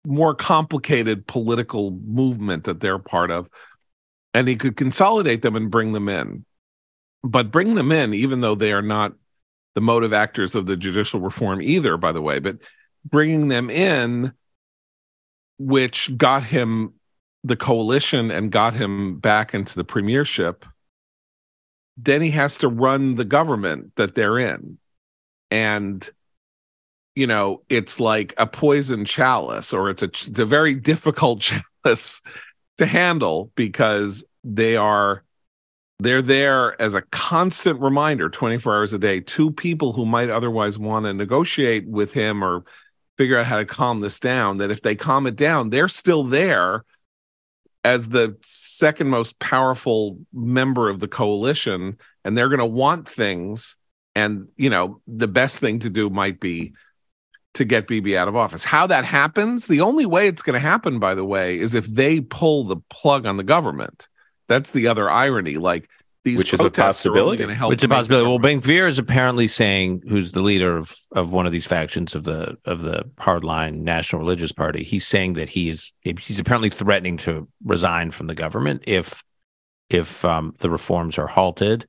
more 0.06 0.34
complicated 0.34 1.28
political 1.28 1.92
movement 1.92 2.64
that 2.64 2.80
they're 2.80 3.00
part 3.00 3.32
of. 3.32 3.48
And 4.34 4.48
he 4.48 4.56
could 4.56 4.78
consolidate 4.78 5.41
them 5.41 5.56
and 5.56 5.70
bring 5.70 5.91
them 5.91 6.08
in. 6.08 6.46
But 7.24 7.52
bring 7.52 7.76
them 7.76 7.91
in, 7.91 8.13
even 8.13 8.39
though 8.41 8.56
they 8.56 8.72
are 8.72 8.82
not 8.82 9.13
the 9.76 9.82
motive 9.82 10.13
actors 10.13 10.56
of 10.56 10.65
the 10.65 10.78
judicial 10.78 11.20
reform 11.20 11.62
either, 11.62 11.98
by 11.98 12.12
the 12.12 12.22
way, 12.22 12.39
but 12.39 12.58
bringing 13.06 13.48
them 13.48 13.70
in, 13.70 14.34
which 15.58 16.15
got 16.17 16.44
him 16.44 16.94
the 17.44 17.56
coalition 17.56 18.32
and 18.32 18.52
got 18.52 18.74
him 18.74 19.20
back 19.20 19.54
into 19.54 19.76
the 19.76 19.84
premiership, 19.84 20.65
then 21.98 22.22
he 22.22 22.32
has 22.32 22.58
to 22.60 22.67
run 22.67 23.15
the 23.15 23.26
government 23.26 23.96
that 23.96 24.15
they're 24.15 24.39
in. 24.39 24.78
And 25.50 26.10
you 27.15 27.28
know 27.28 27.62
it's 27.70 28.00
like 28.00 28.34
a 28.38 28.48
poison 28.48 29.06
chalice 29.06 29.74
or 29.74 29.89
it's 29.89 30.02
a 30.02 30.06
it's 30.06 30.39
a 30.39 30.46
very 30.46 30.76
difficult 30.76 31.41
chalice 31.84 32.22
to 32.82 32.88
handle 32.88 33.52
because 33.54 34.26
they 34.44 34.76
are 34.76 35.24
they're 36.00 36.24
there 36.24 36.82
as 36.82 36.96
a 36.96 37.04
constant 37.12 37.80
reminder 37.80 38.28
24 38.28 38.76
hours 38.76 38.91
a 38.91 38.98
day 38.98 39.20
to 39.20 39.52
people 39.52 39.94
who 39.94 40.04
might 40.04 40.32
otherwise 40.32 40.80
want 40.80 41.06
to 41.06 41.13
negotiate 41.13 41.88
with 41.88 42.12
him 42.12 42.44
or 42.44 42.63
figure 43.20 43.38
out 43.38 43.46
how 43.46 43.58
to 43.58 43.65
calm 43.65 44.02
this 44.02 44.20
down 44.20 44.58
that 44.58 44.72
if 44.72 44.82
they 44.82 44.96
calm 44.96 45.28
it 45.28 45.36
down 45.36 45.70
they're 45.70 45.88
still 45.88 46.24
there 46.24 46.84
as 47.84 48.10
the 48.10 48.36
second 48.41 49.10
most 49.10 49.38
powerful 49.38 50.17
member 50.34 50.89
of 50.89 51.00
the 51.00 51.08
coalition 51.08 52.00
and 52.26 52.36
they're 52.36 52.50
going 52.50 52.58
to 52.58 52.65
want 52.65 53.08
things 53.08 53.78
and 54.15 54.48
you 54.58 54.72
know 54.72 55.00
the 55.06 55.28
best 55.28 55.60
thing 55.60 55.78
to 55.78 55.89
do 55.91 56.10
might 56.10 56.39
be 56.39 56.74
to 57.54 57.66
get 57.66 57.88
Bibi 57.88 58.18
out 58.18 58.28
of 58.28 58.36
office. 58.36 58.64
How 58.64 58.88
that 58.88 59.06
happens, 59.06 59.68
the 59.68 59.82
only 59.82 60.06
way 60.06 60.28
it's 60.28 60.41
going 60.41 60.54
to 60.54 60.60
happen, 60.60 60.99
by 60.99 61.16
the 61.16 61.26
way, 61.26 61.60
is 61.60 61.76
if 61.76 61.86
they 61.86 62.22
pull 62.22 62.64
the 62.64 62.78
plug 62.89 63.26
on 63.26 63.38
the 63.38 63.43
government. 63.43 64.08
That's 64.47 64.72
the 64.72 64.88
other 64.88 65.10
irony. 65.10 65.56
Like 65.56 65.89
these 66.24 66.38
which 66.38 66.54
is 66.54 66.60
a 66.60 66.70
possibility. 66.70 67.45
Which 67.45 67.80
is 67.80 67.86
a 67.86 67.89
possibility. 67.89 68.28
Well, 68.28 68.39
Ben 68.39 68.62
Gvir 68.62 68.88
is 68.88 68.99
apparently 68.99 69.47
saying, 69.47 70.04
who's 70.08 70.32
the 70.32 70.41
leader 70.41 70.78
of 70.78 70.95
of 71.14 71.34
one 71.34 71.45
of 71.45 71.52
these 71.52 71.68
factions 71.68 72.16
of 72.16 72.24
the 72.24 72.58
of 72.66 72.82
the 72.82 73.10
hardline 73.18 73.82
National 73.82 74.22
Religious 74.22 74.52
Party. 74.52 74.84
He's 74.84 75.08
saying 75.08 75.34
that 75.34 75.49
he 75.49 75.70
is 75.70 75.91
he's 76.04 76.39
apparently 76.39 76.70
threatening 76.70 77.18
to 77.18 77.47
resign 77.64 78.12
from 78.12 78.28
the 78.28 78.36
government 78.36 78.84
if 78.88 79.24
if 79.89 80.24
um, 80.24 80.54
the 80.60 80.70
reforms 80.70 81.18
are 81.18 81.28
halted 81.28 81.86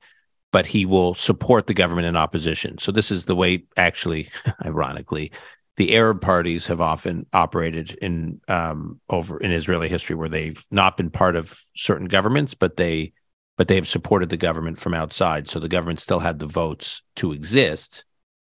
but 0.53 0.67
he 0.67 0.85
will 0.85 1.15
support 1.15 1.65
the 1.65 1.73
government 1.73 2.05
in 2.07 2.15
opposition. 2.15 2.77
So 2.77 2.91
this 2.91 3.11
is 3.11 3.25
the 3.25 3.35
way, 3.35 3.65
actually, 3.75 4.29
ironically, 4.65 5.31
the 5.77 5.95
Arab 5.95 6.21
parties 6.21 6.67
have 6.67 6.81
often 6.81 7.25
operated 7.33 7.91
in 8.01 8.39
um, 8.47 8.99
over 9.09 9.37
in 9.39 9.51
Israeli 9.51 9.89
history, 9.89 10.15
where 10.15 10.29
they've 10.29 10.63
not 10.71 10.97
been 10.97 11.09
part 11.09 11.35
of 11.35 11.59
certain 11.75 12.07
governments, 12.07 12.53
but 12.53 12.77
they 12.77 13.13
but 13.57 13.67
they 13.67 13.75
have 13.75 13.87
supported 13.87 14.29
the 14.29 14.37
government 14.37 14.79
from 14.79 14.93
outside. 14.93 15.47
So 15.47 15.59
the 15.59 15.69
government 15.69 15.99
still 15.99 16.19
had 16.19 16.39
the 16.39 16.47
votes 16.47 17.01
to 17.17 17.33
exist, 17.33 18.03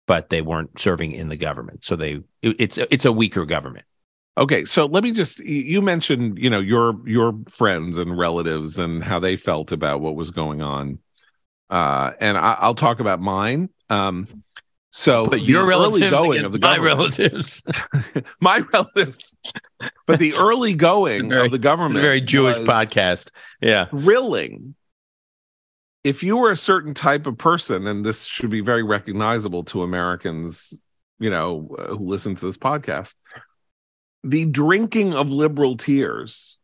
but 0.06 0.30
they 0.30 0.40
weren't 0.40 0.78
serving 0.80 1.12
in 1.12 1.28
the 1.28 1.36
government. 1.36 1.84
So 1.84 1.96
they 1.96 2.20
it, 2.42 2.56
it's 2.58 2.78
it's 2.78 3.04
a 3.04 3.12
weaker 3.12 3.44
government. 3.44 3.86
Okay, 4.36 4.64
so 4.64 4.86
let 4.86 5.04
me 5.04 5.12
just 5.12 5.38
you 5.38 5.80
mentioned, 5.80 6.38
you 6.38 6.50
know, 6.50 6.60
your 6.60 6.96
your 7.08 7.38
friends 7.48 7.98
and 7.98 8.18
relatives 8.18 8.78
and 8.78 9.04
how 9.04 9.20
they 9.20 9.36
felt 9.36 9.70
about 9.70 10.00
what 10.00 10.16
was 10.16 10.30
going 10.32 10.60
on 10.60 10.98
uh, 11.70 12.12
and 12.20 12.36
I, 12.36 12.66
will 12.66 12.74
talk 12.74 13.00
about 13.00 13.20
mine. 13.20 13.68
Um, 13.90 14.44
So 14.96 15.26
but 15.26 15.42
your 15.42 15.66
relatives 15.66 16.08
going 16.08 16.44
of 16.44 16.52
the 16.52 16.60
my 16.60 16.78
relatives, 16.78 17.64
my 18.40 18.60
relatives, 18.72 19.34
but 20.06 20.20
the 20.20 20.34
early 20.34 20.74
going 20.74 21.30
very, 21.30 21.46
of 21.46 21.50
the 21.50 21.58
government, 21.58 22.00
very 22.00 22.20
Jewish 22.20 22.58
podcast, 22.58 23.30
yeah, 23.60 23.86
thrilling. 23.86 24.76
If 26.04 26.22
you 26.22 26.36
were 26.36 26.52
a 26.52 26.56
certain 26.56 26.94
type 26.94 27.26
of 27.26 27.36
person, 27.36 27.88
and 27.88 28.06
this 28.06 28.24
should 28.24 28.50
be 28.50 28.60
very 28.60 28.84
recognizable 28.84 29.64
to 29.64 29.82
Americans, 29.82 30.78
you 31.18 31.28
know, 31.28 31.74
uh, 31.76 31.96
who 31.96 32.06
listen 32.06 32.36
to 32.36 32.46
this 32.46 32.56
podcast, 32.56 33.16
the 34.22 34.44
drinking 34.44 35.12
of 35.12 35.28
liberal 35.28 35.76
tears 35.76 36.58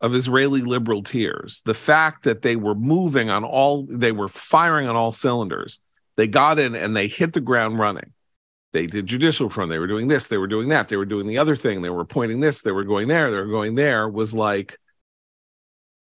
of 0.00 0.14
Israeli 0.14 0.62
liberal 0.62 1.02
tears, 1.02 1.60
the 1.66 1.74
fact 1.74 2.24
that 2.24 2.40
they 2.40 2.56
were 2.56 2.74
moving 2.74 3.28
on 3.28 3.44
all, 3.44 3.82
they 3.82 4.12
were 4.12 4.28
firing 4.28 4.88
on 4.88 4.96
all 4.96 5.12
cylinders 5.12 5.80
they 6.18 6.26
got 6.26 6.58
in 6.58 6.74
and 6.74 6.96
they 6.96 7.06
hit 7.06 7.32
the 7.32 7.40
ground 7.40 7.78
running. 7.78 8.12
They 8.72 8.86
did 8.88 9.06
judicial 9.06 9.48
front. 9.48 9.70
They 9.70 9.78
were 9.78 9.86
doing 9.86 10.08
this. 10.08 10.26
They 10.26 10.36
were 10.36 10.48
doing 10.48 10.68
that. 10.70 10.88
They 10.88 10.96
were 10.96 11.06
doing 11.06 11.28
the 11.28 11.38
other 11.38 11.54
thing. 11.54 11.80
They 11.80 11.90
were 11.90 12.04
pointing 12.04 12.40
this. 12.40 12.60
They 12.60 12.72
were 12.72 12.84
going 12.84 13.06
there. 13.06 13.30
They 13.30 13.38
were 13.38 13.46
going 13.46 13.76
there. 13.76 14.08
Was 14.08 14.34
like 14.34 14.76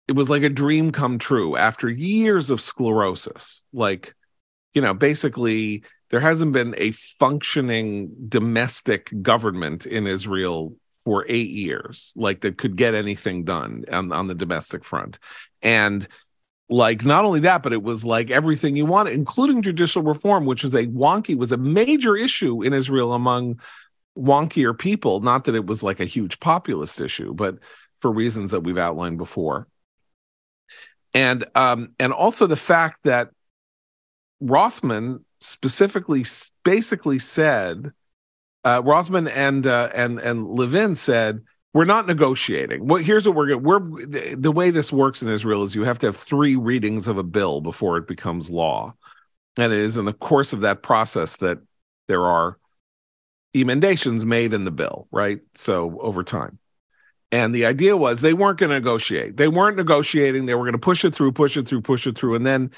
it 0.09 0.11
was 0.11 0.29
like 0.29 0.43
a 0.43 0.49
dream 0.49 0.91
come 0.91 1.17
true 1.17 1.55
after 1.55 1.89
years 1.89 2.49
of 2.49 2.59
sclerosis. 2.59 3.63
Like, 3.71 4.13
you 4.73 4.81
know, 4.81 4.93
basically 4.93 5.83
there 6.09 6.19
hasn't 6.19 6.51
been 6.51 6.75
a 6.77 6.91
functioning 6.91 8.11
domestic 8.27 9.09
government 9.21 9.85
in 9.85 10.07
Israel 10.07 10.75
for 11.05 11.25
eight 11.29 11.51
years, 11.51 12.11
like 12.17 12.41
that 12.41 12.57
could 12.57 12.75
get 12.75 12.93
anything 12.93 13.45
done 13.45 13.85
on, 13.89 14.11
on 14.11 14.27
the 14.27 14.35
domestic 14.35 14.83
front. 14.83 15.19
And 15.61 16.05
like 16.71 17.05
not 17.05 17.25
only 17.25 17.41
that 17.41 17.61
but 17.61 17.73
it 17.73 17.83
was 17.83 18.03
like 18.03 18.31
everything 18.31 18.75
you 18.75 18.85
wanted 18.85 19.13
including 19.13 19.61
judicial 19.61 20.01
reform 20.01 20.45
which 20.45 20.63
was 20.63 20.73
a 20.73 20.87
wonky 20.87 21.37
was 21.37 21.51
a 21.51 21.57
major 21.57 22.15
issue 22.15 22.63
in 22.63 22.73
israel 22.73 23.13
among 23.13 23.59
wonkier 24.17 24.77
people. 24.77 25.19
Not 25.21 25.45
that 25.45 25.55
it 25.55 25.65
was 25.65 25.83
like 25.83 25.99
a 25.99 26.05
huge 26.05 26.39
populist 26.39 27.01
issue 27.01 27.33
but 27.33 27.57
for 27.99 28.11
reasons 28.11 28.51
that 28.51 28.61
we've 28.61 28.77
outlined 28.77 29.17
before. 29.17 29.67
And 31.13 31.45
um 31.55 31.93
and 31.99 32.13
also 32.13 32.47
the 32.47 32.55
fact 32.55 32.99
that 33.03 33.29
rothman 34.39 35.23
specifically 35.39 36.25
basically 36.63 37.19
said 37.19 37.91
uh 38.63 38.81
rothman 38.83 39.27
and 39.27 39.67
uh 39.67 39.89
and 39.93 40.19
and 40.19 40.47
levin 40.47 40.95
said 40.95 41.41
we're 41.73 41.85
not 41.85 42.07
negotiating. 42.07 42.85
Well, 42.85 43.01
here's 43.01 43.25
what 43.27 43.35
we're 43.35 43.47
going. 43.47 43.63
We're 43.63 43.79
the, 43.79 44.35
the 44.37 44.51
way 44.51 44.71
this 44.71 44.91
works 44.91 45.21
in 45.21 45.29
Israel 45.29 45.63
is 45.63 45.75
you 45.75 45.83
have 45.83 45.99
to 45.99 46.07
have 46.07 46.17
three 46.17 46.55
readings 46.55 47.07
of 47.07 47.17
a 47.17 47.23
bill 47.23 47.61
before 47.61 47.97
it 47.97 48.07
becomes 48.07 48.49
law, 48.49 48.93
and 49.57 49.71
it 49.71 49.79
is 49.79 49.97
in 49.97 50.05
the 50.05 50.13
course 50.13 50.53
of 50.53 50.61
that 50.61 50.83
process 50.83 51.37
that 51.37 51.59
there 52.07 52.25
are 52.25 52.57
emendations 53.55 54.25
made 54.25 54.53
in 54.53 54.65
the 54.65 54.71
bill, 54.71 55.07
right? 55.11 55.39
So 55.55 55.99
over 56.01 56.23
time. 56.23 56.59
And 57.31 57.55
the 57.55 57.65
idea 57.65 57.95
was 57.95 58.19
they 58.19 58.33
weren't 58.33 58.59
going 58.59 58.71
to 58.71 58.75
negotiate. 58.75 59.37
They 59.37 59.47
weren't 59.47 59.77
negotiating. 59.77 60.45
They 60.45 60.55
were 60.55 60.65
going 60.65 60.73
to 60.73 60.79
push 60.79 61.05
it 61.05 61.15
through, 61.15 61.31
push 61.31 61.55
it 61.55 61.67
through, 61.67 61.81
push 61.81 62.05
it 62.05 62.17
through. 62.17 62.35
And 62.35 62.45
then, 62.45 62.71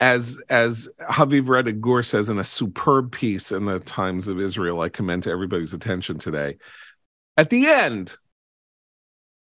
as 0.00 0.42
as 0.50 0.88
Haviv 1.00 1.46
Rettig 1.46 1.80
Gur 1.80 2.02
says 2.02 2.28
in 2.28 2.38
a 2.38 2.44
superb 2.44 3.12
piece 3.12 3.52
in 3.52 3.64
the 3.64 3.80
Times 3.80 4.28
of 4.28 4.40
Israel, 4.40 4.80
I 4.80 4.90
commend 4.90 5.22
to 5.22 5.30
everybody's 5.30 5.72
attention 5.72 6.18
today. 6.18 6.58
At 7.38 7.48
the 7.48 7.68
end, 7.68 8.16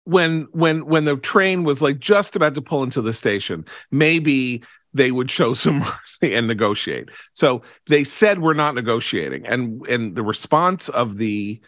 when 0.06 0.48
when 0.52 0.86
when 0.86 1.04
the 1.04 1.16
train 1.16 1.62
was 1.64 1.82
like 1.82 1.98
just 1.98 2.34
about 2.34 2.54
to 2.54 2.62
pull 2.62 2.82
into 2.82 3.02
the 3.02 3.12
station 3.12 3.64
maybe 3.90 4.62
they 4.96 5.12
would 5.12 5.30
show 5.30 5.54
some 5.54 5.78
mercy 5.80 6.34
and 6.34 6.48
negotiate. 6.48 7.10
So 7.32 7.62
they 7.88 8.02
said 8.04 8.40
we're 8.40 8.54
not 8.54 8.74
negotiating. 8.74 9.46
And 9.46 9.86
and 9.86 10.16
the 10.16 10.22
response 10.22 10.88
of 10.88 11.18
the 11.18 11.60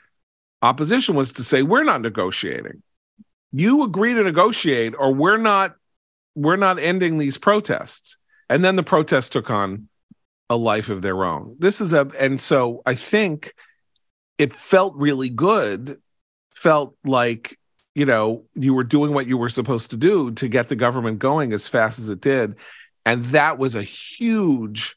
opposition 0.62 1.14
was 1.14 1.32
to 1.32 1.44
say 1.44 1.62
we're 1.62 1.84
not 1.84 2.00
negotiating. 2.00 2.82
You 3.52 3.82
agree 3.84 4.14
to 4.14 4.22
negotiate 4.22 4.94
or 4.98 5.14
we're 5.14 5.36
not 5.36 5.76
we're 6.34 6.56
not 6.56 6.78
ending 6.78 7.18
these 7.18 7.38
protests. 7.38 8.16
And 8.50 8.64
then 8.64 8.76
the 8.76 8.82
protests 8.82 9.28
took 9.28 9.50
on 9.50 9.88
a 10.50 10.56
life 10.56 10.88
of 10.88 11.02
their 11.02 11.24
own. 11.24 11.56
This 11.58 11.80
is 11.80 11.92
a 11.92 12.10
and 12.18 12.40
so 12.40 12.82
i 12.86 12.94
think 12.94 13.54
it 14.38 14.54
felt 14.54 14.94
really 14.96 15.28
good 15.28 16.00
felt 16.50 16.96
like 17.04 17.57
you 17.98 18.06
know 18.06 18.44
you 18.54 18.74
were 18.74 18.84
doing 18.84 19.12
what 19.12 19.26
you 19.26 19.36
were 19.36 19.48
supposed 19.48 19.90
to 19.90 19.96
do 19.96 20.30
to 20.30 20.46
get 20.46 20.68
the 20.68 20.76
government 20.76 21.18
going 21.18 21.52
as 21.52 21.66
fast 21.66 21.98
as 21.98 22.08
it 22.08 22.20
did. 22.20 22.54
And 23.04 23.24
that 23.26 23.58
was 23.58 23.74
a 23.74 23.82
huge 23.82 24.94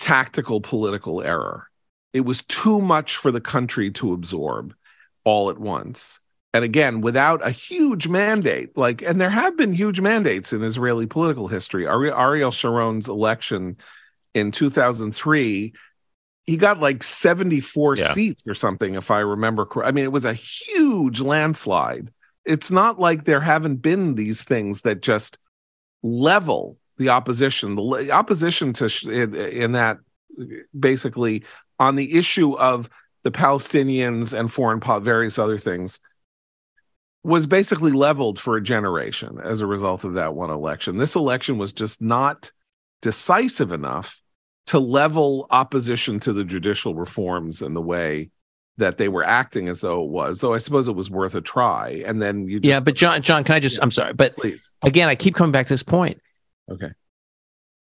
tactical 0.00 0.60
political 0.60 1.22
error. 1.22 1.68
It 2.12 2.22
was 2.22 2.42
too 2.42 2.80
much 2.80 3.16
for 3.16 3.30
the 3.30 3.40
country 3.40 3.92
to 3.92 4.12
absorb 4.12 4.74
all 5.22 5.48
at 5.48 5.58
once. 5.58 6.18
And 6.52 6.64
again 6.64 7.02
without 7.02 7.46
a 7.46 7.52
huge 7.52 8.08
mandate 8.08 8.76
like 8.76 9.00
and 9.00 9.20
there 9.20 9.30
have 9.30 9.56
been 9.56 9.72
huge 9.72 10.00
mandates 10.00 10.52
in 10.52 10.64
israeli 10.64 11.06
political 11.06 11.46
history. 11.46 11.86
Ariel 11.86 12.50
sharon's 12.50 13.08
election 13.08 13.76
in 14.34 14.50
2003 14.50 15.72
he 16.48 16.56
got 16.56 16.80
like 16.80 17.02
74 17.02 17.96
yeah. 17.96 18.12
seats 18.12 18.44
or 18.46 18.54
something 18.54 18.94
if 18.94 19.10
i 19.10 19.20
remember 19.20 19.66
correctly 19.66 19.88
i 19.88 19.92
mean 19.92 20.04
it 20.04 20.12
was 20.12 20.24
a 20.24 20.32
huge 20.32 21.20
landslide 21.20 22.10
it's 22.44 22.70
not 22.70 22.98
like 22.98 23.24
there 23.24 23.40
haven't 23.40 23.76
been 23.76 24.14
these 24.14 24.42
things 24.42 24.80
that 24.80 25.02
just 25.02 25.38
level 26.02 26.78
the 26.96 27.10
opposition 27.10 27.76
the 27.76 28.10
opposition 28.10 28.72
to 28.72 28.86
in, 29.06 29.34
in 29.34 29.72
that 29.72 29.98
basically 30.78 31.44
on 31.78 31.96
the 31.96 32.16
issue 32.16 32.54
of 32.54 32.88
the 33.24 33.30
palestinians 33.30 34.36
and 34.36 34.50
foreign 34.50 34.80
po- 34.80 35.00
various 35.00 35.38
other 35.38 35.58
things 35.58 36.00
was 37.24 37.46
basically 37.46 37.92
leveled 37.92 38.38
for 38.38 38.56
a 38.56 38.62
generation 38.62 39.38
as 39.42 39.60
a 39.60 39.66
result 39.66 40.04
of 40.04 40.14
that 40.14 40.34
one 40.34 40.50
election 40.50 40.96
this 40.96 41.14
election 41.14 41.58
was 41.58 41.74
just 41.74 42.00
not 42.00 42.50
decisive 43.02 43.70
enough 43.70 44.18
to 44.68 44.78
level 44.78 45.46
opposition 45.50 46.20
to 46.20 46.32
the 46.32 46.44
judicial 46.44 46.94
reforms 46.94 47.62
in 47.62 47.72
the 47.72 47.80
way 47.80 48.30
that 48.76 48.98
they 48.98 49.08
were 49.08 49.24
acting 49.24 49.66
as 49.66 49.80
though 49.80 50.04
it 50.04 50.10
was. 50.10 50.40
So 50.40 50.52
I 50.52 50.58
suppose 50.58 50.88
it 50.88 50.94
was 50.94 51.10
worth 51.10 51.34
a 51.34 51.40
try. 51.40 52.02
And 52.06 52.20
then 52.20 52.46
you 52.46 52.60
Yeah, 52.62 52.80
but 52.80 52.94
John 52.94 53.22
John, 53.22 53.44
can 53.44 53.54
I 53.54 53.60
just 53.60 53.78
yeah. 53.78 53.82
I'm 53.82 53.90
sorry, 53.90 54.12
but 54.12 54.36
please. 54.36 54.74
Again, 54.82 55.08
I 55.08 55.14
keep 55.14 55.34
coming 55.34 55.52
back 55.52 55.66
to 55.66 55.72
this 55.72 55.82
point. 55.82 56.20
Okay. 56.70 56.90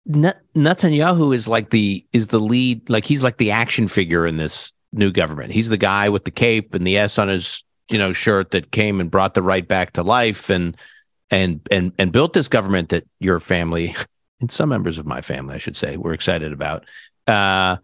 Netanyahu 0.09 1.33
is 1.33 1.47
like 1.47 1.69
the 1.69 2.05
is 2.11 2.27
the 2.27 2.39
lead 2.39 2.89
like 2.89 3.05
he's 3.05 3.23
like 3.23 3.37
the 3.37 3.51
action 3.51 3.87
figure 3.87 4.25
in 4.25 4.37
this 4.37 4.73
new 4.91 5.11
government. 5.11 5.53
He's 5.53 5.69
the 5.69 5.77
guy 5.77 6.09
with 6.09 6.25
the 6.25 6.31
cape 6.31 6.73
and 6.73 6.85
the 6.85 6.97
S 6.97 7.19
on 7.19 7.27
his, 7.27 7.63
you 7.89 7.99
know, 7.99 8.13
shirt 8.13 8.51
that 8.51 8.71
came 8.71 8.99
and 8.99 9.11
brought 9.11 9.35
the 9.35 9.43
right 9.43 9.65
back 9.65 9.93
to 9.93 10.03
life 10.03 10.49
and 10.49 10.75
and 11.29 11.61
and 11.71 11.93
and 11.99 12.11
built 12.11 12.33
this 12.33 12.47
government 12.47 12.89
that 12.89 13.07
your 13.19 13.39
family 13.39 13.95
and 14.43 14.51
some 14.51 14.67
members 14.67 14.97
of 14.97 15.05
my 15.05 15.21
family, 15.21 15.55
I 15.55 15.57
should 15.57 15.77
say, 15.77 15.95
were 15.95 16.11
excited 16.11 16.51
about. 16.51 16.83
Uh, 17.27 17.77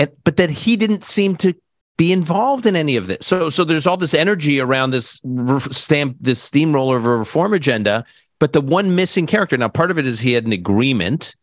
and, 0.00 0.10
but 0.24 0.38
that 0.38 0.50
he 0.50 0.76
didn't 0.76 1.04
seem 1.04 1.36
to 1.36 1.54
be 1.96 2.12
involved 2.12 2.66
in 2.66 2.74
any 2.74 2.96
of 2.96 3.06
this. 3.06 3.24
So, 3.24 3.48
so 3.48 3.62
there's 3.62 3.86
all 3.86 3.96
this 3.96 4.12
energy 4.12 4.58
around 4.58 4.90
this 4.90 5.20
stamp, 5.70 6.16
this 6.20 6.42
steamroller 6.42 6.96
of 6.96 7.06
a 7.06 7.16
reform 7.16 7.54
agenda. 7.54 8.04
But 8.40 8.52
the 8.52 8.60
one 8.60 8.96
missing 8.96 9.26
character 9.26 9.56
now, 9.56 9.68
part 9.68 9.92
of 9.92 9.98
it 9.98 10.04
is 10.04 10.18
he 10.18 10.32
had 10.32 10.44
an 10.44 10.52
agreement 10.52 11.36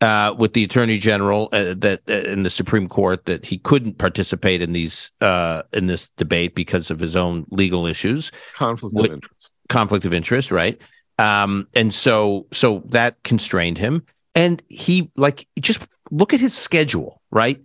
uh, 0.00 0.34
with 0.38 0.54
the 0.54 0.64
attorney 0.64 0.96
general 0.96 1.50
uh, 1.52 1.74
that 1.76 2.00
uh, 2.08 2.14
in 2.32 2.42
the 2.42 2.48
Supreme 2.48 2.88
Court 2.88 3.26
that 3.26 3.44
he 3.44 3.58
couldn't 3.58 3.98
participate 3.98 4.62
in 4.62 4.72
these 4.72 5.10
uh, 5.20 5.60
in 5.74 5.88
this 5.88 6.08
debate 6.16 6.54
because 6.54 6.90
of 6.90 6.98
his 6.98 7.16
own 7.16 7.44
legal 7.50 7.86
issues, 7.86 8.32
conflict 8.54 8.96
of 8.96 9.12
interest, 9.12 9.54
conflict 9.68 10.06
of 10.06 10.14
interest, 10.14 10.50
right? 10.50 10.80
Um, 11.20 11.66
and 11.74 11.92
so 11.92 12.46
so 12.52 12.82
that 12.86 13.22
constrained 13.22 13.78
him. 13.78 14.04
And 14.34 14.62
he 14.68 15.10
like 15.16 15.46
just 15.60 15.86
look 16.10 16.32
at 16.32 16.40
his 16.40 16.56
schedule, 16.56 17.20
right? 17.30 17.60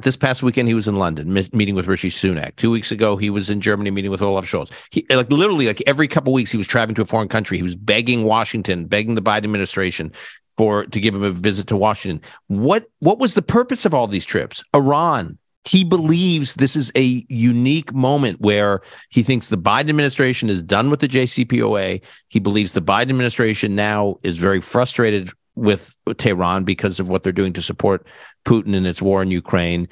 this 0.00 0.16
past 0.16 0.42
weekend 0.42 0.66
he 0.66 0.74
was 0.74 0.88
in 0.88 0.96
London 0.96 1.32
meeting 1.52 1.74
with 1.74 1.86
Rishi 1.86 2.10
Sunak. 2.10 2.56
Two 2.56 2.70
weeks 2.70 2.90
ago 2.90 3.16
he 3.16 3.30
was 3.30 3.50
in 3.50 3.60
Germany 3.60 3.90
meeting 3.90 4.10
with 4.10 4.22
Olaf 4.22 4.44
Scholz. 4.44 4.72
He 4.90 5.06
like 5.10 5.30
literally 5.30 5.66
like 5.66 5.82
every 5.86 6.08
couple 6.08 6.32
weeks 6.32 6.50
he 6.50 6.56
was 6.56 6.66
traveling 6.66 6.94
to 6.96 7.02
a 7.02 7.04
foreign 7.04 7.28
country. 7.28 7.56
He 7.56 7.62
was 7.62 7.76
begging 7.76 8.24
Washington, 8.24 8.86
begging 8.86 9.14
the 9.14 9.22
Biden 9.22 9.44
administration 9.44 10.12
for 10.56 10.86
to 10.86 11.00
give 11.00 11.14
him 11.14 11.22
a 11.22 11.30
visit 11.30 11.68
to 11.68 11.76
Washington. 11.76 12.20
What 12.48 12.86
what 12.98 13.18
was 13.18 13.34
the 13.34 13.42
purpose 13.42 13.84
of 13.84 13.94
all 13.94 14.08
these 14.08 14.24
trips? 14.24 14.64
Iran, 14.74 15.38
he 15.68 15.84
believes 15.84 16.54
this 16.54 16.76
is 16.76 16.90
a 16.96 17.26
unique 17.28 17.92
moment 17.92 18.40
where 18.40 18.80
he 19.10 19.22
thinks 19.22 19.48
the 19.48 19.58
Biden 19.58 19.90
administration 19.90 20.48
is 20.48 20.62
done 20.62 20.88
with 20.88 21.00
the 21.00 21.08
JCPOA. 21.08 22.00
He 22.28 22.38
believes 22.38 22.72
the 22.72 22.80
Biden 22.80 23.10
administration 23.10 23.74
now 23.74 24.16
is 24.22 24.38
very 24.38 24.62
frustrated 24.62 25.30
with 25.56 25.94
Tehran 26.16 26.64
because 26.64 27.00
of 27.00 27.10
what 27.10 27.22
they're 27.22 27.32
doing 27.32 27.52
to 27.52 27.60
support 27.60 28.06
Putin 28.46 28.74
in 28.74 28.86
its 28.86 29.02
war 29.02 29.20
in 29.20 29.30
Ukraine. 29.30 29.88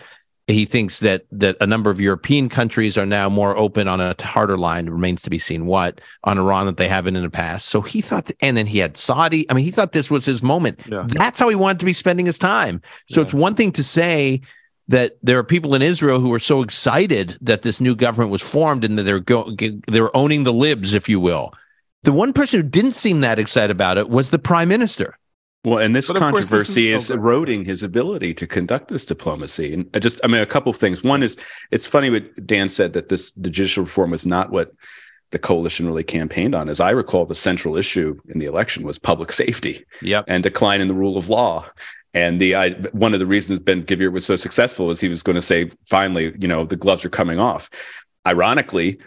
he 0.47 0.64
thinks 0.64 1.01
that 1.01 1.27
that 1.33 1.57
a 1.61 1.66
number 1.66 1.91
of 1.91 2.01
European 2.01 2.49
countries 2.49 2.97
are 2.97 3.05
now 3.05 3.29
more 3.29 3.57
open 3.57 3.89
on 3.89 4.01
a 4.01 4.14
harder 4.22 4.57
line. 4.57 4.87
It 4.87 4.93
Remains 4.93 5.22
to 5.22 5.31
be 5.31 5.39
seen 5.39 5.66
what 5.66 6.01
on 6.24 6.39
Iran 6.39 6.66
that 6.66 6.77
they 6.77 6.89
haven't 6.89 7.16
in 7.16 7.22
the 7.22 7.31
past. 7.31 7.68
So 7.68 7.81
he 7.81 8.01
thought, 8.01 8.27
that, 8.27 8.37
and 8.41 8.57
then 8.57 8.66
he 8.66 8.79
had 8.79 8.97
Saudi. 8.97 9.51
I 9.51 9.55
mean, 9.55 9.64
he 9.64 9.72
thought 9.72 9.93
this 9.93 10.11
was 10.11 10.24
his 10.24 10.43
moment. 10.43 10.81
Yeah. 10.89 11.05
That's 11.09 11.41
how 11.41 11.49
he 11.49 11.57
wanted 11.57 11.81
to 11.81 11.85
be 11.85 11.93
spending 11.93 12.27
his 12.27 12.39
time. 12.39 12.81
So 13.11 13.20
yeah. 13.20 13.24
it's 13.24 13.35
one 13.35 13.57
thing 13.57 13.72
to 13.72 13.83
say 13.83 14.41
that 14.89 15.16
there 15.22 15.39
are 15.39 15.45
people 15.45 15.74
in 15.74 15.82
Israel 15.82 16.20
who 16.20 16.32
are 16.32 16.39
so 16.39 16.62
excited 16.62 17.37
that 17.41 17.62
this 17.62 17.80
new 17.80 17.95
government 17.95 18.30
was 18.30 18.43
formed 18.43 18.84
and 18.84 18.99
that 18.99 19.03
they're 19.03 19.20
go- 19.20 19.55
they're 19.89 20.16
owning 20.16 20.45
the 20.45 20.53
libs, 20.53 20.95
if 20.95 21.09
you 21.09 21.18
will. 21.18 21.53
The 22.05 22.12
one 22.12 22.32
person 22.32 22.61
who 22.61 22.68
didn't 22.68 22.93
seem 22.93 23.20
that 23.20 23.39
excited 23.39 23.70
about 23.70 23.99
it 23.99 24.09
was 24.09 24.30
the 24.30 24.39
prime 24.39 24.68
minister. 24.68 25.18
Well, 25.64 25.80
and 25.80 25.97
this 25.97 26.12
controversy 26.12 26.93
this 26.93 27.03
is, 27.03 27.11
is 27.11 27.16
eroding 27.16 27.64
his 27.64 27.82
ability 27.82 28.34
to 28.34 28.47
conduct 28.47 28.87
this 28.87 29.05
diplomacy. 29.05 29.74
And 29.74 29.91
I 29.95 29.99
just, 29.99 30.20
I 30.22 30.28
mean, 30.28 30.41
a 30.41 30.47
couple 30.47 30.70
of 30.70 30.76
things. 30.76 31.03
One 31.03 31.24
is, 31.24 31.37
it's 31.72 31.89
funny 31.89 32.09
what 32.09 32.47
Dan 32.47 32.68
said 32.68 32.93
that 32.93 33.09
this 33.09 33.32
the 33.32 33.51
judicial 33.51 33.82
reform 33.82 34.12
was 34.12 34.24
not 34.24 34.53
what 34.53 34.72
the 35.32 35.41
coalition 35.41 35.89
really 35.89 36.05
campaigned 36.05 36.55
on. 36.55 36.68
As 36.68 36.78
I 36.78 36.91
recall, 36.91 37.26
the 37.26 37.34
central 37.34 37.76
issue 37.76 38.16
in 38.28 38.39
the 38.39 38.47
election 38.47 38.84
was 38.84 39.01
public 39.01 39.32
safety 39.45 39.84
yep. 40.01 40.24
and 40.28 40.45
decline 40.45 40.80
in 40.80 40.87
the 40.87 40.95
rule 40.95 41.16
of 41.16 41.28
law. 41.28 41.66
And 42.17 42.41
the 42.41 42.57
I, 42.57 42.71
one 42.93 43.12
of 43.12 43.21
the 43.21 43.27
reasons 43.27 43.61
Ben 43.61 43.85
Gvir 43.85 44.11
was 44.11 44.25
so 44.25 44.37
successful 44.37 44.91
is 44.91 45.01
he 45.01 45.09
was 45.09 45.23
going 45.23 45.35
to 45.35 45.43
say, 45.43 45.71
finally, 45.85 46.35
you 46.41 46.49
know, 46.49 46.64
the 46.64 46.75
gloves 46.75 47.05
are 47.05 47.11
coming 47.11 47.39
off. 47.39 47.69
Ironically, 48.27 48.99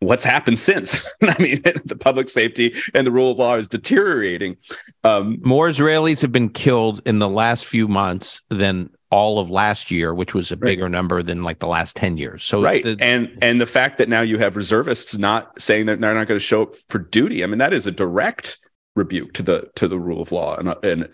what's 0.00 0.22
happened 0.22 0.58
since? 0.58 1.08
I 1.22 1.42
mean, 1.42 1.62
the 1.86 1.96
public 1.98 2.28
safety 2.28 2.74
and 2.94 3.06
the 3.06 3.10
rule 3.10 3.32
of 3.32 3.38
law 3.38 3.54
is 3.54 3.70
deteriorating. 3.70 4.58
Um, 5.02 5.38
More 5.42 5.68
Israelis 5.68 6.20
have 6.20 6.30
been 6.30 6.50
killed 6.50 7.00
in 7.06 7.20
the 7.20 7.28
last 7.28 7.64
few 7.64 7.88
months 7.88 8.42
than 8.50 8.90
all 9.10 9.38
of 9.38 9.48
last 9.48 9.90
year, 9.90 10.12
which 10.12 10.34
was 10.34 10.52
a 10.52 10.54
right. 10.56 10.60
bigger 10.60 10.90
number 10.90 11.22
than 11.22 11.42
like 11.42 11.60
the 11.60 11.66
last 11.66 11.96
10 11.96 12.18
years. 12.18 12.44
So 12.44 12.62
right. 12.62 12.84
The, 12.84 12.98
and 13.00 13.30
and 13.40 13.62
the 13.62 13.66
fact 13.66 13.96
that 13.96 14.10
now 14.10 14.20
you 14.20 14.36
have 14.36 14.56
reservists 14.56 15.16
not 15.16 15.58
saying 15.58 15.86
that 15.86 16.02
they're 16.02 16.14
not 16.14 16.26
going 16.26 16.38
to 16.38 16.44
show 16.44 16.64
up 16.64 16.74
for 16.90 16.98
duty. 16.98 17.42
I 17.42 17.46
mean, 17.46 17.56
that 17.58 17.72
is 17.72 17.86
a 17.86 17.90
direct 17.90 18.58
rebuke 18.98 19.32
to 19.34 19.42
the 19.42 19.70
to 19.76 19.88
the 19.88 19.98
rule 19.98 20.20
of 20.20 20.32
law. 20.32 20.56
And 20.56 20.74
and 20.82 21.04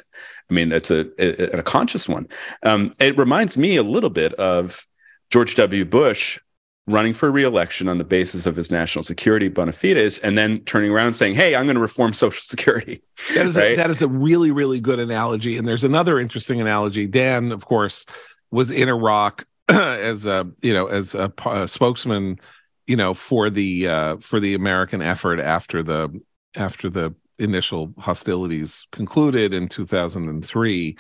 I 0.51 0.55
mean, 0.55 0.73
it's 0.73 0.91
a 0.91 1.07
a, 1.19 1.59
a 1.59 1.63
conscious 1.63 2.09
one. 2.09 2.27
Um, 2.65 2.95
it 2.99 3.17
reminds 3.17 3.57
me 3.57 3.77
a 3.77 3.83
little 3.83 4.11
bit 4.11 4.35
of 4.35 4.87
George 5.31 5.55
W. 5.55 5.85
Bush 5.85 6.39
running 6.87 7.15
for 7.15 7.31
reelection 7.31 7.89
on 7.89 7.97
the 7.99 8.05
basis 8.05 8.47
of 8.47 8.57
his 8.57 8.71
national 8.71 9.03
security 9.03 9.49
bona 9.49 9.73
fides 9.73 10.19
and 10.19 10.37
then 10.37 10.61
turning 10.65 10.91
around 10.91 11.07
and 11.07 11.17
saying, 11.17 11.35
Hey, 11.35 11.55
I'm 11.55 11.65
going 11.65 11.77
to 11.77 11.81
reform 11.81 12.13
Social 12.13 12.43
Security. 12.43 13.03
That 13.35 13.47
is, 13.47 13.57
right? 13.57 13.73
a, 13.73 13.77
that 13.77 13.91
is 13.91 14.03
a 14.03 14.09
really, 14.09 14.51
really 14.51 14.81
good 14.81 14.99
analogy. 14.99 15.57
And 15.57 15.67
there's 15.67 15.85
another 15.85 16.21
interesting 16.21 16.61
analogy. 16.61 17.07
Dan, 17.07 17.53
of 17.53 17.65
course, 17.65 18.05
was 18.51 18.71
in 18.71 18.89
Iraq 18.89 19.47
as 19.69 20.27
a, 20.27 20.51
you 20.63 20.75
know, 20.75 20.89
as 20.89 21.15
a, 21.15 21.33
a 21.47 21.67
spokesman, 21.67 22.39
you 22.87 22.97
know, 22.97 23.15
for 23.15 23.51
the, 23.51 23.89
uh, 23.89 24.17
for 24.19 24.41
the 24.41 24.55
American 24.55 25.01
effort 25.01 25.41
after 25.41 25.83
the, 25.83 26.21
after 26.55 26.91
the 26.91 27.15
initial 27.39 27.93
hostilities 27.99 28.87
concluded 28.93 29.53
in 29.53 29.69
2003. 29.69 30.97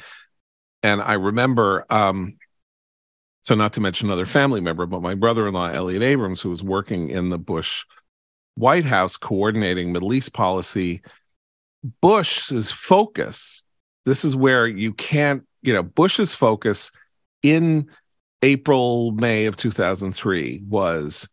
And 0.82 1.02
I 1.02 1.14
remember, 1.14 1.86
um, 1.90 2.36
so, 3.42 3.54
not 3.54 3.74
to 3.74 3.80
mention 3.80 4.08
another 4.08 4.26
family 4.26 4.60
member, 4.60 4.86
but 4.86 5.02
my 5.02 5.14
brother 5.14 5.46
in 5.46 5.54
law, 5.54 5.68
Elliot 5.68 6.02
Abrams, 6.02 6.40
who 6.40 6.50
was 6.50 6.62
working 6.62 7.10
in 7.10 7.28
the 7.28 7.38
Bush 7.38 7.84
White 8.54 8.84
House 8.84 9.16
coordinating 9.16 9.92
Middle 9.92 10.14
East 10.14 10.32
policy. 10.32 11.02
Bush's 12.00 12.70
focus, 12.70 13.64
this 14.06 14.24
is 14.24 14.34
where 14.34 14.66
you 14.66 14.94
can't, 14.94 15.46
you 15.60 15.74
know, 15.74 15.82
Bush's 15.82 16.32
focus 16.32 16.90
in 17.42 17.90
April, 18.42 19.12
May 19.12 19.46
of 19.46 19.56
2003 19.56 20.62
was 20.66 21.28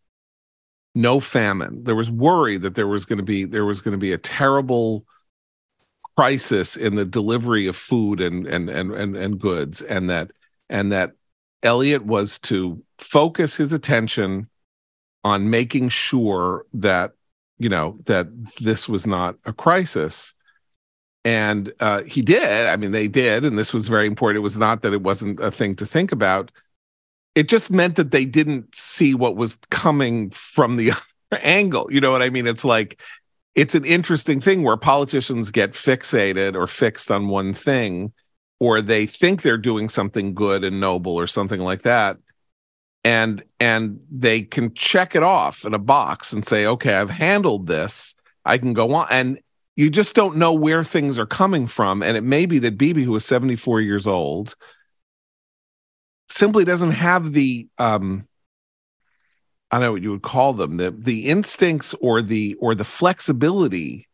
no 0.94 1.20
famine. 1.20 1.84
There 1.84 1.96
was 1.96 2.12
worry 2.12 2.58
that 2.58 2.76
there 2.76 2.88
was 2.88 3.06
going 3.06 3.18
to 3.18 3.24
be 3.24 3.46
there 3.46 3.66
was 3.66 3.82
going 3.82 3.94
to 3.94 3.98
be 3.98 4.14
a 4.14 4.18
terrible 4.18 5.06
crisis 6.16 6.76
in 6.76 6.96
the 6.96 7.06
delivery 7.06 7.68
of 7.68 7.76
food 7.76 8.20
and 8.20 8.46
and 8.46 8.70
and 8.70 8.92
and, 8.92 9.16
and 9.16 9.40
goods 9.40 9.82
and 9.82 10.10
that 10.10 10.32
and 10.70 10.92
that 10.92 11.12
Elliot 11.64 12.06
was 12.06 12.40
to 12.40 12.84
focus 12.98 13.56
his 13.56 13.72
attention 13.72 14.50
on 15.24 15.50
making 15.50 15.90
sure 15.90 16.66
that 16.74 17.14
you 17.60 17.70
know 17.70 17.98
that 18.06 18.28
this 18.60 18.90
was 18.90 19.06
not 19.06 19.36
a 19.46 19.54
crisis 19.54 20.34
and 21.24 21.72
uh, 21.80 22.02
he 22.04 22.22
did 22.22 22.68
i 22.68 22.76
mean 22.76 22.92
they 22.92 23.08
did 23.08 23.46
and 23.46 23.58
this 23.58 23.74
was 23.74 23.88
very 23.88 24.08
important 24.08 24.38
it 24.38 24.44
was 24.44 24.58
not 24.58 24.82
that 24.82 24.94
it 24.94 25.04
wasn't 25.04 25.40
a 25.40 25.52
thing 25.52 25.76
to 25.76 25.86
think 25.86 26.12
about 26.12 26.50
it 27.36 27.48
just 27.50 27.72
meant 27.72 27.96
that 27.96 28.12
they 28.12 28.26
didn't 28.26 28.76
see 28.76 29.14
what 29.14 29.36
was 29.36 29.58
coming 29.70 30.30
from 30.32 30.76
the 30.76 30.92
other 31.32 31.42
angle 31.44 31.88
you 31.92 32.02
know 32.02 32.12
what 32.12 32.22
i 32.22 32.30
mean? 32.30 32.48
It's 32.48 32.66
like 32.66 33.00
it's 33.54 33.76
an 33.76 33.86
interesting 33.86 34.40
thing 34.40 34.64
where 34.64 34.78
politicians 34.78 35.52
get 35.52 35.74
fixated 35.74 36.56
or 36.56 36.68
fixed 36.68 37.12
on 37.12 37.28
one 37.28 37.54
thing 37.54 38.14
or 38.60 38.82
they 38.82 39.06
think 39.06 39.42
they're 39.42 39.58
doing 39.58 39.90
something 39.90 40.34
good 40.34 40.64
and 40.64 40.80
noble 40.80 41.16
or 41.16 41.28
something 41.28 41.62
like 41.62 41.82
that 41.84 42.18
and 43.04 43.44
and 43.60 44.00
they 44.12 44.42
can 44.42 44.74
check 44.74 45.16
it 45.16 45.24
off 45.24 45.66
in 45.66 45.74
a 45.74 45.80
box 45.80 46.34
and 46.34 46.46
say 46.46 46.66
okay 46.66 46.96
i've 46.96 47.10
handled 47.10 47.68
this. 47.68 48.16
I 48.46 48.58
can 48.58 48.74
go 48.74 48.94
on. 48.94 49.08
And 49.10 49.40
you 49.76 49.90
just 49.90 50.16
don't 50.16 50.38
know 50.38 50.54
where 50.54 50.84
things 50.84 51.18
are 51.18 51.26
coming 51.26 51.68
from. 51.68 52.04
And 52.04 52.18
it 52.18 52.24
may 52.24 52.46
be 52.46 52.60
that 52.60 52.78
bibi 52.78 53.04
who 53.04 53.16
is 53.16 53.26
74 53.26 53.82
years 53.82 54.08
old 54.08 54.56
simply 56.32 56.66
doesn't 56.66 56.92
have 56.92 57.34
the 57.34 57.68
um 57.78 58.28
i 59.70 59.78
don't 59.78 59.86
know 59.86 59.92
what 59.92 60.02
you 60.02 60.12
would 60.12 60.22
call 60.22 60.54
them 60.54 60.78
the 60.78 60.92
the 60.92 61.30
instincts 61.30 61.94
or 62.02 62.22
the 62.22 62.56
or 62.56 62.76
the 62.76 62.84
flexibility 62.84 64.08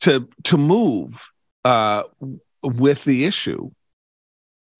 to 0.00 0.28
to 0.44 0.56
move 0.56 1.30
uh 1.64 2.02
with 2.62 3.04
the 3.04 3.24
issue. 3.24 3.70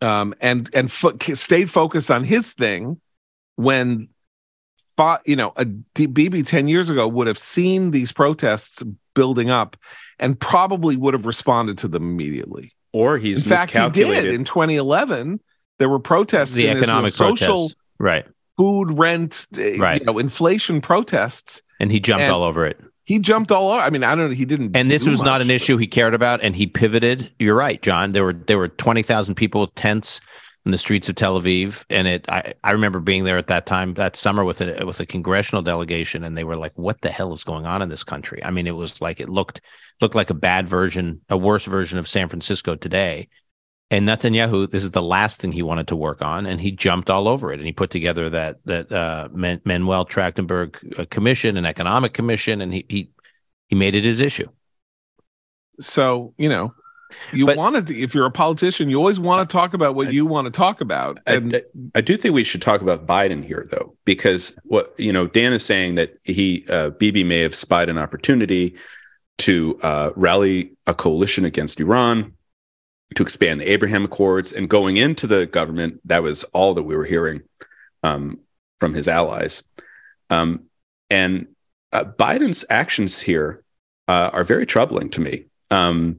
Um, 0.00 0.34
and 0.40 0.70
and 0.74 0.92
fo- 0.92 1.16
stayed 1.34 1.70
focused 1.70 2.10
on 2.10 2.22
his 2.22 2.52
thing 2.52 3.00
when 3.56 4.08
fought, 4.96 5.22
you 5.26 5.34
know 5.34 5.52
a 5.56 5.64
D- 5.64 6.06
Bibi 6.06 6.44
10 6.44 6.68
years 6.68 6.88
ago 6.88 7.08
would 7.08 7.26
have 7.26 7.38
seen 7.38 7.90
these 7.90 8.12
protests 8.12 8.82
building 9.14 9.50
up 9.50 9.76
and 10.20 10.38
probably 10.38 10.96
would 10.96 11.14
have 11.14 11.26
responded 11.26 11.78
to 11.78 11.88
them 11.88 12.04
immediately. 12.04 12.72
Or 12.92 13.18
he's 13.18 13.42
in 13.42 13.48
fact 13.48 13.76
he 13.76 13.88
did 13.90 14.26
in 14.26 14.44
2011 14.44 15.40
there 15.78 15.88
were 15.88 15.98
protests 15.98 16.52
the 16.52 16.68
economic 16.68 17.12
social 17.12 17.56
protests. 17.56 17.76
right 17.98 18.26
food 18.56 18.98
rent 18.98 19.46
right. 19.78 20.00
you 20.00 20.06
know 20.06 20.18
inflation 20.18 20.80
protests 20.80 21.62
and 21.80 21.92
he 21.92 22.00
jumped 22.00 22.22
and, 22.22 22.32
all 22.32 22.42
over 22.42 22.66
it 22.66 22.78
he 23.08 23.18
jumped 23.18 23.50
all 23.50 23.70
over. 23.70 23.80
I 23.80 23.88
mean, 23.88 24.04
I 24.04 24.14
don't 24.14 24.28
know. 24.28 24.34
He 24.34 24.44
didn't. 24.44 24.76
And 24.76 24.90
this 24.90 25.08
was 25.08 25.20
much, 25.20 25.24
not 25.24 25.40
an 25.40 25.48
issue 25.48 25.78
he 25.78 25.86
cared 25.86 26.12
about, 26.12 26.42
and 26.42 26.54
he 26.54 26.66
pivoted. 26.66 27.32
You're 27.38 27.54
right, 27.54 27.80
John. 27.80 28.10
There 28.10 28.22
were 28.22 28.34
there 28.34 28.58
were 28.58 28.68
twenty 28.68 29.02
thousand 29.02 29.36
people 29.36 29.62
with 29.62 29.74
tents 29.76 30.20
in 30.66 30.72
the 30.72 30.76
streets 30.76 31.08
of 31.08 31.14
Tel 31.14 31.40
Aviv, 31.40 31.86
and 31.88 32.06
it. 32.06 32.26
I, 32.28 32.52
I 32.62 32.72
remember 32.72 33.00
being 33.00 33.24
there 33.24 33.38
at 33.38 33.46
that 33.46 33.64
time 33.64 33.94
that 33.94 34.14
summer 34.14 34.44
with 34.44 34.60
a 34.60 34.84
with 34.84 35.00
a 35.00 35.06
congressional 35.06 35.62
delegation, 35.62 36.22
and 36.22 36.36
they 36.36 36.44
were 36.44 36.58
like, 36.58 36.76
"What 36.76 37.00
the 37.00 37.08
hell 37.08 37.32
is 37.32 37.44
going 37.44 37.64
on 37.64 37.80
in 37.80 37.88
this 37.88 38.04
country?" 38.04 38.44
I 38.44 38.50
mean, 38.50 38.66
it 38.66 38.76
was 38.76 39.00
like 39.00 39.20
it 39.20 39.30
looked 39.30 39.62
looked 40.02 40.14
like 40.14 40.28
a 40.28 40.34
bad 40.34 40.68
version, 40.68 41.22
a 41.30 41.36
worse 41.38 41.64
version 41.64 41.98
of 41.98 42.06
San 42.06 42.28
Francisco 42.28 42.74
today. 42.74 43.30
And 43.90 44.06
Netanyahu, 44.06 44.70
this 44.70 44.84
is 44.84 44.90
the 44.90 45.02
last 45.02 45.40
thing 45.40 45.50
he 45.50 45.62
wanted 45.62 45.88
to 45.88 45.96
work 45.96 46.20
on, 46.20 46.44
and 46.44 46.60
he 46.60 46.70
jumped 46.70 47.08
all 47.08 47.26
over 47.26 47.52
it. 47.52 47.58
And 47.58 47.66
he 47.66 47.72
put 47.72 47.90
together 47.90 48.28
that 48.30 48.58
that 48.66 48.92
uh, 48.92 49.28
Manuel 49.32 50.04
Trajtenberg 50.04 50.98
uh, 50.98 51.06
commission, 51.06 51.56
an 51.56 51.64
economic 51.64 52.12
commission, 52.12 52.60
and 52.60 52.72
he 52.72 52.84
he 52.88 53.10
he 53.68 53.76
made 53.76 53.94
it 53.94 54.04
his 54.04 54.20
issue. 54.20 54.48
So 55.80 56.34
you 56.36 56.50
know, 56.50 56.74
you 57.32 57.46
but, 57.46 57.56
wanted 57.56 57.86
to, 57.86 57.98
if 57.98 58.14
you're 58.14 58.26
a 58.26 58.30
politician, 58.30 58.90
you 58.90 58.98
always 58.98 59.18
want 59.18 59.48
to 59.48 59.50
talk 59.50 59.72
about 59.72 59.94
what 59.94 60.08
I, 60.08 60.10
you 60.10 60.26
want 60.26 60.44
to 60.44 60.50
talk 60.50 60.82
about. 60.82 61.18
And 61.26 61.56
I, 61.56 61.62
I, 61.94 62.00
do 62.02 62.16
think 62.18 62.34
we 62.34 62.44
should 62.44 62.60
talk 62.60 62.82
about 62.82 63.06
Biden 63.06 63.42
here, 63.42 63.66
though, 63.70 63.96
because 64.04 64.54
what 64.64 64.92
you 64.98 65.14
know, 65.14 65.26
Dan 65.26 65.54
is 65.54 65.64
saying 65.64 65.94
that 65.94 66.18
he 66.24 66.66
uh, 66.68 66.90
Bibi 66.90 67.24
may 67.24 67.40
have 67.40 67.54
spied 67.54 67.88
an 67.88 67.96
opportunity 67.96 68.76
to 69.38 69.78
uh, 69.82 70.10
rally 70.14 70.72
a 70.86 70.92
coalition 70.92 71.46
against 71.46 71.80
Iran 71.80 72.34
to 73.14 73.22
expand 73.22 73.60
the 73.60 73.70
Abraham 73.70 74.04
Accords. 74.04 74.52
And 74.52 74.68
going 74.68 74.96
into 74.96 75.26
the 75.26 75.46
government, 75.46 76.00
that 76.04 76.22
was 76.22 76.44
all 76.44 76.74
that 76.74 76.82
we 76.82 76.96
were 76.96 77.04
hearing 77.04 77.42
um, 78.02 78.38
from 78.78 78.94
his 78.94 79.08
allies. 79.08 79.62
Um, 80.30 80.64
and 81.10 81.46
uh, 81.92 82.04
Biden's 82.04 82.64
actions 82.68 83.18
here 83.20 83.62
uh, 84.08 84.30
are 84.32 84.44
very 84.44 84.66
troubling 84.66 85.10
to 85.10 85.20
me. 85.20 85.46
Um, 85.70 86.18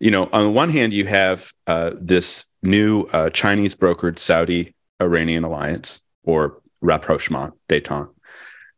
you 0.00 0.10
know, 0.10 0.28
on 0.32 0.44
the 0.44 0.50
one 0.50 0.70
hand, 0.70 0.92
you 0.92 1.06
have 1.06 1.52
uh, 1.66 1.92
this 2.00 2.44
new 2.62 3.02
uh, 3.12 3.30
Chinese 3.30 3.74
brokered 3.74 4.18
Saudi 4.18 4.74
Iranian 5.00 5.44
alliance 5.44 6.00
or 6.24 6.60
rapprochement, 6.80 7.54
détente. 7.68 8.10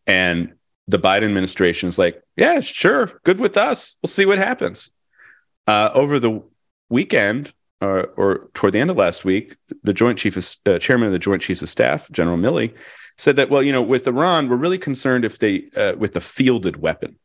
And 0.07 0.55
the 0.89 0.99
Biden 0.99 1.25
administration 1.25 1.89
is 1.89 1.99
like, 1.99 2.23
yeah, 2.37 2.61
sure, 2.61 3.21
good 3.25 3.39
with 3.39 3.57
us. 3.57 3.97
We'll 4.03 4.09
see 4.09 4.27
what 4.27 4.39
happens. 4.39 4.91
Uh, 5.67 5.91
over 5.95 6.19
the 6.19 6.43
weekend, 6.91 7.55
uh, 7.81 8.05
or 8.17 8.51
toward 8.53 8.75
the 8.75 8.79
end 8.79 8.91
of 8.91 8.97
last 8.97 9.25
week, 9.25 9.57
the 9.83 9.93
Joint 9.93 10.19
Chief 10.19 10.37
of, 10.37 10.47
uh, 10.67 10.79
Chairman 10.79 11.07
of 11.07 11.13
the 11.13 11.19
Joint 11.19 11.41
Chiefs 11.41 11.63
of 11.63 11.69
Staff, 11.69 12.11
General 12.11 12.37
Milley, 12.37 12.75
said 13.17 13.37
that 13.37 13.49
well, 13.49 13.63
you 13.63 13.73
know, 13.73 13.83
with 13.83 14.07
Iran, 14.07 14.49
we're 14.49 14.57
really 14.57 14.79
concerned 14.79 15.25
if 15.25 15.39
they 15.39 15.65
uh, 15.77 15.95
with 15.97 16.13
the 16.13 16.21
fielded 16.21 16.77
weapon. 16.77 17.19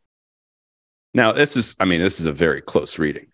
Now, 1.14 1.32
this 1.32 1.56
is, 1.56 1.76
I 1.80 1.86
mean, 1.86 2.02
this 2.02 2.20
is 2.20 2.26
a 2.26 2.34
very 2.34 2.62
close 2.62 3.00
reading, 3.00 3.28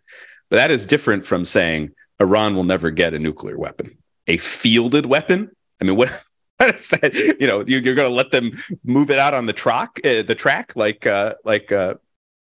but 0.49 0.57
that 0.57 0.71
is 0.71 0.85
different 0.85 1.25
from 1.25 1.45
saying 1.45 1.91
Iran 2.19 2.55
will 2.55 2.63
never 2.63 2.91
get 2.91 3.13
a 3.13 3.19
nuclear 3.19 3.57
weapon. 3.57 3.97
A 4.27 4.37
fielded 4.37 5.05
weapon. 5.05 5.51
I 5.79 5.85
mean, 5.85 5.95
what? 5.97 6.11
that, 6.59 7.35
you 7.39 7.47
know, 7.47 7.63
you, 7.65 7.79
are 7.79 7.95
going 7.95 8.07
to 8.07 8.13
let 8.13 8.29
them 8.29 8.51
move 8.83 9.09
it 9.09 9.17
out 9.17 9.33
on 9.33 9.47
the 9.47 9.53
track, 9.53 9.99
uh, 10.05 10.21
the 10.21 10.35
track, 10.35 10.75
like 10.75 11.07
uh, 11.07 11.33
like 11.43 11.73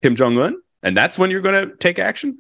Kim 0.02 0.16
Jong 0.16 0.36
Un, 0.38 0.60
and 0.82 0.96
that's 0.96 1.18
when 1.20 1.30
you're 1.30 1.40
going 1.40 1.68
to 1.68 1.76
take 1.76 2.00
action. 2.00 2.38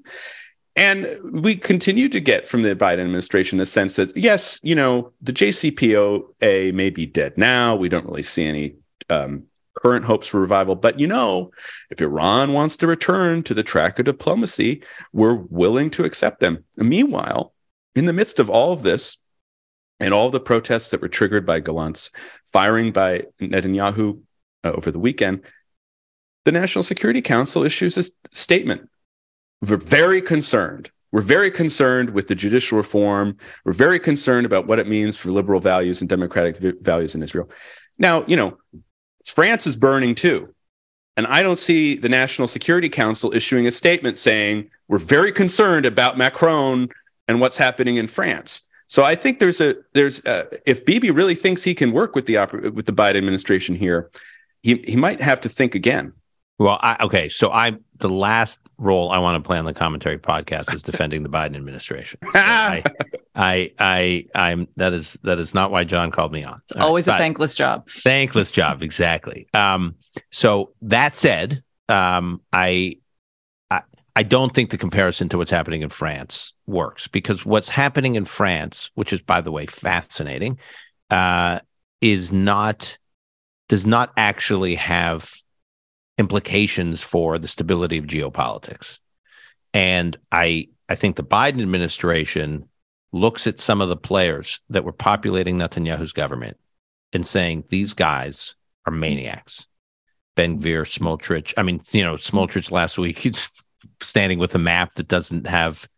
And 0.78 1.08
we 1.32 1.56
continue 1.56 2.08
to 2.08 2.20
get 2.20 2.46
from 2.46 2.62
the 2.62 2.76
Biden 2.76 3.00
administration 3.00 3.58
the 3.58 3.66
sense 3.66 3.96
that 3.96 4.16
yes, 4.16 4.60
you 4.62 4.76
know, 4.76 5.12
the 5.20 5.32
JCPOA 5.32 6.72
may 6.72 6.88
be 6.88 7.04
dead 7.04 7.36
now. 7.36 7.74
We 7.74 7.88
don't 7.88 8.06
really 8.06 8.22
see 8.22 8.46
any 8.46 8.76
um, 9.10 9.42
current 9.74 10.04
hopes 10.04 10.28
for 10.28 10.40
revival. 10.40 10.76
But 10.76 11.00
you 11.00 11.08
know, 11.08 11.50
if 11.90 12.00
Iran 12.00 12.52
wants 12.52 12.76
to 12.76 12.86
return 12.86 13.42
to 13.42 13.54
the 13.54 13.64
track 13.64 13.98
of 13.98 14.04
diplomacy, 14.04 14.84
we're 15.12 15.34
willing 15.34 15.90
to 15.90 16.04
accept 16.04 16.38
them. 16.38 16.62
And 16.76 16.88
meanwhile, 16.88 17.52
in 17.96 18.06
the 18.06 18.12
midst 18.12 18.38
of 18.38 18.48
all 18.48 18.72
of 18.72 18.84
this, 18.84 19.18
and 19.98 20.14
all 20.14 20.30
the 20.30 20.38
protests 20.38 20.92
that 20.92 21.02
were 21.02 21.08
triggered 21.08 21.44
by 21.44 21.58
Gallant's 21.58 22.12
firing 22.44 22.92
by 22.92 23.24
Netanyahu 23.40 24.20
uh, 24.62 24.70
over 24.70 24.92
the 24.92 25.00
weekend, 25.00 25.42
the 26.44 26.52
National 26.52 26.84
Security 26.84 27.20
Council 27.20 27.64
issues 27.64 27.98
a 27.98 28.04
statement 28.32 28.88
we're 29.62 29.76
very 29.76 30.22
concerned. 30.22 30.90
We're 31.10 31.22
very 31.22 31.50
concerned 31.50 32.10
with 32.10 32.28
the 32.28 32.34
judicial 32.34 32.76
reform. 32.76 33.36
We're 33.64 33.72
very 33.72 33.98
concerned 33.98 34.46
about 34.46 34.66
what 34.66 34.78
it 34.78 34.86
means 34.86 35.18
for 35.18 35.30
liberal 35.30 35.60
values 35.60 36.00
and 36.00 36.08
democratic 36.08 36.58
values 36.80 37.14
in 37.14 37.22
Israel. 37.22 37.48
Now, 37.98 38.24
you 38.26 38.36
know, 38.36 38.58
France 39.24 39.66
is 39.66 39.74
burning 39.74 40.14
too. 40.14 40.54
And 41.16 41.26
I 41.26 41.42
don't 41.42 41.58
see 41.58 41.96
the 41.96 42.08
National 42.08 42.46
Security 42.46 42.88
Council 42.88 43.34
issuing 43.34 43.66
a 43.66 43.70
statement 43.72 44.18
saying, 44.18 44.70
we're 44.86 44.98
very 44.98 45.32
concerned 45.32 45.84
about 45.84 46.16
Macron 46.16 46.90
and 47.26 47.40
what's 47.40 47.56
happening 47.56 47.96
in 47.96 48.06
France. 48.06 48.62
So 48.86 49.02
I 49.02 49.14
think 49.14 49.38
there's 49.38 49.60
a 49.60 49.76
there's 49.92 50.24
a, 50.24 50.46
if 50.64 50.84
Bibi 50.84 51.10
really 51.10 51.34
thinks 51.34 51.62
he 51.62 51.74
can 51.74 51.92
work 51.92 52.14
with 52.14 52.26
the 52.26 52.36
with 52.72 52.86
the 52.86 52.92
Biden 52.92 53.16
administration 53.16 53.74
here, 53.74 54.10
he 54.62 54.76
he 54.86 54.96
might 54.96 55.20
have 55.20 55.40
to 55.42 55.48
think 55.48 55.74
again. 55.74 56.12
Well, 56.58 56.78
I, 56.82 57.04
okay, 57.04 57.28
so 57.28 57.52
I 57.52 57.76
the 57.98 58.08
last 58.08 58.60
role 58.78 59.10
I 59.10 59.18
want 59.18 59.42
to 59.42 59.46
play 59.46 59.58
on 59.58 59.64
the 59.64 59.74
commentary 59.74 60.18
podcast 60.18 60.74
is 60.74 60.82
defending 60.82 61.22
the 61.22 61.28
Biden 61.28 61.56
administration. 61.56 62.18
So 62.22 62.30
I, 62.34 62.82
I, 63.34 63.72
I, 63.78 64.26
I'm 64.34 64.68
that 64.76 64.92
is 64.92 65.14
that 65.22 65.38
is 65.38 65.54
not 65.54 65.70
why 65.70 65.84
John 65.84 66.10
called 66.10 66.32
me 66.32 66.42
on. 66.42 66.60
Always 66.76 67.06
right, 67.06 67.14
a 67.14 67.18
thankless 67.18 67.54
job. 67.54 67.88
Thankless 67.88 68.50
job, 68.50 68.82
exactly. 68.82 69.46
Um, 69.54 69.94
so 70.30 70.72
that 70.82 71.14
said, 71.14 71.62
um, 71.88 72.40
I, 72.52 72.98
I, 73.70 73.82
I 74.16 74.22
don't 74.24 74.52
think 74.52 74.70
the 74.70 74.78
comparison 74.78 75.28
to 75.28 75.38
what's 75.38 75.50
happening 75.50 75.82
in 75.82 75.90
France 75.90 76.52
works 76.66 77.06
because 77.06 77.46
what's 77.46 77.68
happening 77.68 78.16
in 78.16 78.24
France, 78.24 78.90
which 78.94 79.12
is 79.12 79.22
by 79.22 79.40
the 79.40 79.52
way 79.52 79.66
fascinating, 79.66 80.58
uh, 81.10 81.60
is 82.00 82.32
not 82.32 82.98
does 83.68 83.86
not 83.86 84.12
actually 84.16 84.74
have 84.74 85.30
implications 86.18 87.02
for 87.02 87.38
the 87.38 87.48
stability 87.48 87.98
of 87.98 88.06
geopolitics. 88.06 88.98
And 89.72 90.16
I 90.32 90.68
I 90.88 90.94
think 90.94 91.16
the 91.16 91.22
Biden 91.22 91.62
administration 91.62 92.68
looks 93.12 93.46
at 93.46 93.60
some 93.60 93.80
of 93.80 93.88
the 93.88 93.96
players 93.96 94.60
that 94.70 94.84
were 94.84 94.92
populating 94.92 95.56
Netanyahu's 95.56 96.12
government 96.12 96.58
and 97.12 97.26
saying 97.26 97.64
these 97.68 97.94
guys 97.94 98.54
are 98.86 98.92
maniacs. 98.92 99.66
Ben 100.36 100.60
Gvir, 100.60 100.82
Smotrich. 100.82 101.54
I 101.56 101.62
mean, 101.62 101.82
you 101.90 102.04
know, 102.04 102.14
Smotrich 102.14 102.70
last 102.70 102.98
week 102.98 103.18
he's 103.20 103.48
standing 104.00 104.38
with 104.38 104.54
a 104.54 104.58
map 104.58 104.94
that 104.94 105.08
doesn't 105.08 105.46
have 105.46 105.88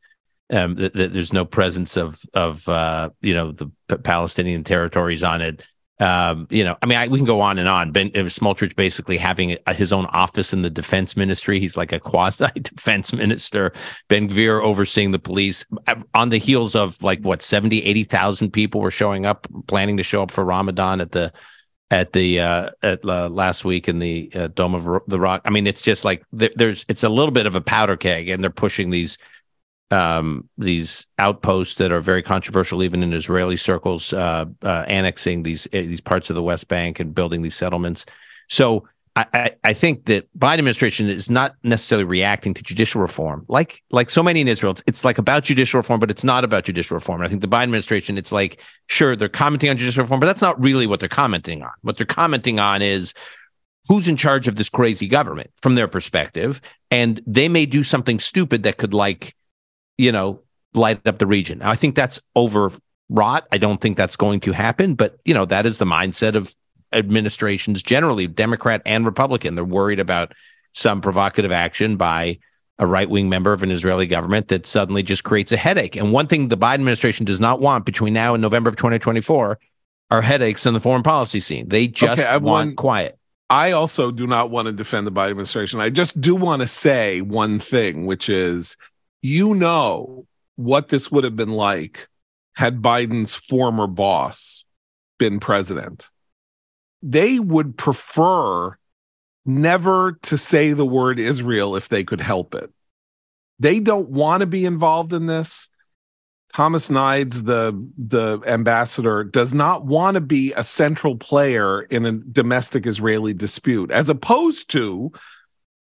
um, 0.53 0.77
th- 0.77 0.93
th- 0.93 1.13
there's 1.13 1.33
no 1.33 1.45
presence 1.45 1.97
of 1.97 2.21
of 2.35 2.69
uh, 2.69 3.11
you 3.21 3.35
know 3.35 3.53
the 3.53 3.71
Palestinian 3.99 4.65
territories 4.65 5.23
on 5.23 5.41
it. 5.41 5.65
Um, 6.01 6.47
you 6.49 6.65
know, 6.65 6.77
I 6.81 6.87
mean, 6.87 6.97
I, 6.97 7.09
we 7.09 7.19
can 7.19 7.27
go 7.27 7.43
on 7.43 7.59
and 7.59 7.69
on. 7.69 7.93
Ben 7.93 8.11
uh, 8.15 8.21
Smotrich 8.21 8.75
basically 8.75 9.19
having 9.19 9.59
a, 9.67 9.75
his 9.75 9.93
own 9.93 10.07
office 10.07 10.55
in 10.55 10.63
the 10.63 10.71
defense 10.71 11.15
ministry. 11.15 11.61
He's 11.61 11.77
like 11.77 11.93
a 11.93 12.01
quasi 12.01 12.47
defense 12.55 13.13
minister. 13.13 13.73
Ben 14.09 14.29
Gvir 14.29 14.63
overseeing 14.63 15.13
the 15.13 15.19
police 15.19 15.67
uh, 15.87 15.97
on 16.15 16.31
the 16.31 16.39
heels 16.39 16.75
of 16.75 17.03
like 17.03 17.21
what 17.21 17.43
70, 17.43 17.85
80,000 17.85 18.51
people 18.51 18.81
were 18.81 18.91
showing 18.91 19.27
up, 19.27 19.47
planning 19.67 19.99
to 19.99 20.03
show 20.03 20.23
up 20.23 20.31
for 20.31 20.43
Ramadan 20.43 21.03
at 21.03 21.13
the 21.13 21.33
at 21.91 22.13
the 22.13 22.41
uh, 22.41 22.71
at 22.83 23.05
uh, 23.05 23.29
last 23.29 23.65
week 23.65 23.89
in 23.89 23.99
the 23.99 24.31
uh, 24.35 24.49
Dome 24.49 24.75
of 24.75 25.03
the 25.07 25.21
Rock. 25.21 25.43
I 25.45 25.51
mean, 25.51 25.67
it's 25.67 25.83
just 25.83 26.05
like 26.05 26.25
there's 26.33 26.87
it's 26.89 27.05
a 27.05 27.09
little 27.09 27.33
bit 27.33 27.47
of 27.47 27.57
a 27.57 27.61
powder 27.61 27.97
keg, 27.97 28.29
and 28.29 28.43
they're 28.43 28.51
pushing 28.51 28.91
these 28.91 29.19
um, 29.91 30.49
these 30.57 31.07
outposts 31.19 31.77
that 31.77 31.91
are 31.93 32.01
very 32.01 32.23
controversial, 32.23 32.83
even 32.83 33.03
in 33.03 33.13
Israeli 33.13 33.57
circles, 33.57 34.13
uh, 34.13 34.45
uh, 34.63 34.85
annexing 34.87 35.43
these 35.43 35.67
uh, 35.67 35.83
these 35.83 36.01
parts 36.01 36.31
of 36.31 36.37
the 36.37 36.43
West 36.43 36.69
Bank 36.69 37.01
and 37.01 37.15
building 37.15 37.43
these 37.43 37.57
settlements. 37.57 38.07
So 38.49 38.87
I, 39.17 39.51
I, 39.65 39.75
think 39.75 40.07
that 40.07 40.29
Biden 40.39 40.59
administration 40.59 41.09
is 41.09 41.29
not 41.29 41.57
necessarily 41.65 42.05
reacting 42.05 42.55
to 42.55 42.63
judicial 42.63 43.01
reform, 43.01 43.45
like 43.49 43.83
like 43.91 44.09
so 44.09 44.23
many 44.23 44.41
in 44.41 44.47
Israel. 44.47 44.71
It's, 44.71 44.83
it's 44.87 45.05
like 45.05 45.19
about 45.19 45.43
judicial 45.43 45.79
reform, 45.79 45.99
but 45.99 46.11
it's 46.11 46.23
not 46.23 46.45
about 46.45 46.65
judicial 46.65 46.95
reform. 46.95 47.21
And 47.21 47.27
I 47.27 47.29
think 47.29 47.43
the 47.43 47.49
Biden 47.49 47.65
administration, 47.65 48.17
it's 48.17 48.31
like 48.31 48.63
sure 48.87 49.17
they're 49.17 49.29
commenting 49.29 49.69
on 49.69 49.77
judicial 49.77 50.05
reform, 50.05 50.21
but 50.21 50.27
that's 50.27 50.41
not 50.41 50.61
really 50.61 50.87
what 50.87 51.01
they're 51.01 51.09
commenting 51.09 51.63
on. 51.63 51.73
What 51.83 51.97
they're 51.97 52.07
commenting 52.07 52.61
on 52.61 52.83
is 52.83 53.13
who's 53.89 54.07
in 54.07 54.17
charge 54.17 54.47
of 54.47 54.55
this 54.55 54.69
crazy 54.69 55.09
government 55.09 55.51
from 55.61 55.75
their 55.75 55.89
perspective, 55.89 56.61
and 56.93 57.21
they 57.27 57.49
may 57.49 57.67
do 57.67 57.83
something 57.83 58.21
stupid 58.21 58.63
that 58.63 58.77
could 58.77 58.95
like 58.95 59.35
you 60.01 60.13
know, 60.13 60.41
light 60.75 61.07
up 61.07 61.19
the 61.19 61.27
region. 61.27 61.59
Now, 61.59 61.71
I 61.71 61.77
think 61.77 61.95
that's 61.95 62.21
overwrought. 62.37 63.47
I 63.53 63.59
don't 63.59 63.81
think 63.81 63.97
that's 63.97 64.17
going 64.17 64.41
to 64.41 64.53
happen, 64.53 64.95
but 64.95 65.19
you 65.25 65.35
know, 65.35 65.45
that 65.47 65.67
is 65.67 65.79
the 65.79 65.85
mindset 65.85 66.35
of 66.35 66.55
administrations 66.93 67.83
generally, 67.83 68.27
Democrat 68.27 68.83
and 68.87 69.05
Republican. 69.05 69.55
They're 69.55 69.65
worried 69.65 70.01
about 70.01 70.33
some 70.73 71.01
provocative 71.01 71.53
action 71.53 71.97
by 71.97 72.39
a 72.79 72.87
right 72.87 73.11
wing 73.11 73.29
member 73.29 73.53
of 73.53 73.63
an 73.63 73.71
Israeli 73.71 74.07
government 74.07 74.49
that 74.49 74.67
suddenly 74.67 75.03
just 75.03 75.23
creates 75.23 75.53
a 75.53 75.57
headache. 75.57 75.97
And 75.97 76.13
one 76.13 76.27
thing 76.27 76.49
the 76.49 76.57
Biden 76.57 76.75
administration 76.75 77.27
does 77.27 77.41
not 77.41 77.61
want 77.61 77.85
between 77.85 78.15
now 78.15 78.35
and 78.35 78.41
November 78.41 78.71
of 78.71 78.77
2024 78.77 79.59
are 80.11 80.23
headaches 80.23 80.65
in 80.65 80.73
the 80.73 80.81
foreign 80.81 81.03
policy 81.03 81.41
scene. 81.41 81.69
They 81.69 81.89
just 81.89 82.21
okay, 82.21 82.33
want 82.33 82.43
one, 82.43 82.77
quiet. 82.77 83.19
I 83.51 83.73
also 83.73 84.11
do 84.11 84.27
not 84.27 84.51
want 84.51 84.67
to 84.67 84.73
defend 84.73 85.07
the 85.07 85.13
Biden 85.13 85.31
administration. 85.31 85.81
I 85.81 85.91
just 85.91 86.19
do 86.21 86.35
want 86.35 86.63
to 86.63 86.69
say 86.69 87.21
one 87.21 87.59
thing, 87.59 88.07
which 88.07 88.29
is 88.29 88.77
you 89.23 89.55
know 89.55 90.27
what 90.57 90.89
this 90.89 91.11
would 91.11 91.25
have 91.25 91.37
been 91.37 91.53
like 91.53 92.09
had 92.55 92.83
Biden's 92.83 93.35
former 93.35 93.87
boss 93.87 94.65
been 95.19 95.41
president. 95.41 96.09
They 97.03 97.39
would 97.39 97.77
prefer 97.77 98.77
never 99.47 100.19
to 100.23 100.37
say 100.37 100.73
the 100.73 100.87
word 100.87 101.19
Israel 101.19 101.77
if 101.77 101.89
they 101.89 102.05
could 102.05 102.21
help 102.21 102.55
it. 102.55 102.71
They 103.59 103.81
don't 103.81 104.09
want 104.09 104.41
to 104.41 104.47
be 104.47 104.65
involved 104.67 105.13
in 105.13 105.27
this. 105.27 105.69
Thomas 106.55 106.89
Nides, 106.89 107.45
the 107.45 107.73
the 107.97 108.41
ambassador, 108.45 109.23
does 109.23 109.55
not 109.55 109.87
want 109.87 110.17
to 110.17 110.21
be 110.21 110.53
a 110.55 110.65
central 110.65 111.17
player 111.17 111.83
in 111.83 112.05
a 112.05 112.13
domestic 112.13 112.87
Israeli 112.87 113.33
dispute, 113.35 113.93
as 113.93 114.09
opposed 114.09 114.71
to 114.71 115.13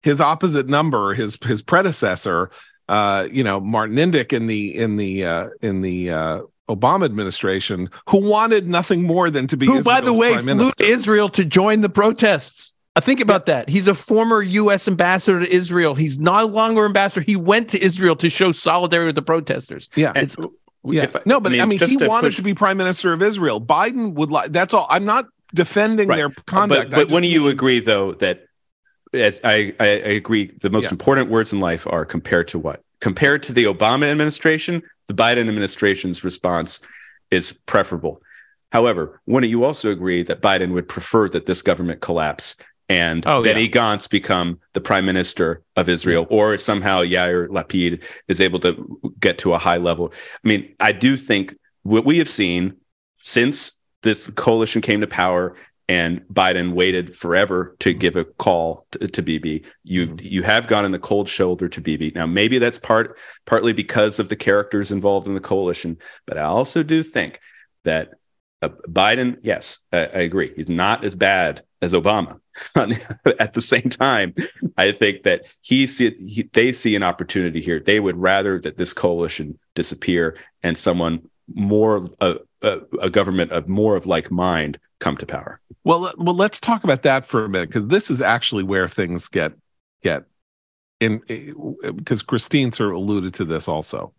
his 0.04 0.20
opposite 0.20 0.68
number, 0.68 1.14
his 1.14 1.38
his 1.42 1.62
predecessor, 1.62 2.52
uh, 2.90 3.28
you 3.32 3.44
know, 3.44 3.60
Martin 3.60 3.98
Indyk 3.98 4.34
in 4.34 4.48
the 4.48 4.76
in 4.76 4.98
the 4.98 5.26
uh, 5.26 5.50
in 5.62 5.82
the 5.82 6.12
uh, 6.12 6.42
Obama 6.70 7.06
administration, 7.06 7.90
who 8.10 8.22
wanted 8.22 8.68
nothing 8.68 9.04
more 9.04 9.30
than 9.30 9.48
to 9.48 9.58
be. 9.58 9.66
Who, 9.66 9.78
Israel's 9.78 9.86
by 9.86 10.02
the 10.02 10.14
way, 10.14 10.38
flew 10.38 10.72
to 10.72 10.84
Israel 10.84 11.30
to 11.30 11.46
join 11.46 11.82
the 11.82 11.90
protests. 11.90 12.74
I 12.96 13.00
uh, 13.00 13.02
think 13.02 13.20
about 13.20 13.48
yeah. 13.48 13.56
that. 13.56 13.70
He's 13.70 13.88
a 13.88 13.94
former 13.94 14.42
U.S. 14.42 14.88
ambassador 14.88 15.42
to 15.42 15.54
Israel. 15.54 15.96
He's 15.96 16.20
no 16.20 16.46
longer 16.46 16.86
ambassador. 16.86 17.24
He 17.26 17.36
went 17.36 17.70
to 17.70 17.84
Israel 17.84 18.16
to 18.18 18.30
show 18.30 18.52
solidarity 18.52 19.08
with 19.08 19.16
the 19.16 19.22
protesters. 19.22 19.90
Yeah, 19.96 20.14
it's. 20.16 20.36
Yeah. 20.84 21.04
If, 21.04 21.26
no, 21.26 21.42
but 21.42 21.50
I 21.50 21.54
mean, 21.54 21.62
I 21.62 21.66
mean 21.66 21.80
he 21.80 21.98
to 21.98 22.08
wanted 22.08 22.28
push... 22.28 22.38
to 22.38 22.44
be 22.44 22.54
prime 22.54 22.78
minister 22.78 23.12
of 23.12 23.22
Israel. 23.22 23.60
Biden 23.60 24.14
would 24.14 24.30
like. 24.30 24.52
That's 24.54 24.74
all. 24.74 24.88
I'm 24.90 25.04
not 25.04 25.26
defending 25.54 26.08
right. 26.08 26.16
their 26.16 26.30
conduct. 26.46 26.92
But, 26.92 27.08
but 27.08 27.12
when 27.12 27.24
do 27.24 27.30
you 27.30 27.50
agree, 27.50 27.82
though, 27.82 28.14
that 28.14 28.47
as 29.14 29.40
I, 29.44 29.74
I 29.80 29.86
agree, 29.86 30.48
the 30.48 30.70
most 30.70 30.86
yeah. 30.86 30.92
important 30.92 31.30
words 31.30 31.54
in 31.54 31.60
life 31.60 31.88
are 31.88 32.06
compared 32.06 32.48
to 32.50 32.60
what? 32.60 32.82
Compared 33.00 33.44
to 33.44 33.54
the 33.54 33.66
Obama 33.66 34.10
administration, 34.10 34.82
the 35.08 35.14
Biden 35.14 35.48
administration's 35.48 36.24
response 36.24 36.80
is 37.32 37.54
preferable. 37.66 38.22
However, 38.72 39.22
wouldn't 39.26 39.50
you 39.50 39.64
also 39.64 39.92
agree 39.92 40.24
that 40.24 40.42
Biden 40.42 40.74
would 40.74 40.90
prefer 40.90 41.30
that 41.30 41.46
this 41.46 41.62
government 41.62 42.02
collapse 42.02 42.56
and 42.90 43.26
oh, 43.28 43.44
Benny 43.44 43.64
yeah. 43.64 43.70
Gantz 43.70 44.10
become 44.10 44.60
the 44.74 44.82
prime 44.82 45.06
minister 45.06 45.62
of 45.76 45.90
Israel, 45.90 46.26
or 46.30 46.58
somehow 46.58 47.04
Yair 47.04 47.48
Lapid 47.50 48.04
is 48.28 48.40
able 48.40 48.60
to 48.62 49.00
get 49.20 49.38
to 49.40 49.54
a 49.54 49.58
high 49.58 49.78
level. 49.78 50.14
I 50.14 50.48
mean, 50.48 50.74
I 50.80 50.94
do 50.94 51.18
think 51.18 51.54
what 51.84 52.06
we 52.06 52.18
have 52.20 52.30
seen 52.30 52.78
since 53.16 53.74
this 54.04 54.30
coalition 54.32 54.82
came 54.82 55.02
to 55.02 55.08
power 55.08 55.56
and 55.90 56.22
Biden 56.34 56.74
waited 56.74 57.16
forever 57.16 57.76
to 57.80 57.92
mm-hmm. 57.92 58.00
give 58.00 58.16
a 58.16 58.26
call 58.26 58.86
to, 58.92 59.08
to 59.08 59.22
Bibi. 59.22 59.64
You 59.84 60.08
mm-hmm. 60.08 60.18
you 60.22 60.44
have 60.44 60.68
gone 60.68 60.86
in 60.86 60.92
the 60.92 61.00
cold 61.00 61.30
shoulder 61.30 61.70
to 61.70 61.82
Bibi. 61.82 62.12
Now 62.16 62.26
maybe 62.26 62.60
that's 62.60 62.80
part 62.80 63.18
partly 63.46 63.74
because 63.74 64.20
of 64.20 64.30
the 64.30 64.36
characters 64.36 64.92
involved 64.92 65.28
in 65.28 65.34
the 65.34 65.40
coalition, 65.40 65.98
but 66.26 66.38
I 66.38 66.44
also 66.44 66.84
do 66.84 67.04
think 67.04 67.40
that 67.84 68.12
uh, 68.62 68.70
Biden, 68.88 69.38
yes, 69.44 69.80
I, 69.94 70.00
I 70.00 70.20
agree, 70.20 70.52
he's 70.56 70.70
not 70.70 71.04
as 71.04 71.16
bad 71.16 71.62
as 71.82 71.94
Obama. 71.94 72.40
At 73.40 73.54
the 73.54 73.62
same 73.62 73.90
time, 73.90 74.34
I 74.78 74.92
think 74.92 75.24
that 75.24 75.46
he 75.62 75.86
see 75.86 76.16
he, 76.16 76.50
they 76.54 76.72
see 76.72 76.96
an 76.96 77.04
opportunity 77.04 77.62
here. 77.62 77.80
They 77.80 78.00
would 78.00 78.18
rather 78.18 78.60
that 78.62 78.78
this 78.78 78.94
coalition 78.94 79.60
disappear 79.76 80.38
and 80.64 80.76
someone 80.76 81.30
more 81.54 82.08
uh, 82.20 82.36
a, 82.62 82.82
a, 83.02 83.10
government 83.10 83.52
of 83.52 83.70
more 83.70 83.96
of 83.96 84.08
like 84.08 84.32
mind 84.32 84.80
come 85.00 85.18
to 85.18 85.26
power. 85.26 85.60
Well, 85.84 86.14
well, 86.18 86.36
let's 86.36 86.60
talk 86.60 86.84
about 86.84 87.04
that 87.04 87.26
for 87.26 87.46
a 87.46 87.50
minute 87.50 87.70
because 87.70 87.88
this 87.88 88.10
is 88.10 88.22
actually 88.22 88.64
where 88.64 88.88
things 88.88 89.28
get 89.28 89.54
get 90.04 90.24
in 91.00 91.22
eh, 91.30 91.52
because 91.96 92.22
eh, 92.22 92.26
Christine 92.28 92.72
sort 92.72 92.92
of 92.92 92.98
alluded 92.98 93.34
to 93.36 93.46
this 93.46 93.68
also. 93.68 94.14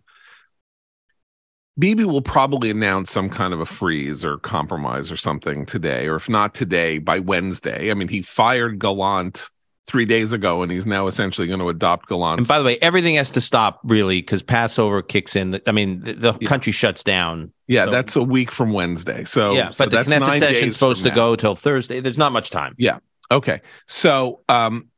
Bibi 1.78 2.04
will 2.04 2.22
probably 2.22 2.70
announce 2.70 3.12
some 3.12 3.30
kind 3.30 3.54
of 3.54 3.60
a 3.60 3.66
freeze 3.66 4.24
or 4.24 4.38
compromise 4.38 5.12
or 5.12 5.16
something 5.16 5.64
today, 5.64 6.08
or 6.08 6.16
if 6.16 6.28
not 6.28 6.52
today, 6.52 6.98
by 6.98 7.20
Wednesday. 7.20 7.90
I 7.90 7.94
mean, 7.94 8.08
he 8.08 8.20
fired 8.20 8.80
Gallant 8.80 9.48
three 9.88 10.04
days 10.04 10.34
ago, 10.34 10.62
and 10.62 10.70
he's 10.70 10.86
now 10.86 11.06
essentially 11.06 11.46
going 11.46 11.60
to 11.60 11.68
adopt 11.70 12.08
Gallant. 12.08 12.40
And 12.40 12.46
by 12.46 12.58
the 12.58 12.64
way, 12.64 12.76
everything 12.82 13.14
has 13.14 13.32
to 13.32 13.40
stop 13.40 13.80
really 13.84 14.20
because 14.20 14.42
Passover 14.42 15.00
kicks 15.00 15.34
in. 15.34 15.60
I 15.66 15.72
mean, 15.72 16.00
the, 16.02 16.12
the 16.12 16.38
yeah. 16.38 16.48
country 16.48 16.72
shuts 16.72 17.02
down. 17.02 17.52
Yeah, 17.66 17.86
so. 17.86 17.90
that's 17.90 18.14
a 18.14 18.22
week 18.22 18.52
from 18.52 18.72
Wednesday. 18.72 19.24
So 19.24 19.54
yeah, 19.54 19.70
so 19.70 19.86
but 19.86 20.04
the 20.04 20.10
Knesset 20.10 20.38
session 20.38 20.72
supposed 20.72 21.02
to 21.04 21.08
now. 21.08 21.14
go 21.14 21.36
till 21.36 21.54
Thursday. 21.54 22.00
There's 22.00 22.18
not 22.18 22.32
much 22.32 22.50
time. 22.50 22.74
Yeah. 22.78 22.98
Okay. 23.30 23.62
So 23.86 24.40
um, 24.48 24.88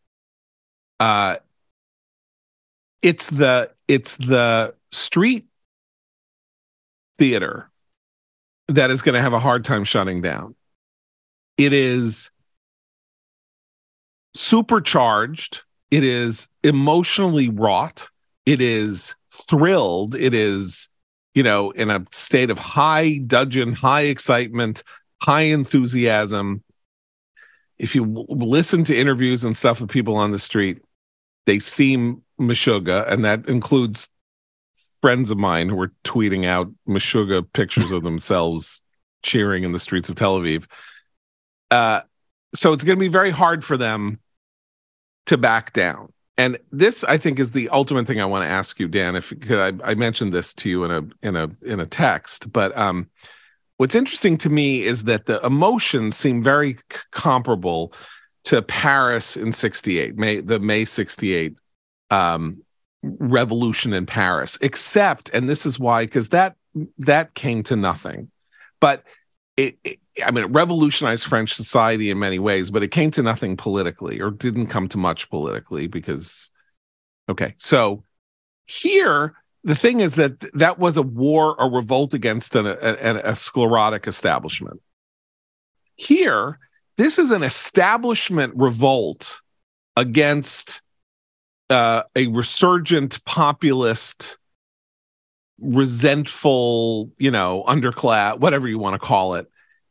uh, 0.98 1.36
it's 3.00 3.30
the 3.30 3.70
it's 3.86 4.16
the 4.16 4.74
street 4.90 5.46
theater 7.18 7.70
that 8.68 8.90
is 8.90 9.02
going 9.02 9.14
to 9.14 9.22
have 9.22 9.32
a 9.32 9.40
hard 9.40 9.64
time 9.64 9.84
shutting 9.84 10.20
down. 10.20 10.56
It 11.56 11.72
is 11.72 12.30
supercharged. 14.34 15.62
It 15.90 16.04
is 16.04 16.48
emotionally 16.62 17.48
wrought. 17.48 18.08
It 18.46 18.60
is 18.60 19.16
thrilled. 19.48 20.14
It 20.14 20.34
is, 20.34 20.88
you 21.34 21.42
know, 21.42 21.70
in 21.72 21.90
a 21.90 22.04
state 22.12 22.50
of 22.50 22.58
high 22.58 23.18
dudgeon, 23.18 23.72
high 23.72 24.02
excitement, 24.02 24.82
high 25.22 25.42
enthusiasm. 25.42 26.62
If 27.78 27.94
you 27.94 28.04
w- 28.04 28.26
listen 28.28 28.84
to 28.84 28.96
interviews 28.96 29.44
and 29.44 29.56
stuff 29.56 29.80
with 29.80 29.90
people 29.90 30.16
on 30.16 30.30
the 30.30 30.38
street, 30.38 30.82
they 31.46 31.58
seem 31.58 32.22
meshuga, 32.38 33.10
and 33.10 33.24
that 33.24 33.48
includes 33.48 34.08
friends 35.00 35.30
of 35.30 35.38
mine 35.38 35.68
who 35.68 35.76
were 35.76 35.92
tweeting 36.04 36.46
out 36.46 36.70
Meshuggah 36.88 37.50
pictures 37.52 37.92
of 37.92 38.02
themselves 38.02 38.82
cheering 39.22 39.64
in 39.64 39.72
the 39.72 39.78
streets 39.78 40.08
of 40.08 40.16
Tel 40.16 40.38
Aviv. 40.38 40.66
Uh, 41.70 42.00
so 42.54 42.72
it's 42.72 42.84
going 42.84 42.98
to 42.98 43.00
be 43.00 43.08
very 43.08 43.30
hard 43.30 43.64
for 43.64 43.76
them 43.76 44.18
to 45.26 45.38
back 45.38 45.72
down. 45.72 46.12
And 46.36 46.58
this, 46.72 47.04
I 47.04 47.18
think, 47.18 47.38
is 47.38 47.50
the 47.50 47.68
ultimate 47.68 48.06
thing 48.06 48.20
I 48.20 48.24
want 48.24 48.44
to 48.44 48.50
ask 48.50 48.80
you, 48.80 48.88
Dan. 48.88 49.14
If 49.14 49.32
I, 49.50 49.72
I 49.84 49.94
mentioned 49.94 50.32
this 50.32 50.54
to 50.54 50.70
you 50.70 50.84
in 50.84 50.90
a 50.90 51.26
in 51.26 51.36
a 51.36 51.50
in 51.62 51.80
a 51.80 51.86
text, 51.86 52.50
but 52.50 52.76
um, 52.78 53.10
what's 53.76 53.94
interesting 53.94 54.38
to 54.38 54.48
me 54.48 54.82
is 54.82 55.04
that 55.04 55.26
the 55.26 55.44
emotions 55.44 56.16
seem 56.16 56.42
very 56.42 56.78
c- 56.90 56.98
comparable 57.10 57.92
to 58.44 58.62
Paris 58.62 59.36
in 59.36 59.52
'68, 59.52 60.16
May 60.16 60.40
the 60.40 60.58
May 60.58 60.86
'68 60.86 61.56
um, 62.10 62.62
revolution 63.02 63.92
in 63.92 64.06
Paris, 64.06 64.56
except, 64.62 65.30
and 65.34 65.48
this 65.48 65.66
is 65.66 65.78
why, 65.78 66.04
because 66.04 66.30
that 66.30 66.56
that 66.96 67.34
came 67.34 67.62
to 67.64 67.76
nothing. 67.76 68.30
But 68.80 69.04
it, 69.60 69.78
it, 69.84 69.98
I 70.24 70.30
mean, 70.30 70.44
it 70.44 70.50
revolutionized 70.50 71.26
French 71.26 71.52
society 71.52 72.10
in 72.10 72.18
many 72.18 72.38
ways, 72.38 72.70
but 72.70 72.82
it 72.82 72.88
came 72.88 73.10
to 73.12 73.22
nothing 73.22 73.56
politically, 73.56 74.20
or 74.20 74.30
didn't 74.30 74.68
come 74.68 74.88
to 74.88 74.98
much 74.98 75.28
politically, 75.28 75.86
because 75.86 76.50
okay, 77.28 77.54
so 77.58 78.04
here 78.66 79.34
the 79.62 79.74
thing 79.74 80.00
is 80.00 80.14
that 80.14 80.40
that 80.54 80.78
was 80.78 80.96
a 80.96 81.02
war, 81.02 81.54
a 81.58 81.68
revolt 81.68 82.14
against 82.14 82.54
an, 82.56 82.66
a, 82.66 83.20
a 83.24 83.34
sclerotic 83.36 84.06
establishment. 84.06 84.80
Here, 85.96 86.58
this 86.96 87.18
is 87.18 87.30
an 87.30 87.42
establishment 87.42 88.54
revolt 88.56 89.42
against 89.96 90.80
uh, 91.68 92.04
a 92.16 92.28
resurgent 92.28 93.22
populist 93.26 94.38
resentful 95.60 97.12
you 97.18 97.30
know 97.30 97.62
underclass 97.68 98.38
whatever 98.38 98.66
you 98.66 98.78
want 98.78 98.94
to 98.94 99.06
call 99.06 99.34
it 99.34 99.49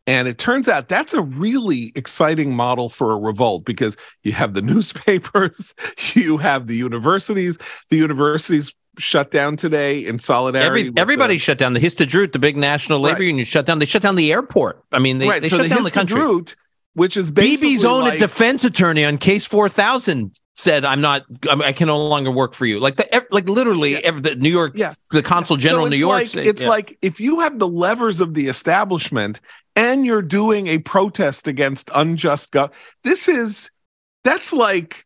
and 0.09 0.27
it 0.27 0.37
turns 0.37 0.67
out 0.67 0.89
that's 0.89 1.13
a 1.13 1.21
really 1.21 1.91
exciting 1.95 2.55
model 2.55 2.89
for 2.89 3.11
a 3.11 3.17
revolt 3.17 3.63
because 3.63 3.95
you 4.23 4.31
have 4.31 4.53
the 4.53 4.61
newspapers 4.71 5.75
you 6.13 6.37
have 6.37 6.67
the 6.67 6.75
universities 6.75 7.57
the 7.89 7.97
universities 7.97 8.73
shut 8.97 9.31
down 9.31 9.55
today 9.55 10.05
in 10.05 10.19
solidarity. 10.19 10.87
Every, 10.87 11.01
everybody 11.01 11.35
the, 11.35 11.39
shut 11.39 11.57
down. 11.57 11.73
The 11.73 11.79
Histadrut, 11.79 12.33
the 12.33 12.39
big 12.39 12.57
national 12.57 12.99
labor 12.99 13.19
right. 13.19 13.27
union, 13.27 13.45
shut 13.45 13.65
down. 13.65 13.79
They 13.79 13.85
shut 13.85 14.01
down 14.01 14.15
the 14.15 14.31
airport. 14.31 14.83
I 14.91 14.99
mean, 14.99 15.19
they, 15.19 15.29
right. 15.29 15.41
they 15.41 15.47
so 15.47 15.57
shut 15.57 15.69
the 15.69 15.75
down 15.75 15.83
the 15.83 15.91
country. 15.91 16.55
Which 16.95 17.15
is 17.15 17.31
Bibi's 17.31 17.85
own 17.85 18.01
like, 18.01 18.19
defense 18.19 18.65
attorney 18.65 19.05
on 19.05 19.17
case 19.19 19.45
four 19.47 19.69
thousand 19.69 20.35
said, 20.55 20.83
"I'm 20.83 20.99
not. 20.99 21.23
I 21.47 21.71
can 21.71 21.87
no 21.87 21.97
longer 21.97 22.31
work 22.31 22.53
for 22.53 22.65
you." 22.65 22.79
Like 22.79 22.97
the 22.97 23.25
like 23.31 23.47
literally 23.47 23.93
yeah. 23.93 23.99
every, 24.03 24.21
the 24.21 24.35
New 24.35 24.49
York, 24.49 24.73
yeah. 24.75 24.93
the 25.11 25.21
consul 25.21 25.55
general 25.55 25.85
so 25.85 25.89
New 25.89 25.97
York. 25.97 26.33
Like, 26.35 26.47
it's 26.47 26.63
yeah. 26.63 26.69
like 26.69 26.97
if 27.01 27.19
you 27.19 27.39
have 27.41 27.59
the 27.59 27.67
levers 27.67 28.21
of 28.21 28.33
the 28.33 28.47
establishment 28.47 29.39
and 29.79 30.05
you're 30.05 30.21
doing 30.21 30.67
a 30.67 30.77
protest 30.79 31.47
against 31.47 31.89
unjust 31.95 32.51
government. 32.51 32.77
This 33.05 33.29
is 33.29 33.71
that's 34.25 34.51
like 34.51 35.05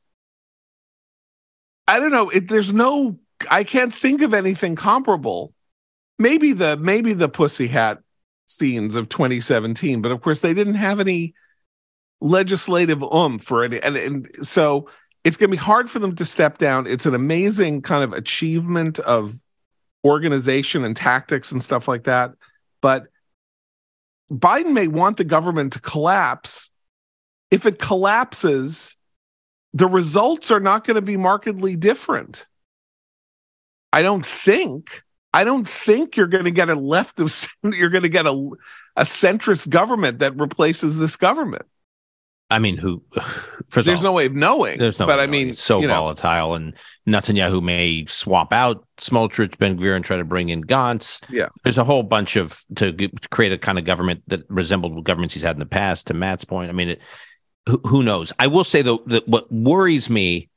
I 1.88 2.00
don't 2.00 2.12
know. 2.12 2.30
It, 2.30 2.48
there's 2.48 2.74
no. 2.74 3.20
I 3.52 3.66
can't 3.66 3.94
think 3.94 4.24
of 4.24 4.34
anything 4.34 4.76
comparable. 4.76 5.54
Maybe 6.18 6.54
the 6.54 6.76
maybe 6.76 7.14
the 7.14 7.30
pussy 7.30 7.68
hat 7.68 8.00
scenes 8.48 8.96
of 8.96 9.10
2017, 9.10 10.02
but 10.02 10.12
of 10.12 10.22
course 10.22 10.40
they 10.40 10.56
didn't 10.56 10.76
have 10.76 11.00
any 11.00 11.36
legislative 12.20 13.04
oomph 13.04 13.44
for 13.44 13.66
it, 13.66 13.84
and, 13.84 13.96
and 13.96 14.30
so 14.42 14.90
it's 15.24 15.38
going 15.38 15.52
to 15.52 15.58
be 15.58 15.64
hard 15.64 15.88
for 15.88 16.00
them 16.00 16.16
to 16.16 16.26
step 16.26 16.58
down. 16.58 16.88
It's 16.88 17.06
an 17.06 17.14
amazing 17.14 17.84
kind 17.84 18.04
of 18.04 18.14
achievement 18.14 18.98
of 19.00 19.36
organization 20.04 20.84
and 20.84 20.96
tactics 20.96 21.52
and 21.52 21.62
stuff 21.62 21.88
like 21.88 22.06
that. 22.06 22.32
But 22.82 23.08
Biden 24.34 24.74
may 24.74 24.88
want 24.88 25.18
the 25.18 25.24
government 25.24 25.74
to 25.74 25.82
collapse. 25.82 26.72
If 27.52 27.66
it 27.66 27.78
collapses, 27.78 28.98
the 29.74 29.88
results 29.88 30.50
are 30.50 30.60
not 30.60 30.86
going 30.86 30.96
to 30.96 31.02
be 31.02 31.18
markedly 31.18 31.76
different. 31.76 32.48
I 33.92 34.02
don't 34.02 34.26
think. 34.26 35.04
I 35.34 35.44
don't 35.44 35.68
think 35.68 36.16
you're 36.16 36.28
going 36.28 36.46
to 36.46 36.52
get 36.52 36.70
a 36.70 36.76
left 36.76 37.20
of 37.20 37.32
you're 37.64 37.90
going 37.90 38.04
to 38.04 38.10
get 38.10 38.26
a 38.26 38.50
a 38.96 39.04
centrist 39.04 39.70
government 39.70 40.20
that 40.20 40.38
replaces 40.38 40.98
this 40.98 41.16
government. 41.16 41.66
I 42.54 42.60
mean, 42.60 42.78
who? 42.78 43.04
There's 43.72 43.88
all, 43.88 44.04
no 44.04 44.12
way 44.12 44.28
of 44.28 44.34
knowing. 44.34 44.78
There's 44.78 45.00
no, 45.00 45.08
but 45.08 45.20
I 45.20 45.26
mean, 45.26 45.56
so 45.56 45.82
volatile, 45.82 46.50
know. 46.50 46.54
and 46.54 46.74
Netanyahu 47.08 47.64
may 47.64 48.06
swap 48.06 48.54
out 48.54 48.86
Smotrich, 49.00 49.58
Ben 49.58 49.80
Gvir, 49.80 49.96
and 49.96 50.06
try 50.06 50.18
to 50.18 50.24
bring 50.24 50.50
in 50.50 50.64
Gantz. 50.64 51.24
Yeah, 51.28 51.48
there's 51.64 51.80
a 51.80 51.84
whole 51.84 52.04
bunch 52.04 52.36
of 52.36 52.64
to 52.76 52.94
create 53.32 53.52
a 53.52 53.58
kind 53.58 53.80
of 53.80 53.86
government 53.86 54.22
that 54.28 54.48
resembled 54.48 55.04
governments 55.04 55.34
he's 55.34 55.42
had 55.42 55.56
in 55.56 55.60
the 55.60 55.66
past. 55.66 56.08
To 56.08 56.14
Matt's 56.14 56.46
point, 56.46 56.70
I 56.70 56.74
mean, 56.74 56.90
it, 56.90 57.02
who, 57.68 57.80
who 57.80 58.04
knows? 58.04 58.32
I 58.38 58.46
will 58.46 58.64
say 58.64 58.84
though 58.84 59.02
that 59.08 59.28
what 59.28 59.52
worries 59.52 60.08
me, 60.08 60.50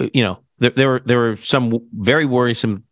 you 0.00 0.24
know, 0.24 0.40
there 0.58 0.70
there 0.70 0.88
were 0.88 1.02
there 1.04 1.18
were 1.18 1.36
some 1.36 1.78
very 1.92 2.24
worrisome 2.24 2.84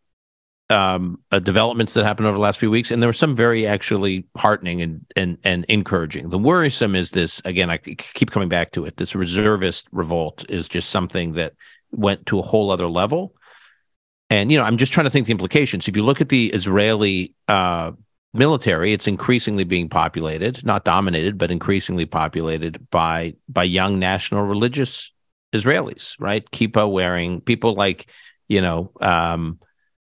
um, 0.70 1.20
uh, 1.30 1.38
developments 1.38 1.94
that 1.94 2.04
happened 2.04 2.26
over 2.26 2.36
the 2.36 2.40
last 2.40 2.58
few 2.58 2.70
weeks, 2.70 2.90
and 2.90 3.02
there 3.02 3.08
were 3.08 3.12
some 3.12 3.36
very 3.36 3.66
actually 3.66 4.26
heartening 4.36 4.80
and 4.80 5.04
and 5.16 5.38
and 5.44 5.64
encouraging. 5.68 6.30
The 6.30 6.38
worrisome 6.38 6.94
is 6.94 7.10
this 7.10 7.42
again. 7.44 7.70
I 7.70 7.78
keep 7.78 8.30
coming 8.30 8.48
back 8.48 8.72
to 8.72 8.84
it. 8.84 8.96
This 8.96 9.14
reservist 9.14 9.88
revolt 9.92 10.44
is 10.48 10.68
just 10.68 10.90
something 10.90 11.34
that 11.34 11.54
went 11.90 12.26
to 12.26 12.38
a 12.38 12.42
whole 12.42 12.70
other 12.70 12.88
level. 12.88 13.34
And 14.30 14.50
you 14.50 14.56
know, 14.56 14.64
I'm 14.64 14.78
just 14.78 14.92
trying 14.92 15.04
to 15.04 15.10
think 15.10 15.26
the 15.26 15.32
implications. 15.32 15.88
If 15.88 15.96
you 15.96 16.02
look 16.02 16.22
at 16.22 16.30
the 16.30 16.50
Israeli 16.52 17.34
uh, 17.48 17.92
military, 18.32 18.92
it's 18.92 19.06
increasingly 19.06 19.64
being 19.64 19.88
populated, 19.88 20.64
not 20.64 20.84
dominated, 20.84 21.36
but 21.36 21.50
increasingly 21.50 22.06
populated 22.06 22.88
by 22.90 23.34
by 23.48 23.64
young 23.64 23.98
national 23.98 24.44
religious 24.44 25.12
Israelis, 25.52 26.16
right? 26.18 26.50
Kippah 26.50 26.90
wearing 26.90 27.40
people 27.42 27.74
like, 27.74 28.06
you 28.48 28.62
know, 28.62 28.90
um, 29.00 29.58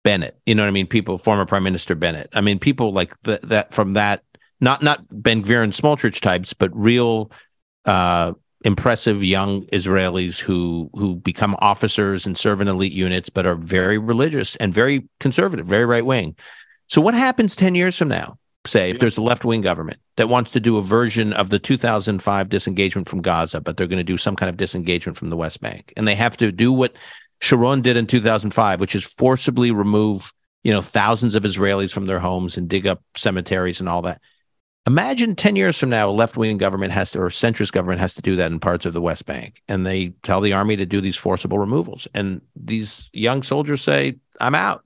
Bennett. 0.04 0.38
You 0.46 0.54
know 0.54 0.62
what 0.62 0.68
I 0.68 0.72
mean? 0.72 0.86
People, 0.86 1.18
former 1.18 1.46
Prime 1.46 1.64
Minister 1.64 1.96
Bennett. 1.96 2.28
I 2.32 2.40
mean, 2.40 2.60
people 2.60 2.92
like 2.92 3.20
that 3.22 3.74
from 3.74 3.94
that, 3.94 4.22
not 4.60 4.82
not 4.82 5.04
Ben 5.10 5.42
Gvir 5.42 5.64
and 5.64 5.72
Smotrich 5.72 6.20
types, 6.20 6.52
but 6.52 6.70
real 6.76 7.32
uh, 7.86 8.34
impressive 8.64 9.24
young 9.24 9.62
Israelis 9.66 10.38
who 10.38 10.90
who 10.94 11.16
become 11.16 11.56
officers 11.58 12.26
and 12.26 12.38
serve 12.38 12.60
in 12.60 12.68
elite 12.68 12.92
units, 12.92 13.30
but 13.30 13.46
are 13.46 13.56
very 13.56 13.98
religious 13.98 14.54
and 14.56 14.72
very 14.72 15.08
conservative, 15.18 15.66
very 15.66 15.86
right 15.86 16.06
wing. 16.06 16.36
So, 16.86 17.00
what 17.00 17.14
happens 17.14 17.56
ten 17.56 17.74
years 17.74 17.96
from 17.96 18.08
now? 18.08 18.38
Say, 18.66 18.90
if 18.90 18.98
there's 18.98 19.18
a 19.18 19.22
left 19.22 19.44
wing 19.44 19.60
government 19.60 20.00
that 20.16 20.30
wants 20.30 20.52
to 20.52 20.60
do 20.60 20.78
a 20.78 20.82
version 20.82 21.34
of 21.34 21.50
the 21.50 21.58
2005 21.58 22.48
disengagement 22.48 23.10
from 23.10 23.20
Gaza, 23.20 23.60
but 23.60 23.76
they're 23.76 23.86
going 23.86 23.98
to 23.98 24.04
do 24.04 24.16
some 24.16 24.36
kind 24.36 24.48
of 24.48 24.56
disengagement 24.56 25.18
from 25.18 25.28
the 25.28 25.36
West 25.36 25.60
Bank, 25.60 25.92
and 25.98 26.08
they 26.08 26.14
have 26.14 26.34
to 26.38 26.50
do 26.50 26.72
what 26.72 26.96
Sharon 27.40 27.82
did 27.82 27.96
in 27.96 28.06
2005, 28.06 28.80
which 28.80 28.94
is 28.94 29.04
forcibly 29.04 29.70
remove 29.70 30.32
you 30.62 30.72
know 30.72 30.82
thousands 30.82 31.34
of 31.34 31.44
Israelis 31.44 31.92
from 31.92 32.06
their 32.06 32.18
homes 32.18 32.56
and 32.56 32.68
dig 32.68 32.86
up 32.86 33.02
cemeteries 33.16 33.80
and 33.80 33.88
all 33.88 34.02
that. 34.02 34.20
Imagine 34.86 35.34
10 35.34 35.56
years 35.56 35.78
from 35.78 35.88
now, 35.88 36.10
a 36.10 36.12
left 36.12 36.36
wing 36.36 36.58
government 36.58 36.92
has 36.92 37.12
to, 37.12 37.20
or 37.20 37.28
centrist 37.30 37.72
government 37.72 38.00
has 38.00 38.14
to 38.16 38.22
do 38.22 38.36
that 38.36 38.52
in 38.52 38.60
parts 38.60 38.84
of 38.84 38.92
the 38.92 39.00
West 39.00 39.24
Bank. 39.24 39.62
And 39.66 39.86
they 39.86 40.08
tell 40.22 40.42
the 40.42 40.52
army 40.52 40.76
to 40.76 40.84
do 40.84 41.00
these 41.00 41.16
forcible 41.16 41.58
removals. 41.58 42.06
And 42.12 42.42
these 42.54 43.08
young 43.14 43.42
soldiers 43.42 43.80
say, 43.80 44.18
I'm 44.40 44.54
out. 44.54 44.84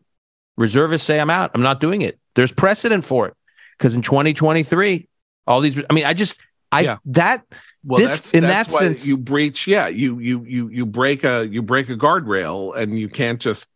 Reservists 0.56 1.04
say, 1.04 1.18
I'm 1.18 1.30
out. 1.30 1.50
I'm 1.52 1.62
not 1.62 1.80
doing 1.80 2.02
it. 2.02 2.16
There's 2.36 2.52
precedent 2.52 3.04
for 3.04 3.26
it. 3.26 3.34
Because 3.76 3.96
in 3.96 4.02
2023, 4.02 5.08
all 5.48 5.60
these, 5.60 5.82
I 5.90 5.92
mean, 5.92 6.04
I 6.04 6.14
just, 6.14 6.38
I, 6.70 6.80
yeah. 6.82 6.98
that, 7.06 7.44
well, 7.88 8.00
this, 8.00 8.12
that's, 8.12 8.34
in 8.34 8.44
that's 8.44 8.72
that 8.72 8.78
sense, 8.78 9.06
you 9.06 9.16
breach, 9.16 9.66
yeah, 9.66 9.88
you, 9.88 10.18
you, 10.18 10.44
you, 10.44 10.68
you 10.68 10.86
break 10.86 11.24
a, 11.24 11.48
you 11.48 11.62
break 11.62 11.88
a 11.88 11.96
guardrail 11.96 12.76
and 12.76 12.98
you 12.98 13.08
can't 13.08 13.40
just 13.40 13.68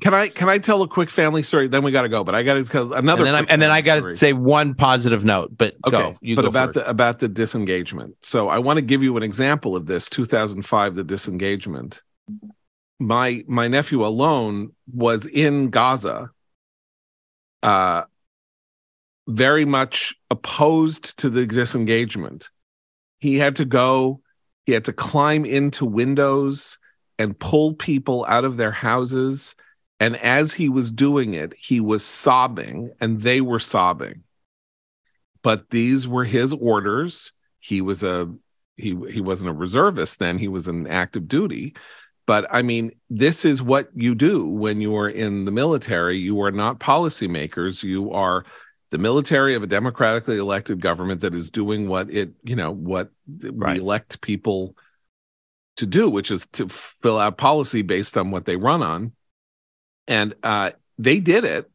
can 0.00 0.12
I 0.12 0.28
can 0.28 0.48
I 0.48 0.58
tell 0.58 0.82
a 0.82 0.88
quick 0.88 1.08
family 1.08 1.44
story? 1.44 1.68
Then 1.68 1.84
we 1.84 1.92
got 1.92 2.02
to 2.02 2.08
go. 2.08 2.24
But 2.24 2.34
I 2.34 2.42
got 2.42 2.54
to 2.54 2.64
tell 2.64 2.92
another. 2.94 3.24
And 3.26 3.34
then, 3.34 3.46
and 3.48 3.62
then 3.62 3.70
I 3.70 3.80
got 3.80 4.02
to 4.02 4.16
say 4.16 4.32
one 4.32 4.74
positive 4.74 5.24
note. 5.24 5.56
But 5.56 5.76
okay, 5.86 5.96
go. 5.96 6.16
You 6.20 6.34
but 6.34 6.46
about 6.46 6.74
the 6.74 6.88
about 6.88 7.20
the 7.20 7.28
disengagement. 7.28 8.16
So 8.22 8.48
I 8.48 8.58
want 8.58 8.78
to 8.78 8.82
give 8.82 9.04
you 9.04 9.16
an 9.16 9.22
example 9.22 9.76
of 9.76 9.86
this. 9.86 10.08
2005, 10.08 10.96
the 10.96 11.04
disengagement. 11.04 12.02
My 12.98 13.44
my 13.46 13.68
nephew 13.68 14.04
alone 14.04 14.72
was 14.92 15.26
in 15.26 15.70
Gaza. 15.70 16.30
Uh, 17.62 18.02
very 19.28 19.64
much 19.64 20.16
opposed 20.28 21.18
to 21.18 21.30
the 21.30 21.46
disengagement. 21.46 22.50
He 23.24 23.38
had 23.38 23.56
to 23.56 23.64
go. 23.64 24.20
He 24.66 24.72
had 24.72 24.84
to 24.84 24.92
climb 24.92 25.44
into 25.44 25.84
windows 25.84 26.78
and 27.18 27.38
pull 27.38 27.74
people 27.74 28.24
out 28.28 28.44
of 28.44 28.56
their 28.56 28.72
houses 28.72 29.56
and 30.00 30.16
as 30.16 30.52
he 30.52 30.68
was 30.68 30.90
doing 30.90 31.34
it, 31.34 31.54
he 31.56 31.80
was 31.80 32.04
sobbing 32.04 32.90
and 33.00 33.20
they 33.20 33.40
were 33.40 33.60
sobbing. 33.60 34.24
But 35.42 35.70
these 35.70 36.08
were 36.08 36.24
his 36.24 36.52
orders. 36.52 37.32
He 37.60 37.80
was 37.80 38.02
a 38.02 38.30
he 38.76 38.96
he 39.10 39.20
wasn't 39.20 39.50
a 39.50 39.54
reservist 39.54 40.18
then, 40.18 40.38
he 40.38 40.48
was 40.48 40.68
in 40.68 40.86
active 40.86 41.28
duty. 41.28 41.74
But 42.26 42.46
I 42.50 42.62
mean, 42.62 42.92
this 43.10 43.44
is 43.44 43.62
what 43.62 43.90
you 43.94 44.14
do 44.14 44.46
when 44.46 44.80
you 44.80 44.96
are 44.96 45.08
in 45.08 45.44
the 45.44 45.50
military. 45.50 46.18
You 46.18 46.42
are 46.42 46.52
not 46.52 46.80
policymakers. 46.80 47.82
You 47.82 48.12
are 48.12 48.44
the 48.94 48.98
military 48.98 49.56
of 49.56 49.62
a 49.64 49.66
democratically 49.66 50.38
elected 50.38 50.80
government 50.80 51.20
that 51.22 51.34
is 51.34 51.50
doing 51.50 51.88
what 51.88 52.08
it, 52.08 52.30
you 52.44 52.54
know, 52.54 52.70
what 52.70 53.10
right. 53.42 53.74
we 53.74 53.80
elect 53.80 54.20
people 54.20 54.76
to 55.78 55.84
do, 55.84 56.08
which 56.08 56.30
is 56.30 56.46
to 56.52 56.68
fill 56.68 57.18
out 57.18 57.36
policy 57.36 57.82
based 57.82 58.16
on 58.16 58.30
what 58.30 58.44
they 58.44 58.54
run 58.54 58.84
on 58.84 59.10
and 60.06 60.32
uh, 60.44 60.70
they 60.96 61.18
did 61.18 61.42
it. 61.44 61.68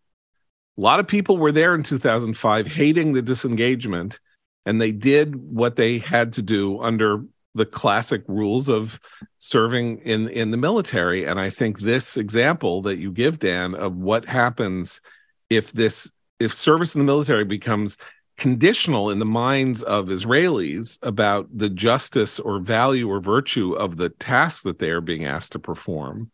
A 0.77 0.81
lot 0.81 1.01
of 1.01 1.09
people 1.09 1.35
were 1.35 1.51
there 1.51 1.75
in 1.75 1.83
2005 1.83 2.67
hating 2.67 3.11
the 3.11 3.21
disengagement, 3.21 4.21
and 4.65 4.79
they 4.79 4.93
did 4.93 5.35
what 5.35 5.75
they 5.75 5.97
had 5.97 6.31
to 6.33 6.41
do 6.41 6.79
under 6.79 7.25
the 7.53 7.65
classic 7.65 8.23
rules 8.29 8.69
of 8.69 8.97
serving 9.39 9.97
in 10.05 10.29
in 10.29 10.51
the 10.51 10.57
military. 10.57 11.25
And 11.25 11.37
I 11.37 11.49
think 11.49 11.79
this 11.79 12.15
example 12.15 12.81
that 12.83 12.97
you 12.97 13.11
give, 13.11 13.39
Dan, 13.39 13.75
of 13.75 13.97
what 13.97 14.23
happens 14.23 15.01
if 15.49 15.73
this 15.73 16.13
if 16.39 16.53
service 16.53 16.95
in 16.95 16.99
the 16.99 17.05
military 17.05 17.45
becomes 17.45 17.97
conditional 18.37 19.09
in 19.09 19.19
the 19.19 19.25
minds 19.25 19.83
of 19.83 20.07
Israelis 20.07 20.97
about 21.01 21.47
the 21.53 21.69
justice 21.69 22.39
or 22.39 22.59
value 22.59 23.09
or 23.09 23.19
virtue 23.19 23.73
of 23.73 23.97
the 23.97 24.09
task 24.09 24.63
that 24.63 24.79
they 24.79 24.89
are 24.89 25.01
being 25.01 25.25
asked 25.25 25.51
to 25.51 25.59
perform 25.59 26.31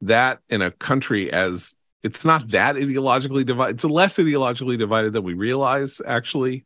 that 0.00 0.40
in 0.48 0.62
a 0.62 0.70
country 0.70 1.32
as 1.32 1.76
it's 2.02 2.24
not 2.24 2.50
that 2.50 2.76
ideologically 2.76 3.46
divided 3.46 3.74
it's 3.74 3.84
less 3.84 4.18
ideologically 4.18 4.76
divided 4.78 5.12
than 5.12 5.22
we 5.22 5.34
realize 5.34 6.00
actually 6.04 6.64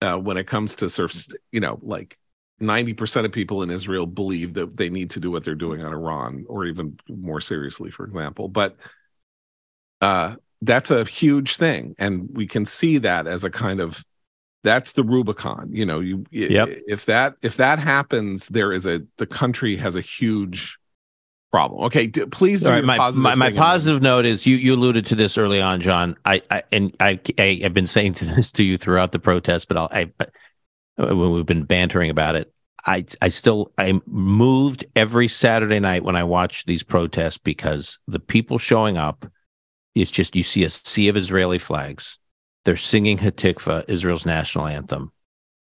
uh, 0.00 0.16
when 0.16 0.36
it 0.36 0.46
comes 0.46 0.76
to 0.76 0.88
sort 0.88 1.14
of 1.14 1.36
you 1.52 1.60
know 1.60 1.78
like 1.82 2.18
90% 2.60 3.24
of 3.24 3.32
people 3.32 3.62
in 3.62 3.70
Israel 3.70 4.06
believe 4.06 4.54
that 4.54 4.76
they 4.76 4.88
need 4.88 5.10
to 5.10 5.20
do 5.20 5.32
what 5.32 5.42
they're 5.42 5.56
doing 5.56 5.82
on 5.82 5.92
Iran 5.92 6.44
or 6.48 6.64
even 6.66 6.98
more 7.08 7.40
seriously 7.40 7.90
for 7.90 8.04
example. 8.04 8.48
But 8.48 8.76
uh, 10.00 10.36
that's 10.62 10.90
a 10.90 11.04
huge 11.04 11.56
thing 11.56 11.94
and 11.98 12.28
we 12.32 12.46
can 12.46 12.64
see 12.64 12.98
that 12.98 13.26
as 13.26 13.44
a 13.44 13.50
kind 13.50 13.80
of 13.80 14.04
that's 14.64 14.92
the 14.92 15.02
rubicon 15.02 15.68
you 15.72 15.84
know 15.84 16.00
you 16.00 16.24
yep. 16.30 16.68
if 16.86 17.04
that 17.04 17.34
if 17.42 17.56
that 17.56 17.78
happens 17.78 18.48
there 18.48 18.72
is 18.72 18.86
a 18.86 19.02
the 19.18 19.26
country 19.26 19.76
has 19.76 19.96
a 19.96 20.00
huge 20.00 20.78
problem. 21.52 21.84
Okay, 21.84 22.08
d- 22.08 22.26
please 22.26 22.62
do 22.62 22.70
right, 22.70 22.84
my, 22.84 22.96
positive. 22.96 23.22
My, 23.22 23.34
my 23.36 23.52
positive 23.52 24.02
note 24.02 24.24
is 24.24 24.44
you 24.46 24.56
you 24.56 24.74
alluded 24.74 25.06
to 25.06 25.14
this 25.14 25.38
early 25.38 25.60
on, 25.60 25.80
John. 25.80 26.16
I, 26.24 26.42
I 26.50 26.62
and 26.72 26.96
I, 26.98 27.20
I 27.38 27.60
have 27.62 27.74
been 27.74 27.86
saying 27.86 28.14
to 28.14 28.24
this 28.24 28.50
to 28.52 28.64
you 28.64 28.76
throughout 28.76 29.12
the 29.12 29.20
protest, 29.20 29.68
but 29.68 29.76
I'll, 29.76 29.88
I 29.92 30.10
uh, 30.18 30.26
when 31.14 31.30
we've 31.30 31.46
been 31.46 31.64
bantering 31.64 32.10
about 32.10 32.34
it. 32.34 32.52
I 32.84 33.04
I 33.20 33.28
still 33.28 33.70
I 33.78 34.00
moved 34.06 34.84
every 34.96 35.28
Saturday 35.28 35.78
night 35.78 36.02
when 36.02 36.16
I 36.16 36.24
watch 36.24 36.64
these 36.64 36.82
protests 36.82 37.38
because 37.38 38.00
the 38.08 38.18
people 38.18 38.58
showing 38.58 38.96
up, 38.96 39.24
it's 39.94 40.10
just 40.10 40.36
you 40.36 40.42
see 40.42 40.64
a 40.64 40.70
sea 40.70 41.08
of 41.08 41.16
Israeli 41.16 41.58
flags. 41.58 42.18
They're 42.64 42.76
singing 42.76 43.18
Hatikva, 43.18 43.84
Israel's 43.88 44.26
national 44.26 44.66
anthem. 44.66 45.12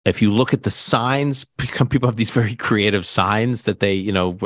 If 0.04 0.22
you 0.22 0.30
look 0.30 0.52
at 0.52 0.62
the 0.62 0.70
signs, 0.70 1.44
people 1.56 2.08
have 2.08 2.16
these 2.16 2.30
very 2.30 2.54
creative 2.54 3.06
signs 3.06 3.64
that 3.64 3.80
they, 3.80 3.94
you 3.94 4.12
know, 4.12 4.38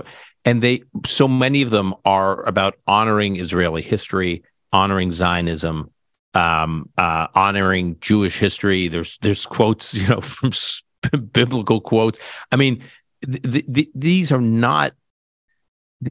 and 0.45 0.63
they 0.63 0.83
so 1.07 1.29
many 1.29 1.63
of 1.63 1.71
them 1.71 1.95
are 2.05 2.43
about 2.45 2.79
honoring 2.87 3.37
Israeli 3.37 3.83
history, 3.83 4.43
honoring 4.73 5.13
Zionism, 5.13 5.91
um, 6.35 6.89
uh, 6.99 7.29
honoring 7.35 7.97
Jewish 8.01 8.39
history. 8.39 8.89
There's 8.89 9.19
there's 9.23 9.47
quotes, 9.47 9.95
you 9.99 10.09
know, 10.09 10.21
from 10.21 10.53
biblical 11.33 11.81
quotes. 11.81 12.19
I 12.51 12.57
mean, 12.57 12.83
th- 13.25 13.67
th- 13.73 13.91
these 13.95 14.33
are 14.33 14.41
not. 14.41 14.93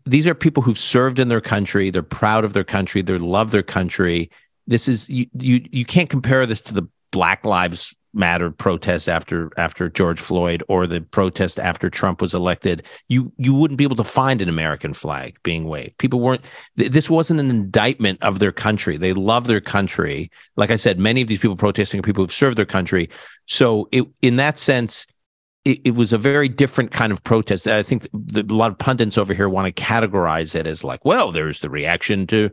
These 0.06 0.28
are 0.28 0.36
people 0.36 0.64
who've 0.64 0.78
served 0.78 1.20
in 1.20 1.28
their 1.28 1.42
country. 1.42 1.90
They're 1.90 2.04
proud 2.04 2.46
of 2.46 2.54
their 2.54 2.64
country. 2.64 3.02
They 3.02 3.18
love 3.18 3.52
their 3.52 3.64
country. 3.64 4.32
This 4.68 4.88
is 4.88 5.10
you. 5.10 5.28
You 5.34 5.66
you 5.72 5.86
can't 5.86 6.10
compare 6.10 6.46
this 6.46 6.62
to 6.62 6.74
the 6.74 6.88
Black 7.12 7.46
Lives 7.46 7.96
Matter 8.14 8.52
protests 8.52 9.08
after 9.08 9.52
after 9.56 9.88
George 9.88 10.20
Floyd 10.20 10.64
or 10.68 10.86
the 10.86 11.00
protest 11.00 11.58
after 11.58 11.90
Trump 11.90 12.20
was 12.20 12.34
elected, 12.34 12.86
you 13.08 13.32
you 13.38 13.54
wouldn't 13.54 13.78
be 13.78 13.86
able 13.86 13.96
to 13.96 14.04
find 14.04 14.42
an 14.42 14.50
American 14.50 14.94
flag 14.94 15.38
being 15.44 15.64
waved. 15.64 15.98
People 15.98 16.20
weren't. 16.20 16.44
Th- 16.78 16.92
this 16.92 17.10
wasn't 17.10 17.40
an 17.40 17.50
indictment 17.50 18.22
of 18.22 18.40
their 18.40 18.52
country. 18.52 18.98
They 18.98 19.14
love 19.14 19.48
their 19.48 19.62
country. 19.62 20.30
Like 20.58 20.72
I 20.72 20.76
said, 20.76 21.00
many 21.00 21.22
of 21.22 21.30
these 21.30 21.40
people 21.40 21.56
protesting 21.56 22.02
are 22.02 22.04
people 22.04 22.22
who've 22.22 22.34
served 22.34 22.58
their 22.58 22.66
country. 22.66 23.10
So 23.46 23.88
it, 23.94 24.06
in 24.22 24.36
that 24.36 24.60
sense, 24.60 25.08
it, 25.66 25.82
it, 25.86 25.96
was 25.96 26.12
a 26.12 26.18
very 26.18 26.50
different 26.50 26.92
kind 26.92 27.12
of 27.12 27.24
protest. 27.24 27.68
I 27.68 27.84
think 27.84 28.08
the, 28.14 28.42
a 28.42 28.56
lot 28.56 28.72
of 28.72 28.78
pundits 28.78 29.18
over 29.18 29.34
here 29.34 29.50
want 29.50 29.74
to 29.74 29.84
categorize 29.84 30.56
it 30.56 30.66
as 30.66 30.84
like, 30.84 31.06
well, 31.06 31.32
there's 31.32 31.60
the 31.60 31.70
reaction 31.70 32.26
to 32.28 32.50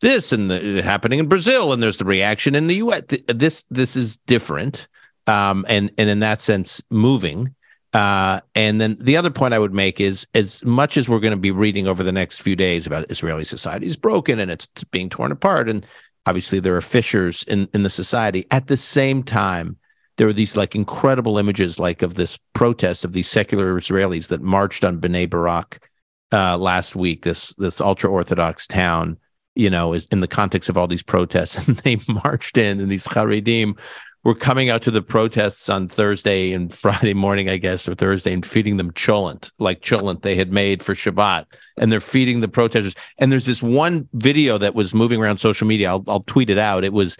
this 0.00 0.32
and 0.32 0.50
the, 0.50 0.82
happening 0.82 1.18
in 1.18 1.28
Brazil, 1.28 1.72
and 1.72 1.82
there's 1.82 1.98
the 1.98 2.04
reaction 2.04 2.54
in 2.54 2.66
the 2.66 2.76
U.S. 2.76 3.04
This 3.28 3.64
this 3.70 3.96
is 3.96 4.16
different 4.16 4.86
um, 5.26 5.64
and 5.68 5.90
and 5.98 6.10
in 6.10 6.20
that 6.20 6.42
sense 6.42 6.82
moving. 6.90 7.54
Uh, 7.92 8.40
and 8.54 8.80
then 8.80 8.96
the 8.98 9.18
other 9.18 9.30
point 9.30 9.52
I 9.52 9.58
would 9.58 9.74
make 9.74 10.00
is 10.00 10.26
as 10.34 10.64
much 10.64 10.96
as 10.96 11.08
we're 11.08 11.20
going 11.20 11.32
to 11.32 11.36
be 11.36 11.50
reading 11.50 11.86
over 11.86 12.02
the 12.02 12.12
next 12.12 12.40
few 12.40 12.56
days 12.56 12.86
about 12.86 13.10
Israeli 13.10 13.44
society 13.44 13.86
is 13.86 13.96
broken 13.96 14.38
and 14.38 14.50
it's 14.50 14.66
being 14.90 15.10
torn 15.10 15.30
apart, 15.30 15.68
and 15.68 15.86
obviously 16.26 16.58
there 16.58 16.76
are 16.76 16.80
fissures 16.80 17.42
in, 17.44 17.68
in 17.74 17.82
the 17.82 17.90
society. 17.90 18.46
At 18.50 18.68
the 18.68 18.76
same 18.76 19.22
time, 19.22 19.76
there 20.16 20.26
were 20.26 20.32
these 20.32 20.56
like 20.56 20.74
incredible 20.74 21.38
images 21.38 21.80
like 21.80 22.02
of 22.02 22.14
this 22.14 22.38
protest 22.52 23.04
of 23.04 23.12
these 23.12 23.28
secular 23.28 23.78
Israelis 23.78 24.28
that 24.28 24.42
marched 24.42 24.84
on 24.84 25.00
Bnei 25.00 25.28
Barak 25.28 25.88
uh, 26.32 26.56
last 26.56 26.96
week, 26.96 27.22
this 27.22 27.54
this 27.56 27.80
ultra 27.80 28.10
orthodox 28.10 28.66
town 28.66 29.18
you 29.54 29.68
know, 29.68 29.92
is 29.92 30.06
in 30.06 30.20
the 30.20 30.28
context 30.28 30.68
of 30.68 30.78
all 30.78 30.86
these 30.86 31.02
protests, 31.02 31.56
and 31.68 31.76
they 31.78 31.98
marched 32.24 32.58
in, 32.58 32.80
and 32.80 32.90
these 32.90 33.06
Haredim 33.06 33.78
were 34.24 34.34
coming 34.36 34.70
out 34.70 34.82
to 34.82 34.90
the 34.90 35.02
protests 35.02 35.68
on 35.68 35.88
Thursday 35.88 36.52
and 36.52 36.72
Friday 36.72 37.12
morning, 37.12 37.48
I 37.48 37.56
guess, 37.56 37.88
or 37.88 37.94
Thursday, 37.94 38.32
and 38.32 38.46
feeding 38.46 38.76
them 38.76 38.92
cholent, 38.92 39.50
like 39.58 39.80
cholent 39.80 40.22
they 40.22 40.36
had 40.36 40.52
made 40.52 40.82
for 40.82 40.94
Shabbat, 40.94 41.46
and 41.76 41.90
they're 41.90 42.00
feeding 42.00 42.40
the 42.40 42.48
protesters. 42.48 42.94
And 43.18 43.32
there's 43.32 43.46
this 43.46 43.62
one 43.62 44.08
video 44.12 44.58
that 44.58 44.76
was 44.76 44.94
moving 44.94 45.20
around 45.20 45.38
social 45.38 45.66
media. 45.66 45.88
I'll, 45.88 46.04
I'll 46.06 46.22
tweet 46.22 46.50
it 46.50 46.58
out. 46.58 46.84
It 46.84 46.92
was 46.92 47.16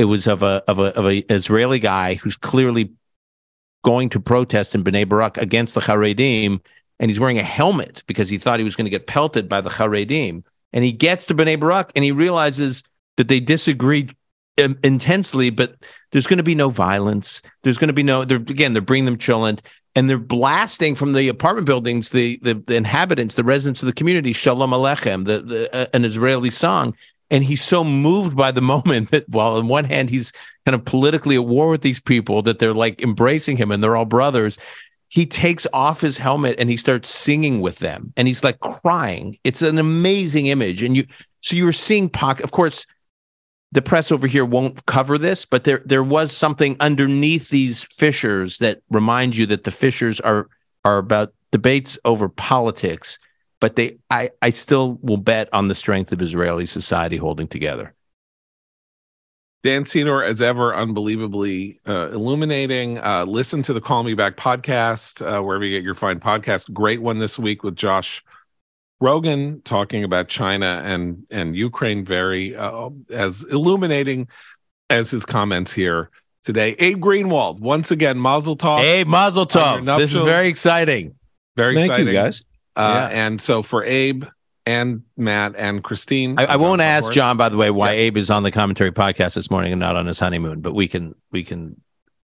it 0.00 0.04
was 0.06 0.26
of 0.26 0.42
a 0.42 0.62
of 0.66 0.78
a 0.78 0.96
of 0.96 1.06
a 1.06 1.32
Israeli 1.32 1.78
guy 1.78 2.14
who's 2.14 2.38
clearly 2.38 2.90
going 3.84 4.08
to 4.08 4.18
protest 4.18 4.74
in 4.74 4.82
Bnei 4.82 5.06
Barak 5.06 5.36
against 5.36 5.74
the 5.74 5.82
Haredim, 5.82 6.58
and 6.98 7.10
he's 7.10 7.20
wearing 7.20 7.38
a 7.38 7.42
helmet 7.42 8.02
because 8.06 8.30
he 8.30 8.38
thought 8.38 8.58
he 8.58 8.64
was 8.64 8.76
going 8.76 8.86
to 8.86 8.90
get 8.90 9.06
pelted 9.06 9.46
by 9.46 9.60
the 9.60 9.68
Haredim. 9.68 10.42
And 10.72 10.84
he 10.84 10.92
gets 10.92 11.26
to 11.26 11.34
Bnei 11.34 11.60
Barak 11.60 11.92
and 11.94 12.02
he 12.02 12.12
realizes 12.12 12.82
that 13.18 13.28
they 13.28 13.40
disagree 13.40 14.08
intensely, 14.56 15.50
but 15.50 15.74
there's 16.12 16.26
going 16.26 16.38
to 16.38 16.42
be 16.42 16.54
no 16.54 16.70
violence. 16.70 17.42
There's 17.62 17.76
going 17.76 17.88
to 17.88 17.94
be 17.94 18.02
no. 18.02 18.24
They're 18.24 18.38
again, 18.38 18.72
they're 18.72 18.80
bringing 18.80 19.04
them 19.04 19.18
cholent 19.18 19.60
and 19.94 20.08
they're 20.08 20.16
blasting 20.18 20.94
from 20.94 21.12
the 21.12 21.28
apartment 21.28 21.66
buildings 21.66 22.10
the 22.10 22.38
the, 22.42 22.54
the 22.54 22.74
inhabitants, 22.74 23.34
the 23.34 23.44
residents 23.44 23.82
of 23.82 23.86
the 23.86 23.92
community, 23.92 24.32
Shalom 24.32 24.70
Alechem, 24.70 25.26
the, 25.26 25.42
the 25.42 25.76
uh, 25.76 25.86
an 25.92 26.06
Israeli 26.06 26.50
song. 26.50 26.94
And 27.30 27.44
he's 27.44 27.62
so 27.62 27.84
moved 27.84 28.36
by 28.36 28.50
the 28.50 28.60
moment 28.74 29.10
that 29.10 29.28
while 29.28 29.56
on 29.56 29.68
one 29.68 29.84
hand 29.84 30.10
he's 30.10 30.32
kind 30.66 30.74
of 30.74 30.84
politically 30.84 31.36
at 31.36 31.46
war 31.46 31.68
with 31.68 31.82
these 31.82 32.00
people 32.00 32.42
that 32.42 32.58
they're 32.58 32.74
like 32.74 33.02
embracing 33.02 33.56
him 33.56 33.70
and 33.70 33.82
they're 33.82 33.96
all 33.96 34.04
brothers. 34.04 34.58
He 35.08 35.26
takes 35.26 35.66
off 35.72 36.00
his 36.00 36.18
helmet 36.18 36.56
and 36.58 36.70
he 36.70 36.76
starts 36.76 37.08
singing 37.08 37.60
with 37.60 37.78
them. 37.78 38.12
And 38.16 38.28
he's 38.28 38.44
like 38.44 38.60
crying. 38.60 39.38
It's 39.42 39.62
an 39.62 39.78
amazing 39.78 40.46
image. 40.46 40.82
And 40.82 40.96
you 40.96 41.06
so 41.40 41.56
you 41.56 41.64
were 41.64 41.72
seeing 41.72 42.08
pocket 42.08 42.44
of 42.44 42.52
course 42.52 42.86
the 43.72 43.82
press 43.82 44.10
over 44.10 44.26
here 44.26 44.44
won't 44.44 44.84
cover 44.86 45.16
this 45.16 45.44
but 45.44 45.64
there 45.64 45.82
there 45.84 46.02
was 46.02 46.36
something 46.36 46.76
underneath 46.80 47.48
these 47.48 47.84
fissures 47.84 48.58
that 48.58 48.82
remind 48.90 49.36
you 49.36 49.46
that 49.46 49.64
the 49.64 49.70
fissures 49.70 50.20
are 50.20 50.48
are 50.84 50.98
about 50.98 51.32
debates 51.50 51.98
over 52.04 52.28
politics 52.28 53.18
but 53.60 53.76
they 53.76 53.98
i 54.10 54.30
i 54.42 54.50
still 54.50 54.98
will 55.02 55.16
bet 55.16 55.48
on 55.52 55.68
the 55.68 55.74
strength 55.74 56.12
of 56.12 56.20
israeli 56.20 56.66
society 56.66 57.16
holding 57.16 57.46
together 57.46 57.94
Dan 59.62 59.84
Senor, 59.84 60.24
as 60.24 60.40
ever, 60.40 60.74
unbelievably 60.74 61.80
uh, 61.86 62.10
illuminating. 62.12 62.98
Uh, 62.98 63.26
listen 63.26 63.60
to 63.62 63.74
the 63.74 63.80
Call 63.80 64.02
Me 64.04 64.14
Back 64.14 64.36
podcast, 64.36 65.20
uh, 65.20 65.42
wherever 65.42 65.64
you 65.64 65.76
get 65.76 65.84
your 65.84 65.94
fine 65.94 66.18
podcast. 66.18 66.72
Great 66.72 67.02
one 67.02 67.18
this 67.18 67.38
week 67.38 67.62
with 67.62 67.76
Josh 67.76 68.24
Rogin 69.02 69.62
talking 69.64 70.02
about 70.02 70.28
China 70.28 70.80
and 70.84 71.26
and 71.30 71.54
Ukraine. 71.54 72.06
Very 72.06 72.56
uh, 72.56 72.88
as 73.10 73.44
illuminating 73.44 74.28
as 74.88 75.10
his 75.10 75.26
comments 75.26 75.72
here 75.72 76.08
today. 76.42 76.74
Abe 76.78 76.98
Greenwald, 76.98 77.60
once 77.60 77.90
again, 77.90 78.18
Mazel 78.18 78.56
Tov. 78.56 78.80
Abe, 78.80 79.06
Mazel 79.06 79.46
Tov. 79.46 79.98
This 79.98 80.12
is 80.14 80.18
very 80.24 80.48
exciting. 80.48 81.16
Very 81.56 81.74
Thank 81.74 81.90
exciting, 81.90 82.06
you 82.06 82.12
guys. 82.14 82.42
Uh, 82.76 83.08
yeah. 83.10 83.26
And 83.26 83.40
so 83.40 83.62
for 83.62 83.84
Abe, 83.84 84.24
and 84.66 85.02
Matt 85.16 85.54
and 85.56 85.82
Christine. 85.82 86.38
I, 86.38 86.44
I 86.44 86.56
won't 86.56 86.80
ask 86.80 87.12
John, 87.12 87.36
by 87.36 87.48
the 87.48 87.56
way, 87.56 87.70
why 87.70 87.92
yeah. 87.92 88.00
Abe 88.00 88.16
is 88.18 88.30
on 88.30 88.42
the 88.42 88.50
commentary 88.50 88.92
podcast 88.92 89.34
this 89.34 89.50
morning 89.50 89.72
and 89.72 89.80
not 89.80 89.96
on 89.96 90.06
his 90.06 90.20
honeymoon, 90.20 90.60
but 90.60 90.74
we 90.74 90.86
can 90.88 91.14
we 91.32 91.44
can 91.44 91.80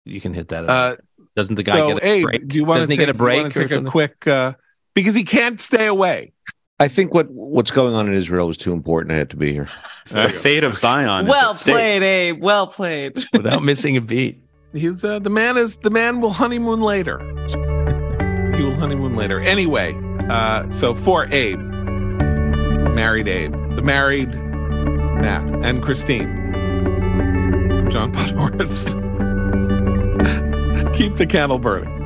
you 0.05 0.19
can 0.19 0.33
hit 0.33 0.49
that. 0.49 0.69
Uh, 0.69 0.95
Doesn't 1.35 1.55
the 1.55 1.63
guy 1.63 1.77
so 1.77 1.93
get 1.93 2.03
a 2.03 2.07
Abe, 2.07 2.23
break? 2.23 2.47
Do 2.47 2.57
you 2.57 2.65
want 2.65 2.79
Doesn't 2.79 2.89
to 2.89 2.93
he 2.95 2.97
get 2.97 3.09
a 3.09 3.13
break? 3.13 3.53
Take 3.53 3.71
a 3.71 3.81
quick 3.83 4.27
uh, 4.27 4.53
because 4.93 5.15
he 5.15 5.23
can't 5.23 5.59
stay 5.59 5.85
away. 5.85 6.33
I 6.79 6.87
think 6.87 7.13
what 7.13 7.29
what's 7.29 7.71
going 7.71 7.93
on 7.93 8.07
in 8.07 8.13
Israel 8.13 8.47
was 8.47 8.57
too 8.57 8.73
important. 8.73 9.13
I 9.13 9.17
had 9.17 9.29
to 9.29 9.37
be 9.37 9.53
here. 9.53 9.67
the 10.11 10.29
fate 10.29 10.63
of 10.63 10.77
Zion. 10.77 11.27
Well 11.27 11.53
played, 11.53 12.03
Abe. 12.03 12.41
Well 12.41 12.67
played. 12.67 13.23
Without 13.33 13.63
missing 13.63 13.95
a 13.95 14.01
beat. 14.01 14.41
He's 14.73 15.03
uh, 15.03 15.19
the 15.19 15.29
man 15.29 15.57
is 15.57 15.77
the 15.77 15.91
man 15.91 16.19
will 16.19 16.31
honeymoon 16.31 16.81
later. 16.81 17.19
he 18.57 18.63
will 18.63 18.75
honeymoon 18.75 19.15
later. 19.15 19.39
Anyway, 19.39 19.93
uh, 20.29 20.69
so 20.71 20.95
for 20.95 21.27
Abe, 21.31 21.59
married 21.59 23.27
Abe, 23.27 23.51
the 23.75 23.81
married 23.81 24.33
Matt, 25.23 25.49
and 25.63 25.81
Christine. 25.81 26.41
John 27.89 28.11
Podhoretz. 28.11 28.93
Keep 30.97 31.17
the 31.17 31.25
candle 31.25 31.59
burning. 31.59 32.02